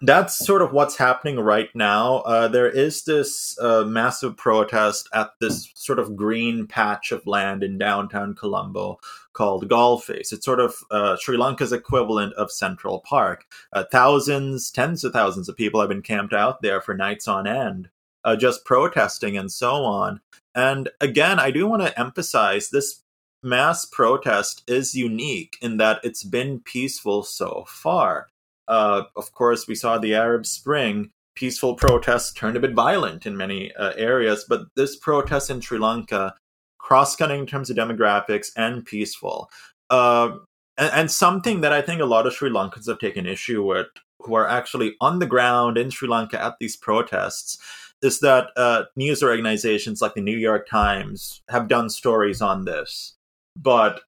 that's 0.00 0.44
sort 0.44 0.62
of 0.62 0.72
what's 0.72 0.96
happening 0.96 1.38
right 1.38 1.68
now. 1.74 2.16
Uh, 2.18 2.48
there 2.48 2.68
is 2.68 3.04
this 3.04 3.56
uh, 3.60 3.84
massive 3.84 4.36
protest 4.36 5.08
at 5.14 5.30
this 5.40 5.70
sort 5.74 6.00
of 6.00 6.16
green 6.16 6.66
patch 6.66 7.12
of 7.12 7.24
land 7.26 7.62
in 7.62 7.78
downtown 7.78 8.34
Colombo 8.34 8.98
called 9.32 9.68
Face. 10.02 10.32
It's 10.32 10.44
sort 10.44 10.60
of 10.60 10.74
uh, 10.90 11.16
Sri 11.16 11.36
Lanka's 11.36 11.72
equivalent 11.72 12.34
of 12.34 12.50
Central 12.50 13.00
Park. 13.00 13.44
Uh, 13.72 13.84
thousands, 13.90 14.70
tens 14.70 15.04
of 15.04 15.12
thousands 15.12 15.48
of 15.48 15.56
people 15.56 15.80
have 15.80 15.88
been 15.88 16.02
camped 16.02 16.34
out 16.34 16.62
there 16.62 16.80
for 16.80 16.94
nights 16.94 17.28
on 17.28 17.46
end, 17.46 17.88
uh, 18.24 18.36
just 18.36 18.64
protesting 18.64 19.36
and 19.36 19.50
so 19.50 19.84
on. 19.84 20.20
And 20.54 20.88
again, 21.00 21.38
I 21.38 21.50
do 21.50 21.66
want 21.66 21.82
to 21.82 21.98
emphasize 21.98 22.70
this 22.70 23.02
mass 23.42 23.84
protest 23.84 24.62
is 24.68 24.94
unique 24.94 25.56
in 25.60 25.78
that 25.78 26.00
it's 26.04 26.22
been 26.22 26.60
peaceful 26.60 27.22
so 27.22 27.64
far. 27.68 28.28
Uh, 28.68 29.02
of 29.16 29.32
course, 29.32 29.66
we 29.66 29.74
saw 29.74 29.98
the 29.98 30.14
Arab 30.14 30.46
Spring. 30.46 31.10
Peaceful 31.34 31.74
protests 31.74 32.32
turned 32.32 32.56
a 32.56 32.60
bit 32.60 32.74
violent 32.74 33.26
in 33.26 33.36
many 33.36 33.74
uh, 33.74 33.92
areas, 33.96 34.44
but 34.46 34.66
this 34.76 34.96
protest 34.96 35.48
in 35.50 35.60
Sri 35.60 35.78
Lanka 35.78 36.34
cross 36.82 37.16
cutting 37.16 37.40
in 37.40 37.46
terms 37.46 37.70
of 37.70 37.76
demographics 37.76 38.50
and 38.56 38.84
peaceful. 38.84 39.48
Uh, 39.88 40.32
and, 40.76 40.92
and 40.92 41.10
something 41.10 41.62
that 41.62 41.72
I 41.72 41.80
think 41.80 42.00
a 42.00 42.06
lot 42.06 42.26
of 42.26 42.34
Sri 42.34 42.50
Lankans 42.50 42.88
have 42.88 42.98
taken 42.98 43.26
issue 43.26 43.64
with, 43.64 43.86
who 44.20 44.34
are 44.34 44.48
actually 44.48 44.94
on 45.00 45.18
the 45.18 45.26
ground 45.26 45.78
in 45.78 45.90
Sri 45.90 46.08
Lanka 46.08 46.42
at 46.42 46.56
these 46.60 46.76
protests, 46.76 47.58
is 48.02 48.20
that 48.20 48.48
uh, 48.56 48.84
news 48.96 49.22
organizations 49.22 50.02
like 50.02 50.14
the 50.14 50.20
New 50.20 50.36
York 50.36 50.68
Times 50.68 51.40
have 51.48 51.68
done 51.68 51.88
stories 51.88 52.42
on 52.42 52.64
this, 52.64 53.14
but 53.56 54.02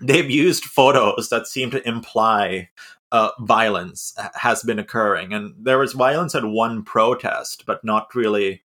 they've 0.00 0.30
used 0.30 0.64
photos 0.64 1.28
that 1.28 1.46
seem 1.46 1.70
to 1.70 1.86
imply 1.86 2.70
uh, 3.12 3.30
violence 3.40 4.14
has 4.34 4.62
been 4.62 4.78
occurring. 4.78 5.34
And 5.34 5.54
there 5.58 5.78
was 5.78 5.92
violence 5.92 6.34
at 6.34 6.44
one 6.44 6.82
protest, 6.82 7.64
but 7.66 7.84
not 7.84 8.14
really 8.14 8.62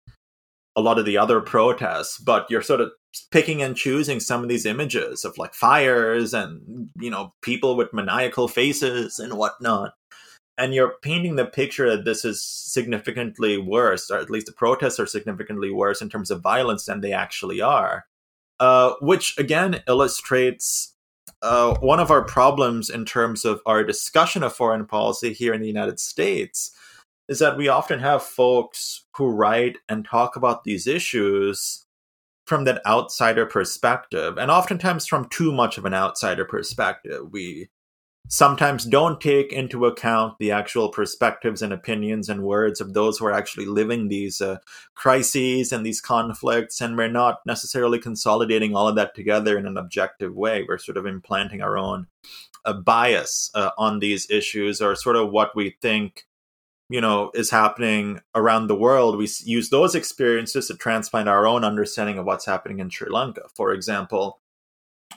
a 0.77 0.81
lot 0.81 0.99
of 0.99 1.05
the 1.05 1.19
other 1.19 1.41
protests. 1.41 2.19
But 2.19 2.51
you're 2.51 2.63
sort 2.63 2.81
of 2.81 2.93
picking 3.31 3.63
and 3.63 3.77
choosing 3.77 4.21
some 4.21 4.43
of 4.43 4.49
these 4.49 4.67
images 4.67 5.25
of 5.25 5.39
like 5.39 5.55
fires 5.55 6.35
and, 6.35 6.91
you 7.01 7.11
know, 7.11 7.33
people 7.43 7.77
with 7.77 7.93
maniacal 7.93 8.49
faces 8.49 9.19
and 9.19 9.35
whatnot. 9.35 9.95
And 10.57 10.73
you're 10.73 10.95
painting 11.03 11.37
the 11.37 11.47
picture 11.47 11.91
that 11.97 12.05
this 12.05 12.25
is 12.25 12.43
significantly 12.43 13.59
worse, 13.59 14.11
or 14.11 14.19
at 14.19 14.31
least 14.31 14.47
the 14.47 14.53
protests 14.53 15.01
are 15.01 15.07
significantly 15.07 15.73
worse 15.73 16.01
in 16.01 16.09
terms 16.09 16.31
of 16.31 16.43
violence 16.43 16.87
than 16.87 17.01
they 17.01 17.13
actually 17.13 17.61
are. 17.61 18.05
Uh, 18.61 18.95
which 19.01 19.37
again 19.37 19.83
illustrates 19.89 20.95
uh, 21.43 21.75
one 21.81 21.99
of 21.99 22.11
our 22.11 22.23
problems 22.23 22.89
in 22.89 23.05
terms 23.05 23.45
of 23.45 23.61
our 23.67 23.83
discussion 23.83 24.45
of 24.45 24.55
foreign 24.55 24.87
policy 24.87 25.33
here 25.33 25.53
in 25.53 25.61
the 25.61 25.67
United 25.67 25.99
States 25.99 26.71
is 27.29 27.39
that 27.39 27.57
we 27.57 27.69
often 27.69 27.99
have 28.01 28.23
folks 28.23 29.05
who 29.17 29.29
write 29.29 29.79
and 29.89 30.05
talk 30.05 30.37
about 30.37 30.65
these 30.65 30.87
issues 30.87 31.85
from 32.47 32.65
that 32.65 32.83
outsider 32.87 33.47
perspective, 33.47 34.37
and 34.37 34.51
oftentimes 34.51 35.07
from 35.07 35.29
too 35.31 35.51
much 35.51 35.79
of 35.79 35.87
an 35.87 35.95
outsider 35.95 36.45
perspective. 36.45 37.33
We 37.33 37.69
sometimes 38.29 38.85
don't 38.85 39.21
take 39.21 39.53
into 39.53 39.85
account 39.85 40.39
the 40.39 40.51
actual 40.51 40.89
perspectives 40.89 41.61
and 41.61 41.73
opinions 41.73 42.29
and 42.29 42.43
words 42.43 42.81
of 42.81 42.95
those 42.95 43.19
who 43.19 43.27
are 43.27 43.33
actually 43.33 43.67
living 43.67 44.09
these 44.09 44.41
uh, 44.41 44.57
crises 44.95 45.73
and 45.73 45.85
these 45.85 46.01
conflicts 46.01 46.81
and 46.81 46.97
we're 46.97 47.09
not 47.09 47.41
necessarily 47.45 47.99
consolidating 47.99 48.75
all 48.75 48.89
of 48.89 48.97
that 48.97 49.15
together 49.15 49.59
in 49.59 49.67
an 49.67 49.77
objective 49.77 50.35
way 50.35 50.65
we're 50.67 50.79
sort 50.79 50.97
of 50.97 51.05
implanting 51.05 51.61
our 51.61 51.77
own 51.77 52.07
uh, 52.65 52.73
bias 52.73 53.51
uh, 53.55 53.71
on 53.77 53.99
these 53.99 54.31
issues 54.31 54.81
or 54.81 54.95
sort 54.95 55.17
of 55.17 55.31
what 55.31 55.55
we 55.55 55.77
think 55.83 56.25
you 56.91 57.01
know 57.01 57.31
is 57.35 57.51
happening 57.51 58.21
around 58.35 58.67
the 58.67 58.77
world 58.77 59.17
we 59.17 59.29
use 59.45 59.71
those 59.71 59.95
experiences 59.95 60.69
to 60.69 60.77
transplant 60.77 61.29
our 61.29 61.47
own 61.47 61.65
understanding 61.65 62.19
of 62.19 62.27
what's 62.27 62.47
happening 62.47 62.79
in 62.79 62.91
sri 62.91 63.09
lanka 63.11 63.43
for 63.55 63.73
example 63.73 64.41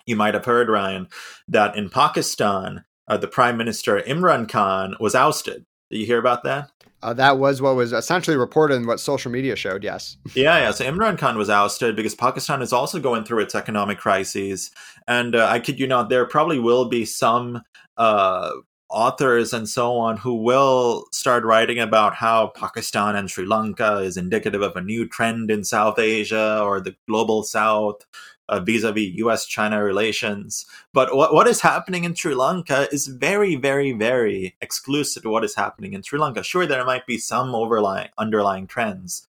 you 0.07 0.15
might 0.15 0.33
have 0.33 0.45
heard, 0.45 0.69
Ryan, 0.69 1.07
that 1.47 1.75
in 1.75 1.89
Pakistan, 1.89 2.85
uh, 3.07 3.17
the 3.17 3.27
Prime 3.27 3.57
Minister 3.57 4.01
Imran 4.01 4.49
Khan 4.49 4.95
was 4.99 5.13
ousted. 5.13 5.65
Did 5.91 5.99
you 5.99 6.05
hear 6.05 6.19
about 6.19 6.43
that? 6.43 6.71
Uh, 7.03 7.13
that 7.13 7.37
was 7.37 7.61
what 7.61 7.75
was 7.75 7.93
essentially 7.93 8.35
reported 8.35 8.75
in 8.75 8.87
what 8.87 8.99
social 8.99 9.31
media 9.31 9.55
showed. 9.55 9.83
Yes. 9.83 10.17
Yeah, 10.33 10.57
yeah. 10.57 10.71
So 10.71 10.83
Imran 10.83 11.17
Khan 11.17 11.37
was 11.37 11.49
ousted 11.49 11.95
because 11.95 12.15
Pakistan 12.15 12.61
is 12.61 12.73
also 12.73 12.99
going 12.99 13.23
through 13.23 13.39
its 13.39 13.53
economic 13.53 13.99
crises, 13.99 14.71
and 15.07 15.35
uh, 15.35 15.47
I 15.47 15.59
kid 15.59 15.79
you 15.79 15.87
not, 15.87 16.09
there 16.09 16.25
probably 16.25 16.59
will 16.59 16.89
be 16.89 17.05
some 17.05 17.61
uh, 17.97 18.51
authors 18.89 19.53
and 19.53 19.67
so 19.67 19.97
on 19.97 20.17
who 20.17 20.35
will 20.35 21.07
start 21.11 21.43
writing 21.43 21.79
about 21.79 22.15
how 22.15 22.47
Pakistan 22.47 23.15
and 23.15 23.29
Sri 23.29 23.45
Lanka 23.45 23.97
is 23.97 24.17
indicative 24.17 24.61
of 24.61 24.75
a 24.75 24.81
new 24.81 25.07
trend 25.07 25.51
in 25.51 25.63
South 25.63 25.99
Asia 25.99 26.61
or 26.63 26.79
the 26.79 26.95
global 27.07 27.43
South, 27.43 28.05
uh, 28.49 28.59
vis-a-vis 28.59 29.13
U.S.-China 29.15 29.83
relations. 29.83 30.65
But 30.93 31.15
what 31.15 31.33
what 31.33 31.47
is 31.47 31.61
happening 31.61 32.03
in 32.03 32.15
Sri 32.15 32.33
Lanka 32.33 32.87
is 32.91 33.07
very, 33.07 33.55
very, 33.55 33.91
very 33.91 34.55
exclusive 34.61 35.23
to 35.23 35.29
what 35.29 35.43
is 35.43 35.55
happening 35.55 35.93
in 35.93 36.03
Sri 36.03 36.19
Lanka. 36.19 36.43
Sure, 36.43 36.65
there 36.65 36.85
might 36.85 37.05
be 37.05 37.17
some 37.17 37.53
overlying 37.53 38.09
underlying 38.17 38.67
trends 38.67 39.27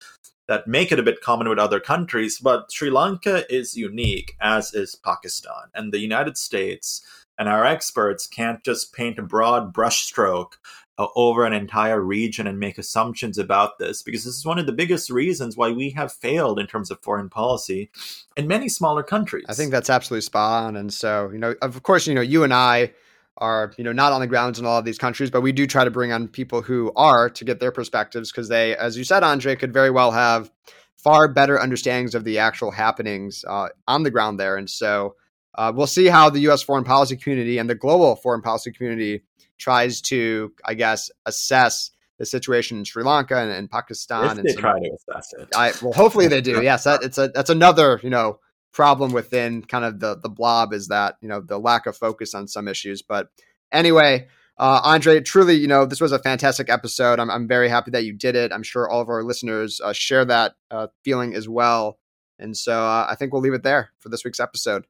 that 0.49 0.67
make 0.67 0.91
it 0.91 0.99
a 0.99 1.03
bit 1.03 1.21
common 1.21 1.49
with 1.49 1.59
other 1.59 1.81
countries, 1.81 2.39
but 2.39 2.71
Sri 2.73 2.91
Lanka 2.91 3.51
is 3.53 3.77
unique, 3.77 4.37
as 4.41 4.75
is 4.75 4.97
Pakistan, 4.97 5.71
and 5.75 5.93
the 5.93 6.01
United 6.01 6.37
States 6.37 7.01
and 7.39 7.49
our 7.49 7.65
experts 7.65 8.27
can't 8.27 8.63
just 8.63 8.93
paint 8.93 9.19
a 9.19 9.23
broad 9.23 9.73
brushstroke 9.73 10.53
uh, 10.99 11.07
over 11.17 11.45
an 11.45 11.53
entire 11.53 12.01
region 12.01 12.47
and 12.47 12.59
make 12.59 12.79
assumptions 12.79 13.39
about 13.39 13.79
this 13.79 14.03
because 14.03 14.25
this 14.25 14.37
is 14.37 14.45
one 14.45 14.59
of 14.59 14.67
the 14.67 14.73
biggest 14.73 15.11
reasons 15.11 15.57
why 15.57 15.71
we 15.71 15.91
have 15.91 16.13
failed 16.13 16.59
in 16.59 16.67
terms 16.67 16.91
of 16.91 17.01
foreign 17.01 17.31
policy 17.31 17.91
in 18.37 18.47
many 18.47 18.69
smaller 18.69 19.03
countries. 19.03 19.47
I 19.49 19.55
think 19.55 19.71
that's 19.71 19.91
absolutely 19.91 20.23
spot 20.23 20.65
on. 20.65 20.77
And 20.77 20.93
so, 20.93 21.31
you 21.33 21.39
know, 21.39 21.55
of 21.63 21.83
course, 21.83 22.07
you 22.07 22.15
know, 22.15 22.21
you 22.21 22.45
and 22.45 22.53
I 22.53 22.93
are, 23.39 23.73
you 23.79 23.85
know, 23.85 23.93
not 23.93 24.13
on 24.13 24.21
the 24.21 24.27
grounds 24.27 24.59
in 24.59 24.67
all 24.67 24.79
of 24.79 24.85
these 24.85 24.99
countries, 24.99 25.31
but 25.31 25.41
we 25.41 25.53
do 25.53 25.67
try 25.67 25.85
to 25.85 25.91
bring 25.91 26.13
on 26.13 26.29
people 26.29 26.61
who 26.61 26.93
are 26.95 27.31
to 27.31 27.45
get 27.45 27.59
their 27.59 27.73
perspectives 27.73 28.31
because 28.31 28.49
they, 28.49 28.77
as 28.77 28.97
you 28.97 29.05
said, 29.05 29.23
A'ndre, 29.23 29.59
could 29.59 29.73
very 29.73 29.91
well 29.91 30.11
have 30.11 30.51
far 30.97 31.27
better 31.27 31.59
understandings 31.59 32.15
of 32.15 32.25
the 32.25 32.39
actual 32.39 32.71
happenings 32.71 33.45
uh, 33.49 33.69
on 33.89 34.03
the 34.03 34.11
ground 34.11 34.39
there. 34.39 34.57
And 34.57 34.69
so, 34.69 35.17
uh, 35.55 35.73
we'll 35.75 35.87
see 35.87 36.07
how 36.07 36.31
the 36.31 36.41
U.S. 36.41 36.63
foreign 36.63 36.85
policy 36.85 37.17
community 37.17 37.59
and 37.59 37.69
the 37.69 37.75
global 37.75 38.17
foreign 38.17 38.43
policy 38.43 38.73
community 38.73 39.23
tries 39.59 40.01
to, 40.03 40.53
I 40.65 40.75
guess, 40.75 41.11
assess 41.27 41.91
the 42.19 42.27
situation 42.27 42.79
in 42.79 42.85
Sri 42.85 43.03
Lanka 43.03 43.37
and, 43.37 43.51
and 43.51 43.71
Pakistan. 43.71 44.25
If 44.25 44.39
and 44.39 44.49
they 44.49 44.55
try 44.55 44.79
to 44.79 44.91
assess 44.91 45.33
it. 45.39 45.49
I, 45.55 45.73
well, 45.83 45.93
hopefully 45.93 46.29
they 46.29 46.41
do. 46.41 46.63
Yes, 46.63 46.85
that, 46.85 47.03
it's 47.03 47.19
a 47.19 47.29
that's 47.29 47.51
another 47.51 48.01
you 48.03 48.11
know 48.11 48.39
problem 48.73 49.13
within 49.13 49.63
kind 49.63 49.85
of 49.85 50.01
the 50.01 50.17
the 50.17 50.29
blob 50.29 50.73
is 50.73 50.89
that 50.89 51.17
you 51.21 51.29
know 51.29 51.41
the 51.41 51.59
lack 51.59 51.87
of 51.87 51.97
focus 51.97 52.35
on 52.35 52.49
some 52.49 52.69
issues. 52.69 53.03
But 53.03 53.29
anyway, 53.71 54.29
uh, 54.59 54.83
A'ndre, 54.83 55.25
truly, 55.25 55.55
you 55.55 55.67
know, 55.67 55.85
this 55.85 56.01
was 56.01 56.13
a 56.13 56.19
fantastic 56.19 56.71
episode. 56.71 57.19
I'm 57.19 57.31
I'm 57.31 57.49
very 57.49 57.69
happy 57.69 57.91
that 57.93 58.05
you 58.05 58.13
did 58.13 58.37
it. 58.37 58.53
I'm 58.53 58.63
sure 58.63 58.89
all 58.89 59.01
of 59.01 59.09
our 59.09 59.23
listeners 59.23 59.81
uh, 59.83 59.93
share 59.93 60.25
that 60.25 60.55
uh, 60.71 60.89
feeling 61.05 61.35
as 61.35 61.49
well. 61.49 61.99
And 62.39 62.57
so 62.57 62.73
uh, 62.73 63.07
I 63.09 63.15
think 63.15 63.33
we'll 63.33 63.43
leave 63.43 63.55
it 63.55 63.63
there 63.63 63.91
for 63.99 64.09
this 64.09 64.25
week's 64.25 64.41
episode. 64.41 64.87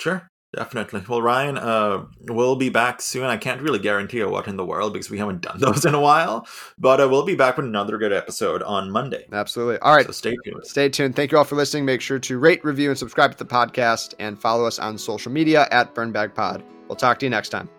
Sure. 0.00 0.30
Definitely. 0.52 1.04
Well, 1.08 1.22
Ryan, 1.22 1.56
uh, 1.56 2.06
we'll 2.22 2.56
be 2.56 2.70
back 2.70 3.00
soon. 3.00 3.24
I 3.24 3.36
can't 3.36 3.62
really 3.62 3.78
guarantee 3.78 4.24
what 4.24 4.48
in 4.48 4.56
the 4.56 4.66
world 4.66 4.92
because 4.92 5.08
we 5.08 5.18
haven't 5.18 5.42
done 5.42 5.58
those 5.60 5.84
in 5.84 5.94
a 5.94 6.00
while, 6.00 6.46
but 6.76 7.00
uh, 7.00 7.08
we'll 7.08 7.24
be 7.24 7.36
back 7.36 7.56
with 7.56 7.66
another 7.66 7.98
good 7.98 8.12
episode 8.12 8.62
on 8.64 8.90
Monday. 8.90 9.26
Absolutely. 9.32 9.78
All 9.78 9.94
right. 9.94 10.06
So 10.06 10.12
stay 10.12 10.36
tuned. 10.44 10.66
Stay 10.66 10.88
tuned. 10.88 11.14
Thank 11.14 11.30
you 11.30 11.38
all 11.38 11.44
for 11.44 11.54
listening. 11.54 11.84
Make 11.84 12.00
sure 12.00 12.18
to 12.18 12.38
rate, 12.38 12.64
review, 12.64 12.88
and 12.88 12.98
subscribe 12.98 13.30
to 13.30 13.38
the 13.38 13.48
podcast 13.48 14.14
and 14.18 14.40
follow 14.40 14.64
us 14.64 14.80
on 14.80 14.98
social 14.98 15.30
media 15.30 15.68
at 15.70 15.94
BurnBagPod. 15.94 16.64
We'll 16.88 16.96
talk 16.96 17.20
to 17.20 17.26
you 17.26 17.30
next 17.30 17.50
time. 17.50 17.70